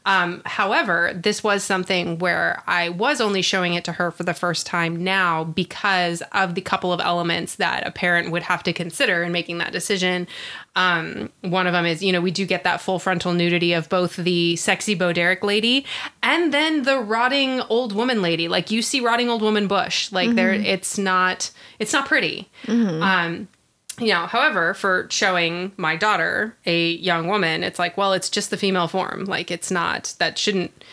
[0.06, 4.34] Um, however, this was something where I was only showing it to her for the
[4.34, 8.74] first time now because of the couple of elements that a parent would have to
[8.74, 10.28] consider in making that decision.
[10.76, 13.90] Um, one of them is, you know, we do get that full frontal nudity of
[13.90, 15.86] both the sexy Bo Derek lady
[16.24, 18.48] and then the rotting old woman lady.
[18.48, 20.12] Like you see rotting old woman bush.
[20.12, 22.50] Like there, it's not, it's not pretty.
[23.04, 23.48] Um,
[24.00, 28.50] you know, however, for showing my daughter, a young woman, it's like, well, it's just
[28.50, 29.26] the female form.
[29.26, 30.84] Like, it's not, that shouldn't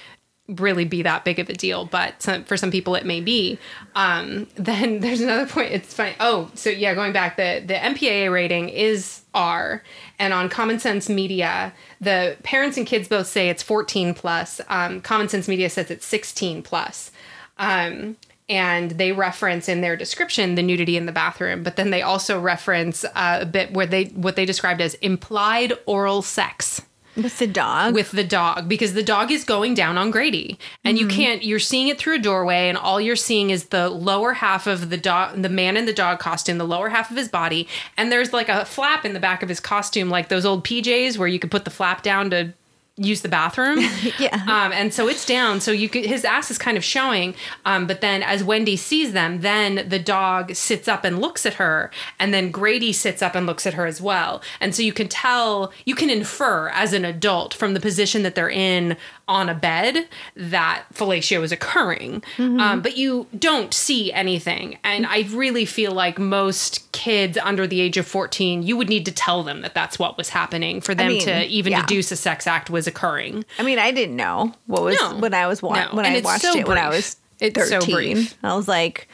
[0.48, 3.58] really be that big of a deal, but some, for some people it may be.
[3.94, 5.72] Um, then there's another point.
[5.72, 6.14] It's funny.
[6.20, 9.82] Oh, so yeah, going back, the, the MPAA rating is R.
[10.18, 14.60] And on Common Sense Media, the parents and kids both say it's 14 plus.
[14.68, 17.10] Um, Common Sense Media says it's 16 plus.
[17.58, 18.16] Um,
[18.48, 22.40] and they reference in their description the nudity in the bathroom, but then they also
[22.40, 26.80] reference uh, a bit where they what they described as implied oral sex
[27.16, 27.94] With the dog.
[27.94, 31.58] with the dog because the dog is going down on Grady and you can't you're
[31.58, 34.96] seeing it through a doorway and all you're seeing is the lower half of the
[34.96, 37.66] dog the man in the dog costume the lower half of his body
[37.96, 41.18] and there's like a flap in the back of his costume like those old PJs
[41.18, 42.52] where you could put the flap down to
[42.98, 43.78] use the bathroom.
[44.18, 44.34] Yeah.
[44.48, 45.60] um, and so it's down.
[45.60, 47.34] So you could his ass is kind of showing
[47.64, 51.54] um, but then as wendy sees them then the dog sits up and looks at
[51.54, 54.42] her and then grady sits up and looks at her as well.
[54.60, 58.34] And so you can tell you can infer as an adult from the position that
[58.34, 58.96] they're in
[59.28, 65.20] on a bed that fellatio is occurring um, but you don't see anything and i
[65.30, 69.42] really feel like most kids under the age of 14 you would need to tell
[69.42, 71.82] them that that's what was happening for them mean, to even yeah.
[71.82, 75.16] deduce a sex act was occurring I mean, I didn't know what was No.
[75.18, 75.94] when I was wa- No.
[75.94, 76.96] when And I watched so it when I brief.
[76.96, 77.94] was It's so 13.
[77.94, 78.36] brief.
[78.42, 79.08] I was like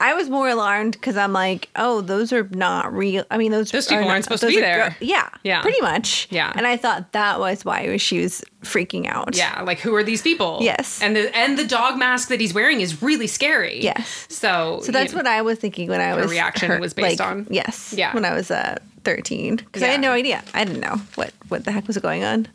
[0.00, 3.24] I was more alarmed because I'm like, oh, those are not real.
[3.32, 4.96] I mean, those Those people are aren't supposed to be there.
[5.00, 5.60] yeah, Yeah.
[5.60, 6.28] pretty much.
[6.30, 6.52] Yeah.
[6.54, 9.36] and I thought that was why she was freaking out.
[9.36, 10.58] Yeah, like who are these people?
[10.60, 11.02] Yes.
[11.02, 13.80] and the and the dog mask that he's wearing is really scary.
[13.82, 14.26] Yes.
[14.28, 17.46] So So that's what I was thinking when I was reaction was based like, on?
[17.50, 17.92] Yes.
[17.96, 18.14] Yeah.
[18.14, 20.44] When I was uh, 13, because I had no idea.
[20.54, 22.46] I didn't know what what the heck was going on.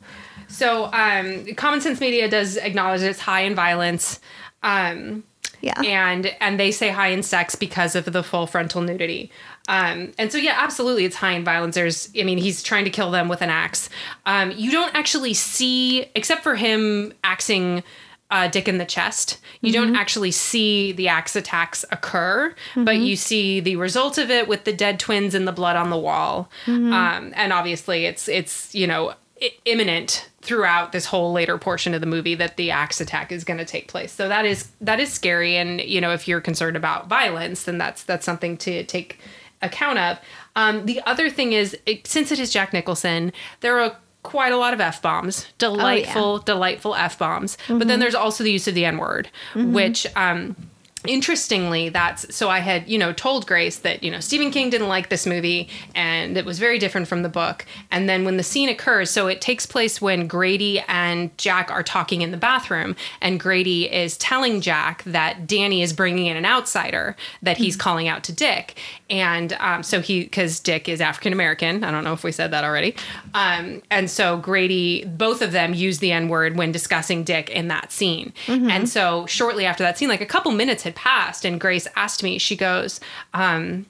[0.48, 4.20] So um, Common Sense Media does acknowledge that it's high in violence.
[4.62, 5.24] Um,
[5.64, 5.82] Yeah.
[5.82, 9.32] and and they say high in sex because of the full frontal nudity.
[9.70, 11.76] Um, and so yeah, absolutely, it's high in violence.
[11.76, 13.90] There's, I mean, he's trying to kill them with an axe.
[14.26, 17.82] Um, you don't actually see, except for him axing
[18.30, 19.40] uh, Dick in the chest.
[19.62, 24.48] You don't actually see the axe attacks occur, but you see the result of it
[24.50, 26.50] with the dead twins and the blood on the wall.
[26.68, 32.02] Um, and obviously, it's it's you know i- imminent throughout this whole later portion of
[32.02, 34.12] the movie that the axe attack is going to take place.
[34.12, 37.78] So that is that is scary, and you know if you're concerned about violence, then
[37.78, 39.20] that's that's something to take
[39.62, 40.20] account of.
[40.56, 44.58] Um, the other thing is, it, since it is Jack Nicholson, there are quite a
[44.58, 47.58] lot of f bombs, delightful, delightful f bombs.
[47.68, 50.06] But then there's also the use of the n word, which.
[50.16, 50.56] Um,
[51.06, 54.88] interestingly that's so i had you know told grace that you know stephen king didn't
[54.88, 57.66] like this movie and it was very different from the book.
[57.92, 61.84] And then when the scene occurs so it takes place when grady and jack are
[61.84, 66.46] talking in the bathroom and grady is telling jack that danny is bringing in an
[66.46, 67.82] outsider that he's mm-hmm.
[67.82, 68.76] calling out to dick
[69.14, 72.52] and um, so he because dick is african american i don't know if we said
[72.52, 72.96] that already.
[73.36, 77.92] Um, and so grady both of them use the n-word when discussing dick in that
[77.92, 78.34] scene.
[78.70, 82.24] And so shortly after that scene like a couple minutes had passed and grace asked
[82.24, 83.00] me she goes
[83.34, 83.86] um,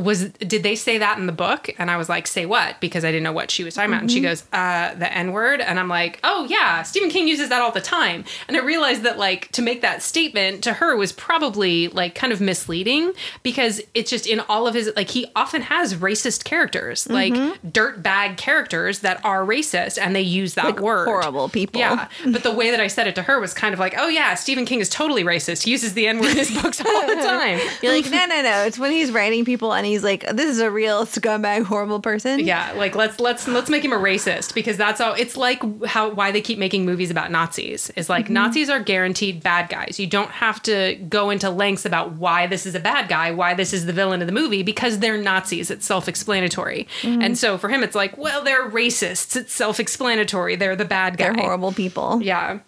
[0.00, 1.68] was did they say that in the book?
[1.78, 2.80] And i was like say what?
[2.80, 4.02] Because i didn't know what she was talking about.
[4.02, 7.48] And she goes uh the n word and i'm like oh yeah stephen king uses
[7.50, 8.24] that all the time.
[8.48, 12.32] And i realized that like to make that statement to her was probably like kind
[12.32, 13.12] of misleading
[13.42, 17.34] because it's just in all of his like he often has racist characters like
[17.72, 21.06] dirt bag characters that are racist and they use that Like word.
[21.06, 21.80] horrible people.
[21.80, 24.08] yeah but the way that i said it to her was kind of like oh
[24.08, 25.62] yeah stephen king is totally racist.
[25.64, 27.58] He uses the n word in his books all the time.
[27.82, 28.64] You're like, no, no, no.
[28.64, 32.40] It's when he's writing people and he's like, this is a real scumbag, horrible person.
[32.40, 35.14] Yeah, like let's let's let's make him a racist because that's all.
[35.14, 38.34] It's like how why they keep making movies about Nazis is like mm-hmm.
[38.34, 40.00] Nazis are guaranteed bad guys.
[40.00, 43.54] You don't have to go into lengths about why this is a bad guy, why
[43.54, 45.70] this is the villain of the movie because they're Nazis.
[45.70, 46.86] It's self-explanatory.
[47.02, 47.22] Mm-hmm.
[47.22, 49.36] And so for him, it's like, well, they're racists.
[49.36, 50.56] It's self-explanatory.
[50.56, 51.32] They're the bad guy.
[51.32, 52.22] They're horrible people.
[52.22, 52.60] Yeah.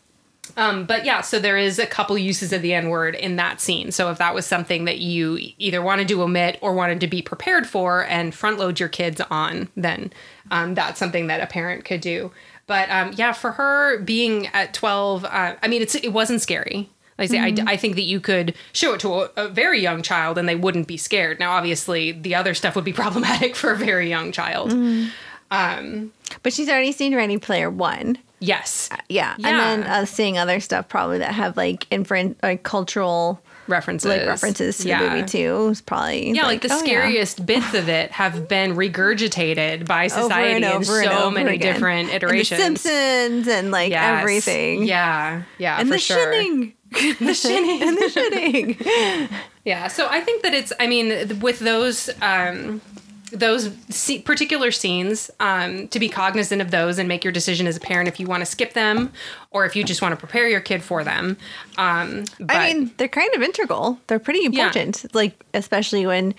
[0.57, 3.61] Um, but yeah, so there is a couple uses of the N word in that
[3.61, 3.91] scene.
[3.93, 7.23] So if that was something that you either wanted to omit or wanted to be
[7.23, 10.13] prepared for and front load your kids on, then
[10.51, 12.33] um, that's something that a parent could do.
[12.67, 16.89] But um, yeah, for her being at 12, uh, I mean, it's, it wasn't scary.
[17.19, 17.69] Like I say, Mm-hmm.
[17.69, 20.49] I, I think that you could show it to a, a very young child and
[20.49, 21.39] they wouldn't be scared.
[21.39, 24.73] Now, obviously, the other stuff would be problematic for a very young child.
[24.73, 25.09] Mm-hmm.
[25.51, 26.13] Um,
[26.43, 28.19] But she's already seen Ready Player One.
[28.43, 29.35] Yes, Yeah.
[29.39, 29.49] Yeah.
[29.49, 34.27] And then uh, seeing other stuff probably that have like inferent like cultural references, like
[34.27, 36.81] references to the movie too is probably Yeah, like, the oh, yeah.
[36.83, 41.19] scariest bits of it have been regurgitated by Over society and in over and so
[41.27, 41.75] over many again.
[41.75, 42.59] different And iterations.
[42.61, 44.21] the Simpsons and like Yes.
[44.21, 44.83] everything.
[44.85, 46.33] Yeah, yeah, And for the sure.
[46.33, 46.73] shitting.
[47.21, 47.83] The shinning.
[47.89, 49.31] and the shitting.
[49.65, 50.73] Yeah, so I think that it's.
[50.81, 52.81] I mean, with those um,
[53.33, 53.69] those
[54.21, 58.09] particular scenes, um, to be cognizant of those and make your decision as a parent
[58.09, 59.13] if you want to skip them
[59.51, 61.37] or if you just want to prepare your kid for them.
[61.79, 63.99] Um, but, I mean, they're kind of integral.
[64.07, 65.05] They're pretty important.
[65.15, 66.35] Like, especially when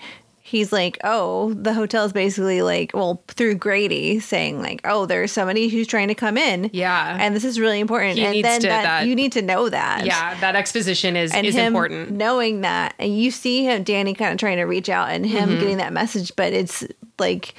[0.46, 5.70] he's like, oh, the hotel's basically like, well, through Grady saying like, oh, there's somebody
[5.70, 6.68] who's trying to come in.
[6.74, 7.16] Yeah.
[7.18, 8.18] And this is really important.
[8.18, 10.04] He and then to- that, that- you need to know that.
[10.04, 12.10] yeah, that exposition is And is important.
[12.10, 15.48] knowing that, and you see him, Danny, kind of trying to reach out, and him
[15.48, 15.60] Mm-hmm.
[15.60, 16.36] getting that message.
[16.36, 16.84] But it's
[17.18, 17.54] like,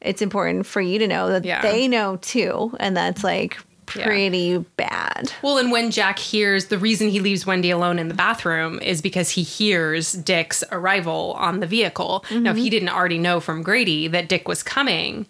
[0.00, 1.60] it's important for you to know that Yeah.
[1.60, 3.58] they know too, and that's like
[3.96, 4.04] Yeah.
[4.04, 5.32] pretty bad.
[5.42, 9.00] Well, and when Jack hears the reason he leaves Wendy alone in the bathroom is
[9.02, 12.24] because he hears Dick's arrival on the vehicle.
[12.30, 12.56] Now, if Mm-hmm.
[12.56, 15.26] he didn't already know from Grady that Dick was coming,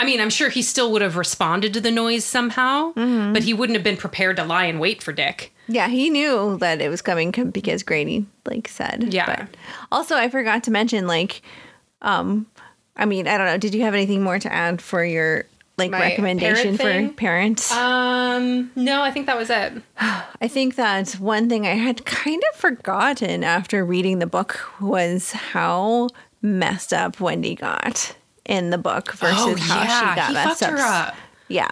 [0.00, 3.32] I mean, I'm sure he still would have responded to the noise somehow, Mm-hmm.
[3.32, 5.52] but he wouldn't have been prepared to lie and wait for Dick.
[5.66, 9.12] Yeah, he knew that it was coming because Grady like said.
[9.12, 9.26] Yeah.
[9.26, 9.56] But
[9.92, 11.42] also, I forgot to mention like,
[12.00, 12.46] um,
[12.96, 13.58] I mean, I don't know.
[13.58, 15.44] Did you have anything more to add for your
[15.78, 17.72] like My recommendation parent for parents?
[17.72, 19.72] Um, no, I think that was it.
[20.00, 25.32] I think that's one thing I had kind of forgotten after reading the book was
[25.32, 26.08] how
[26.42, 28.14] messed up Wendy got
[28.44, 31.14] in the book versus how she got Oh, he messed her up.
[31.48, 31.70] Yeah,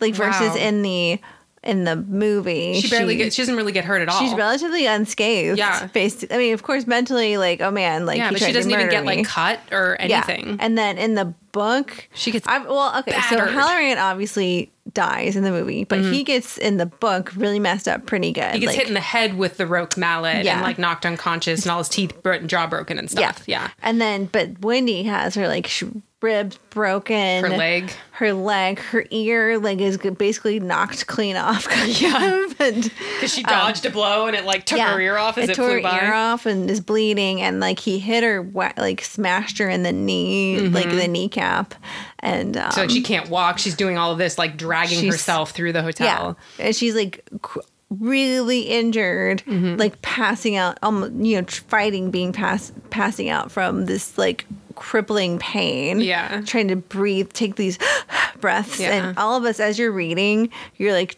[0.00, 0.56] like versus Wow.
[0.56, 1.20] in the
[1.62, 4.18] in the movie, She barely gets, she doesn't really get hurt at all.
[4.20, 5.58] She's relatively unscathed.
[5.58, 5.86] Yeah.
[5.86, 8.90] Based, I mean, of course, mentally, like, oh man, like, yeah, but she doesn't even
[8.90, 9.16] get me.
[9.18, 10.48] like cut or anything.
[10.48, 10.56] Yeah.
[10.58, 13.54] And then in the book, She gets I, well, okay, so battered.
[13.54, 18.06] Hallorann obviously dies in the movie, but he gets in the book really messed up
[18.06, 18.42] pretty good.
[18.42, 18.54] Mm-hmm.
[18.54, 20.54] He gets like, hit in the head with the roque mallet Yeah.
[20.54, 23.44] and like knocked unconscious and all his teeth and jaw broken and stuff.
[23.46, 23.68] Yeah.
[23.82, 25.84] And then, but Wendy has her like sh-
[26.22, 27.90] ribs broken, Her leg.
[28.12, 31.66] her leg, her ear, like is basically knocked clean off.
[32.00, 32.44] Yeah.
[32.48, 35.66] Because she dodged a blow and it like took her ear off as it, tore
[35.66, 36.00] flew her by.
[36.00, 38.42] ear off and is bleeding, and like he hit her,
[38.76, 41.74] like smashed her in the knee, like the kneecap,
[42.20, 42.70] and um, Mm-hmm.
[42.72, 43.58] So she can't walk.
[43.58, 46.38] She's doing all of this, like dragging herself through the yeah, hotel.
[46.58, 49.76] and she's like cr- really injured, Mm-hmm.
[49.78, 55.38] like passing out, um, you know, fighting, being pass, passing out from this like crippling
[55.38, 56.00] pain.
[56.00, 56.40] Yeah.
[56.46, 57.78] trying to breathe, take these
[58.40, 58.92] breaths, Yeah.
[59.08, 61.16] and all of us as you're reading, you're like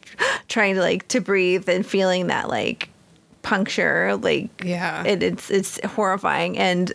[0.49, 2.89] trying to like to breathe and feeling that like
[3.43, 5.05] puncture, like Yeah.
[5.05, 6.93] it, it's it's horrifying and.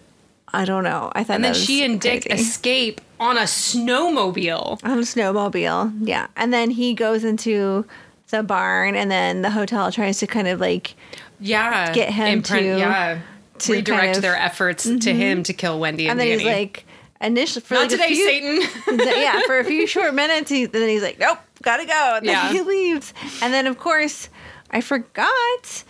[0.52, 1.12] I don't know.
[1.14, 2.42] I thought And then she and Dick crazy.
[2.42, 4.84] escape on a snowmobile.
[4.84, 5.94] on a snowmobile.
[6.02, 6.26] Yeah.
[6.36, 7.86] And then he goes into
[8.30, 10.96] the barn and then the hotel tries to kind of like
[11.40, 11.94] Yeah.
[11.94, 13.20] Get him to- yeah.
[13.62, 15.18] To redirect kind of- their efforts to mm-hmm.
[15.20, 16.86] him to kill Wendy and, and then he's like
[17.22, 19.00] initially for Not like today, few- Satan.
[19.08, 22.14] yeah, for a few short minutes he, then he's like, Nope, gotta go.
[22.18, 22.48] And Yeah.
[22.48, 22.62] then he
[22.94, 23.14] leaves.
[23.42, 24.30] And then of course
[24.72, 25.84] I forgot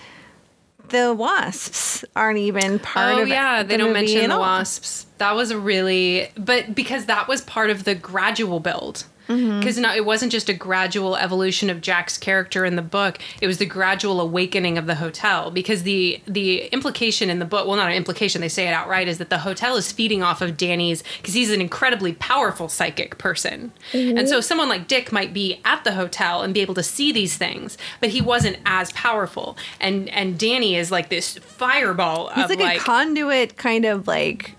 [0.89, 5.05] the wasps aren't even part oh of yeah, they the don't mention the wasps.
[5.19, 9.05] That was a really, but because that was part of the gradual build.
[9.29, 9.59] Mm-hmm.
[9.59, 13.19] Because it wasn't just a gradual evolution of Jack's character in the book.
[13.41, 15.51] It was the gradual awakening of the hotel.
[15.51, 19.07] Because the the implication in the book, well, not an implication, they say it outright,
[19.07, 23.17] is that the hotel is feeding off of Danny's because he's an incredibly powerful psychic
[23.17, 24.17] person, Mm-hmm.
[24.17, 27.11] and so someone like Dick might be at the hotel and be able to see
[27.11, 29.57] these things, but he wasn't as powerful.
[29.79, 34.55] And and Danny is like this fireball He's of like, a conduit kind of like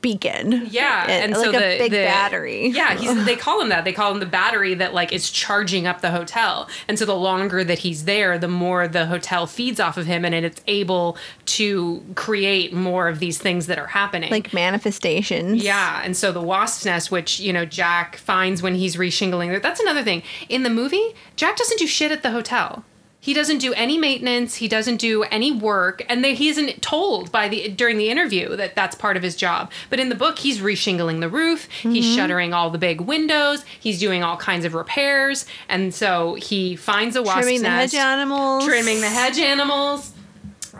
[0.00, 0.66] beacon.
[0.70, 2.68] Yeah, Eh, and like so a the big the- battery.
[2.68, 3.84] Yeah, he's they call him that.
[3.84, 6.68] They call him the battery that like is charging up the hotel.
[6.88, 10.24] And so the longer that he's there, the more the hotel feeds off of him,
[10.24, 11.16] and it's able
[11.46, 14.30] to create more of these things that are happening.
[14.30, 15.62] like manifestations.
[15.62, 19.80] Yeah, and so the wasp's nest, which you know Jack finds when he's reshingling, that's
[19.80, 20.22] another thing.
[20.48, 22.84] In the movie, Jack doesn't do shit at the hotel.
[23.20, 24.54] He doesn't do any maintenance.
[24.56, 28.54] He doesn't do any work, and they, he isn't told by the during the interview
[28.56, 29.70] that that's part of his job.
[29.90, 31.68] But in the book, he's reshingling the roof.
[31.82, 32.16] He's Mm-hmm.
[32.16, 33.64] shuttering all the big windows.
[33.80, 37.94] He's doing all kinds of repairs, and so he finds a wasp's trimming the hedge
[37.94, 38.64] animals.
[38.64, 40.12] trimming the hedge animals.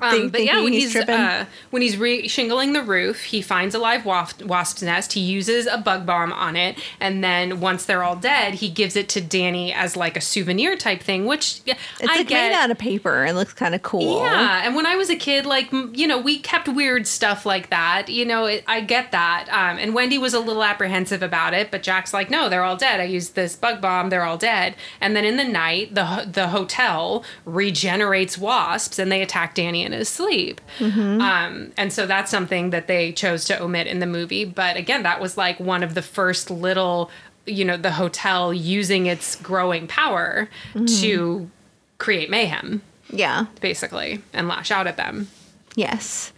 [0.01, 3.75] Um, but yeah, when he's he's, uh, when he's re- shingling the roof, he finds
[3.75, 5.13] a live wasp, wasp's nest.
[5.13, 8.97] He uses a bug bomb on it, and then once they're all dead, he gives
[8.97, 11.27] it to Danny as like a souvenir type thing.
[11.27, 12.49] Which It's I like get.
[12.51, 14.23] made out of paper and looks kind of cool.
[14.25, 17.71] Yeah, and when I was a kid, like you know, we kept weird stuff like
[17.71, 18.09] that.
[18.09, 19.49] You know, it, I get that.
[19.51, 22.77] Um, and Wendy was a little apprehensive about it, but Jack's like, "No, they're all
[22.77, 23.01] dead.
[23.01, 24.11] I used this bug bomb.
[24.11, 29.23] They're all dead." And then in the night, the the hotel regenerates wasps, and they
[29.23, 30.61] attack Danny in his sleep.
[30.81, 34.45] Um, and so that's something that they chose to omit in the movie.
[34.45, 37.11] But again, that was like one of the first little,
[37.47, 40.49] you know, the hotel using its growing power
[41.01, 41.51] to
[41.99, 43.47] create mayhem Yeah.
[43.61, 45.29] basically, and lash out at them.
[45.75, 46.33] Yes.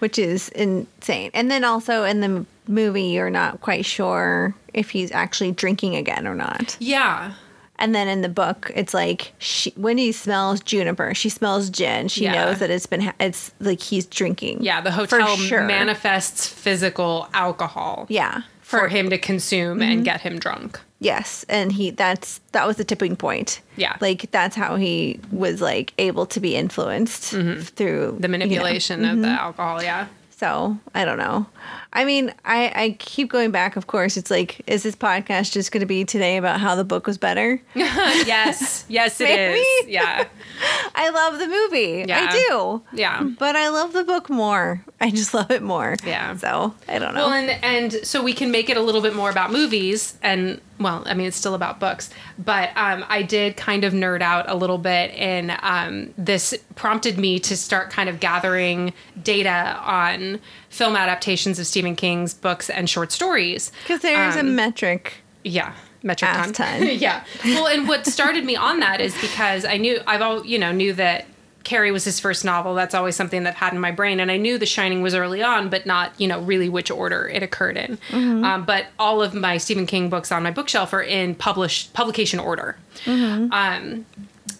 [0.00, 1.30] Which is insane.
[1.34, 6.26] And then also in the movie, you're not quite sure if he's actually drinking again
[6.26, 6.76] or not.
[6.78, 7.32] Yeah.
[7.80, 11.14] And then in the book, it's like she, Wendy smells juniper.
[11.14, 12.08] She smells gin.
[12.08, 12.32] She Yeah.
[12.34, 14.58] knows that it's been, ha- it's like he's drinking.
[14.62, 15.62] Yeah, the hotel sure.
[15.64, 18.42] manifests physical alcohol Yeah.
[18.60, 19.90] for him to consume Mm-hmm.
[19.92, 20.78] and get him drunk.
[21.02, 23.62] Yes, and he that's that was the tipping point.
[23.76, 23.96] Yeah.
[24.00, 28.18] like that's how he was like able to be influenced through Mm-hmm.
[28.20, 30.08] The manipulation of the alcohol, yeah.
[30.36, 31.46] So I don't know.
[31.92, 33.76] I mean, I I keep going back.
[33.76, 36.84] Of course, it's like, is this podcast just going to be today about how the
[36.84, 37.60] book was better?
[37.74, 39.88] yes, yes, it is.
[39.88, 40.26] Yeah,
[40.94, 42.04] I love the movie.
[42.06, 42.28] Yeah.
[42.30, 42.82] I do.
[42.92, 43.22] yeah.
[43.22, 44.84] But I love the book more.
[45.00, 45.96] I just love it more.
[46.04, 46.36] Yeah.
[46.36, 47.26] So I don't know.
[47.26, 50.60] Well, and and so we can make it a little bit more about movies, and
[50.78, 54.48] well, I mean, it's still about books, but um, I did kind of nerd out
[54.48, 58.92] a little bit, and um, this prompted me to start kind of gathering
[59.22, 60.40] data on
[60.70, 63.70] film adaptations of Stephen King's books and short stories.
[63.82, 65.16] Because there's a metric.
[65.44, 65.74] Yeah.
[66.02, 66.52] Metric ton.
[66.54, 66.86] ton.
[66.92, 67.24] yeah.
[67.44, 70.72] Well, and what started me on that is because I knew I've all you know
[70.72, 71.26] knew that
[71.62, 72.74] Carrie was his first novel.
[72.74, 75.42] That's always something that had in my brain, and I knew The Shining was early
[75.42, 77.98] on, but not you know really which order it occurred in.
[78.12, 82.38] Um, but all of my Stephen King books on my bookshelf are in published publication
[82.40, 82.76] order.
[83.06, 84.06] Um,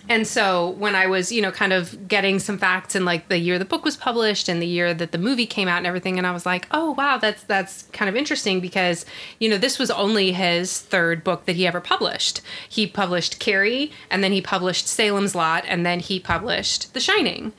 [0.09, 3.39] and so when I was, you know, kind of getting some facts and like the
[3.39, 6.19] year the book was published and the year that the movie came out and everything,
[6.19, 9.05] and I was like, oh wow, that's that's kind of interesting because,
[9.39, 12.41] you know, this was only his third book that he ever published.
[12.69, 17.53] He published Carrie, and then he published Salem's Lot, and then he published The Shining.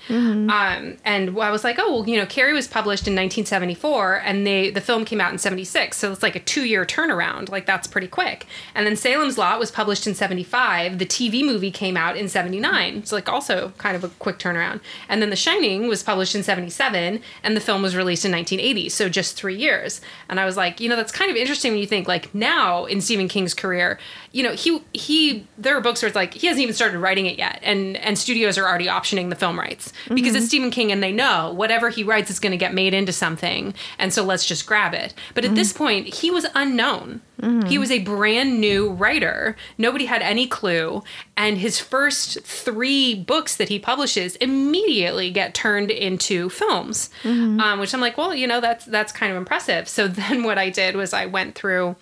[0.49, 4.45] Um, and I was like, oh well, you know, Carrie was published in 1974, and
[4.45, 7.49] they the film came out in 76, so it's like a two year turnaround.
[7.49, 8.45] Like that's pretty quick.
[8.75, 10.99] And then Salem's Lot was published in 75.
[10.99, 13.03] The TV movie came out in 79.
[13.05, 14.79] So like also kind of a quick turnaround.
[15.09, 18.89] And then The Shining was published in 77 and the film was released in 1980.
[18.89, 19.99] So just 3 years.
[20.29, 22.85] And I was like, you know, that's kind of interesting when you think like now
[22.85, 23.99] in Stephen King's career,
[24.31, 27.25] you know, he he there are books where it's like he hasn't even started writing
[27.25, 30.47] it yet and and studios are already optioning the film rights because it's mm-hmm.
[30.47, 33.73] Stephen King and they know whatever he writes is going to get made into something.
[33.99, 35.13] And so let's just grab it.
[35.33, 35.83] But at this mm-hmm.
[35.83, 37.21] point, he was unknown.
[37.41, 37.67] Mm-hmm.
[37.67, 39.55] He was a brand new writer.
[39.77, 41.03] Nobody had any clue.
[41.35, 47.93] And his first three books that he publishes immediately get turned into films, um, which
[47.93, 49.89] I'm like, well, you know, that's that's kind of impressive.
[49.89, 51.95] So then what I did was I went through.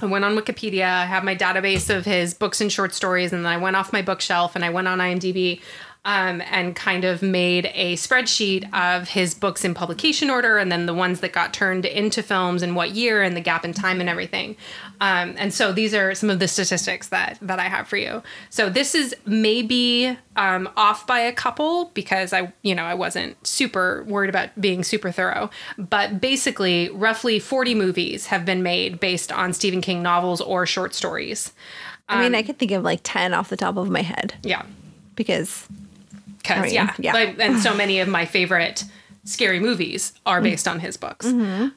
[0.00, 0.84] I went on Wikipedia.
[0.84, 3.92] I have my database of his books and short stories, and then I went off
[3.92, 5.60] my bookshelf and I went on IMDb
[6.04, 10.86] um, and kind of made a spreadsheet of his books in publication order, and then
[10.86, 14.00] the ones that got turned into films and what year and the gap in time
[14.00, 14.56] and everything.
[15.00, 18.22] Um, and so these are some of the statistics that that I have for you.
[18.50, 23.46] So this is maybe um, off by a couple because I, you know, I wasn't
[23.46, 25.50] super worried about being super thorough.
[25.76, 30.94] But basically, roughly 40 movies have been made based on Stephen King novels or short
[30.94, 31.52] stories.
[32.08, 34.64] I mean, I could think of like 10 off the top of my head Yeah,
[35.14, 35.68] because
[36.38, 37.12] because I mean, yeah, yeah.
[37.12, 38.84] Like, and so many of my favorite
[39.28, 41.26] scary movies are based on his books.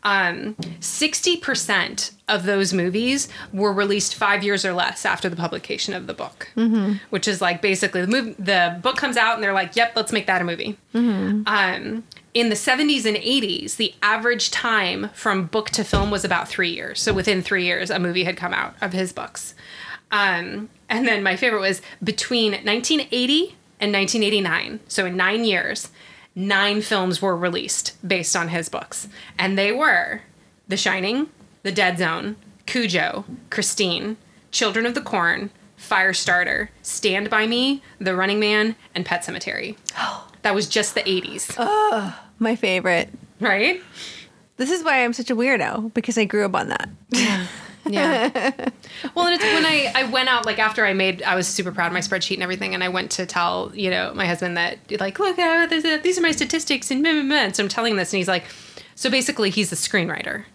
[0.04, 5.94] Um, Sixty percent of those movies were released five years or less after the publication
[5.94, 6.50] of the book,
[7.10, 8.36] which is like basically the movie.
[8.40, 12.04] The book comes out and they're like, "Yep, let's make that a movie." Um,
[12.34, 16.70] in the 70s and 80s, the average time from book to film was about three
[16.70, 17.02] years.
[17.02, 19.54] So within three years, a movie had come out of his books.
[20.12, 24.80] Um, and then my favorite was between 1980 and 1989.
[24.88, 25.90] So in nine years,
[26.36, 29.08] nine films were released based on his books.
[29.38, 30.22] And they were
[30.68, 31.30] The Shining,
[31.64, 32.36] The Dead Zone,
[32.66, 34.18] Cujo, Christine,
[34.52, 39.76] Children of the Corn, Firestarter, Stand By Me, The Running Man, and Pet Sematary.
[40.44, 41.56] That was just the 80s,
[42.40, 43.10] my favorite.
[43.40, 43.80] right?
[44.58, 46.90] This is why I'm such a weirdo because I grew up on that.
[47.86, 48.30] Yeah.
[49.16, 51.72] well, and it's when I, I went out, like after I made, I was super
[51.72, 52.74] proud of my spreadsheet and everything.
[52.74, 56.22] And I went to tell, you know, my husband that, like, look, uh, these are
[56.22, 57.52] my statistics and, blah, blah, blah.
[57.52, 58.14] so I'm telling this.
[58.14, 58.46] And he's like,
[58.96, 60.46] so basically he's a screenwriter.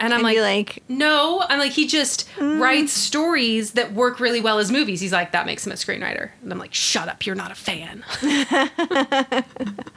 [0.00, 4.40] And I'm And like, like, no, I'm like, he just writes stories that work really
[4.40, 5.00] well as movies.
[5.00, 6.30] He's like, that makes him a screenwriter.
[6.42, 8.02] And I'm like, shut up, you're not a fan.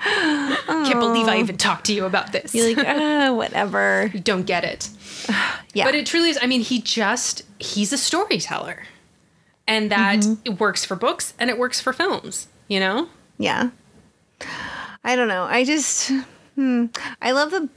[0.04, 2.54] Can't believe I even talked to you about this.
[2.54, 4.12] you're like, ah, whatever.
[4.14, 4.90] you don't get it.
[5.76, 5.86] Yeah.
[5.86, 6.38] But it truly is.
[6.40, 8.84] I mean, he just, he's a storyteller.
[9.68, 10.34] And that Mm-hmm.
[10.46, 13.08] it works for books and it works for films, you know?
[13.40, 13.72] Yeah.
[15.04, 15.46] I don't know.
[15.46, 16.12] I just
[16.54, 16.86] hmm,
[17.24, 17.70] I love the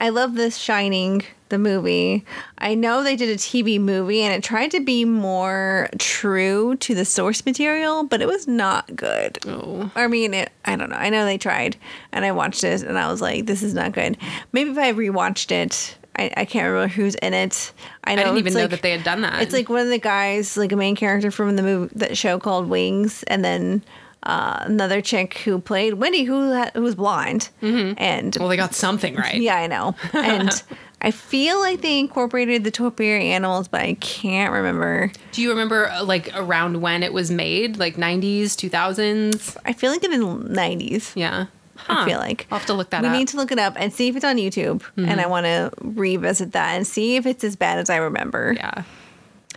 [0.00, 2.24] I love this Shining the movie.
[2.58, 6.94] I know they did a TV movie and it tried to be more true to
[6.94, 9.38] the source material, but it was not good.
[9.46, 9.90] Oh.
[9.96, 10.96] I mean, it, I don't know.
[10.96, 11.76] I know they tried,
[12.12, 14.16] and I watched it, and I was like, "This is not good."
[14.52, 17.72] Maybe if I rewatched it, I, I can't remember who's in it.
[18.04, 19.40] I know I didn't even it's know that they had done that.
[19.42, 22.38] it's like one of the guys, like a main character from the movie, that show
[22.38, 23.82] called Wings, and then
[24.28, 28.74] uh, another chick who played Wendy, who ha- who was blind, and well, they got
[28.74, 29.40] something right.
[29.40, 30.62] yeah, I know, and
[31.00, 35.10] I feel like they incorporated the topiary animals, but I can't remember.
[35.32, 37.78] Do you remember uh, like around when it was made?
[37.78, 39.56] Like 90s, 2000s?
[39.64, 40.18] I feel like in the
[40.52, 41.12] nineties.
[41.16, 41.46] Yeah.
[41.88, 43.12] I feel like I'll have to look that we up.
[43.12, 43.18] Mm-hmm.
[43.20, 45.70] need to look it up and see if it's on YouTube, and I want to
[45.80, 48.52] revisit that and see if it's as bad as I remember.
[48.56, 48.82] yeah.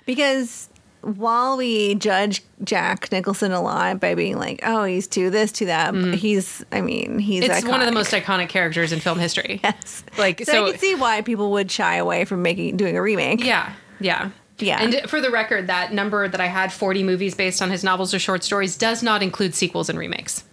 [0.05, 0.69] Because
[1.01, 5.65] while we judge Jack Nicholson a lot by being like, oh, he's to this, to
[5.65, 6.13] that, mm.
[6.13, 7.43] he's, I mean, he's.
[7.43, 9.59] It's one of the most iconic characters in film history.
[9.63, 10.03] Yes.
[10.17, 13.01] Like, so, so- I can see why people would shy away from making doing a
[13.01, 13.43] remake.
[13.43, 13.73] Yeah.
[13.99, 14.31] Yeah.
[14.59, 14.81] Yeah.
[14.81, 18.13] And for the record, that number that I had 40 movies based on his novels
[18.13, 20.43] or short stories does not include sequels and remakes.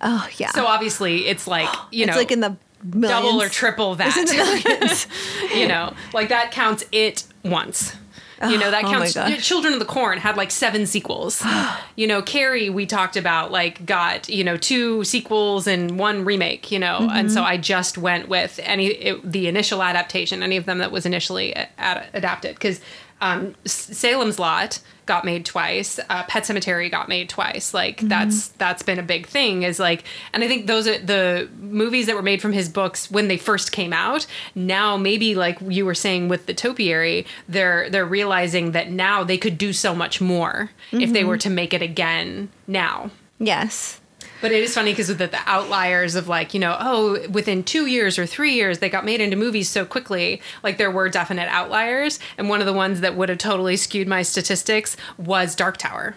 [0.00, 0.50] Oh yeah.
[0.50, 3.24] So obviously it's like, you know it's know, like in the millions.
[3.24, 5.06] double or triple It's in the that.
[5.54, 7.94] you know, like that counts it once.
[8.42, 9.46] You know, that Oh counts.
[9.46, 11.42] Children of the Corn had like seven sequels.
[11.96, 16.70] you know, Carrie, we talked about, like, got, you know, two sequels and one remake,
[16.72, 16.98] you know.
[17.00, 17.28] And Mm-hmm.
[17.28, 21.04] so I just went with any, it, the initial adaptation, any of them that was
[21.06, 22.54] initially ad- adapted.
[22.54, 22.80] Because
[23.20, 24.80] um, Salem's Lot
[25.12, 25.98] got made twice.
[26.08, 27.74] Uh, Pet Sematary got made twice.
[27.74, 28.08] Like Mm-hmm.
[28.08, 29.62] that's that's been a big thing.
[29.64, 33.10] Is like, and I think those are the movies that were made from his books
[33.10, 34.26] when they first came out.
[34.54, 39.38] Now maybe like you were saying with the topiary, they're they're realizing that now they
[39.38, 41.12] could do so much more if Mm-hmm.
[41.12, 43.10] they were to make it again now.
[43.38, 43.99] yes.
[44.40, 47.62] But it is funny because of the, the outliers of like, you know, oh, within
[47.62, 50.40] two years or three years, they got made into movies so quickly.
[50.62, 52.18] Like there were definite outliers.
[52.38, 56.16] And one of the ones that would have totally skewed my statistics was Dark Tower.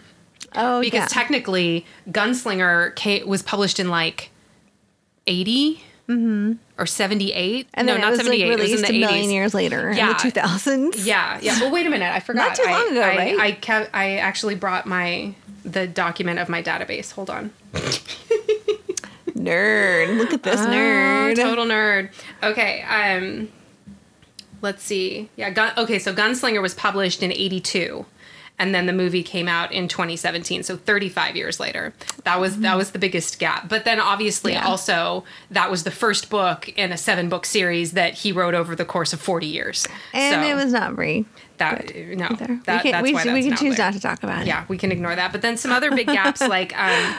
[0.56, 1.08] Oh Because yeah.
[1.08, 4.30] technically, Gunslinger ca was published in like
[5.28, 6.54] 80 mm-hmm.
[6.78, 7.68] or 78.
[7.74, 8.44] and no, not it 78.
[8.44, 10.10] like it was released in a the million years later in Yeah.
[10.14, 11.06] the 2000s.
[11.06, 11.60] Yeah, yeah.
[11.60, 12.14] Well, wait a minute.
[12.14, 12.50] I forgot.
[12.50, 13.40] Not too long I, ago, I, right?
[13.40, 15.34] I, kept, I actually brought my
[15.66, 17.12] the document of my database.
[17.14, 17.52] Hold on.
[19.36, 20.18] Nerd.
[20.18, 21.32] Look at this nerd.
[21.32, 22.10] Oh, total nerd.
[22.42, 22.82] Okay.
[22.84, 23.50] Um,
[24.62, 25.30] let's see.
[25.36, 25.50] Yeah.
[25.50, 26.00] Gun, okay.
[26.00, 28.06] So Gunslinger was published in '82,
[28.60, 30.64] and then the movie came out in 2017.
[30.64, 31.94] So 35 years later.
[32.26, 33.68] That was that was the biggest gap.
[33.70, 34.66] But then obviously Yeah.
[34.66, 38.76] also that was the first book in a seven book series that he wrote over
[38.76, 39.88] the course of 40 years.
[40.14, 41.26] And So it was not very
[41.58, 44.24] that no that, we can, that's we, why we can choose there not to talk
[44.24, 44.48] about it.
[44.48, 45.32] yeah, we can ignore that.
[45.32, 47.16] But then some other big gaps, like um,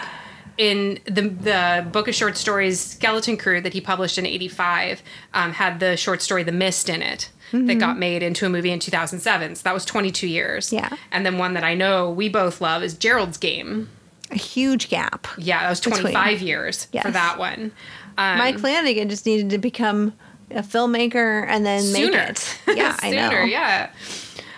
[0.59, 5.03] in the the book of short stories, Skeleton Crew that he published in '85,
[5.35, 7.31] um, had the short story "The Mist" in it.
[7.53, 9.55] That got made into a movie in 2007.
[9.55, 10.73] So that was 22 years.
[10.73, 10.89] Yeah.
[11.13, 13.89] And then one that I know we both love is Gerald's Game.
[14.33, 15.29] A huge gap.
[15.39, 16.01] Yeah, that was Between.
[16.01, 17.05] 25 years Yes.
[17.05, 17.71] for that one.
[18.19, 20.15] Um, Mike Flanagan just needed to become
[20.51, 22.11] a filmmaker and then sooner.
[22.19, 22.59] make it.
[22.75, 23.45] Yeah, I know.
[23.45, 23.91] Yeah.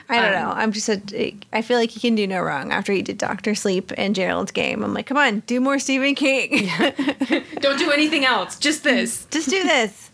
[0.08, 0.54] I don't Um, know.
[0.54, 1.34] I'm just a.
[1.52, 4.52] I feel like he can do no wrong after he did Doctor Sleep and Gerald's
[4.52, 4.82] Game.
[4.84, 6.68] I'm like, come on, do more Stephen King.
[7.60, 8.58] Don't do anything else.
[8.58, 9.26] Just this.
[9.30, 10.10] just do this.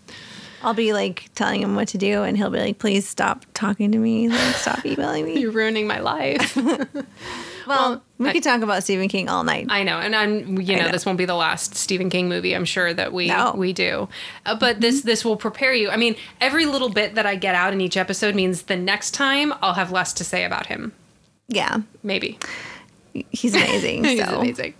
[0.62, 3.90] I'll be like telling him what to do, and he'll be like, please stop talking
[3.92, 4.28] to me.
[4.28, 5.38] Like, stop emailing me.
[5.40, 6.56] You're ruining my life.
[7.66, 9.66] Well, we I- could talk about Stephen King all night.
[9.68, 10.92] I know, and I'm you know, know.
[10.92, 12.54] this won't be the last Stephen King movie.
[12.54, 13.52] I'm sure that we No.
[13.56, 14.08] we do,
[14.46, 15.90] uh, but this this will prepare you.
[15.90, 19.12] I mean, every little bit that I get out in each episode means the next
[19.12, 20.92] time I'll have less to say about him.
[21.48, 22.38] yeah, Maybe
[23.30, 24.04] he's amazing.
[24.04, 24.74] he's so amazing.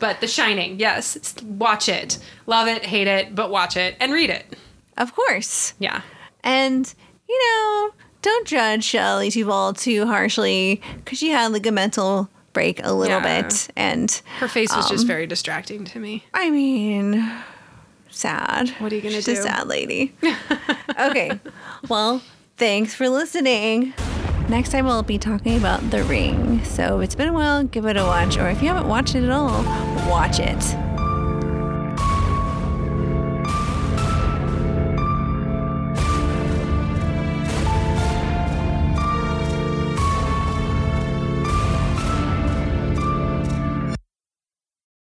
[0.00, 4.30] But The Shining, yes, watch it, love it, hate it, but watch it and read
[4.30, 4.56] it.
[4.96, 6.00] of course, Yeah,
[6.42, 6.92] and
[7.28, 7.90] you know,
[8.26, 13.20] don't judge Shelley Duvall too harshly because she had like a mental break a little
[13.20, 13.42] Yeah.
[13.42, 16.24] bit, and her face was Um, just very distracting to me.
[16.34, 17.30] I mean,
[18.10, 18.70] sad.
[18.78, 19.32] What are you gonna She's do?
[19.32, 20.14] a sad lady.
[21.00, 21.38] okay.
[21.88, 22.22] Well,
[22.56, 23.92] thanks for listening.
[24.48, 26.64] Next time we'll be talking about The Ring.
[26.64, 28.38] So if it's been a while, give it a watch.
[28.38, 29.62] Or if you haven't watched it at all,
[30.08, 30.95] watch it.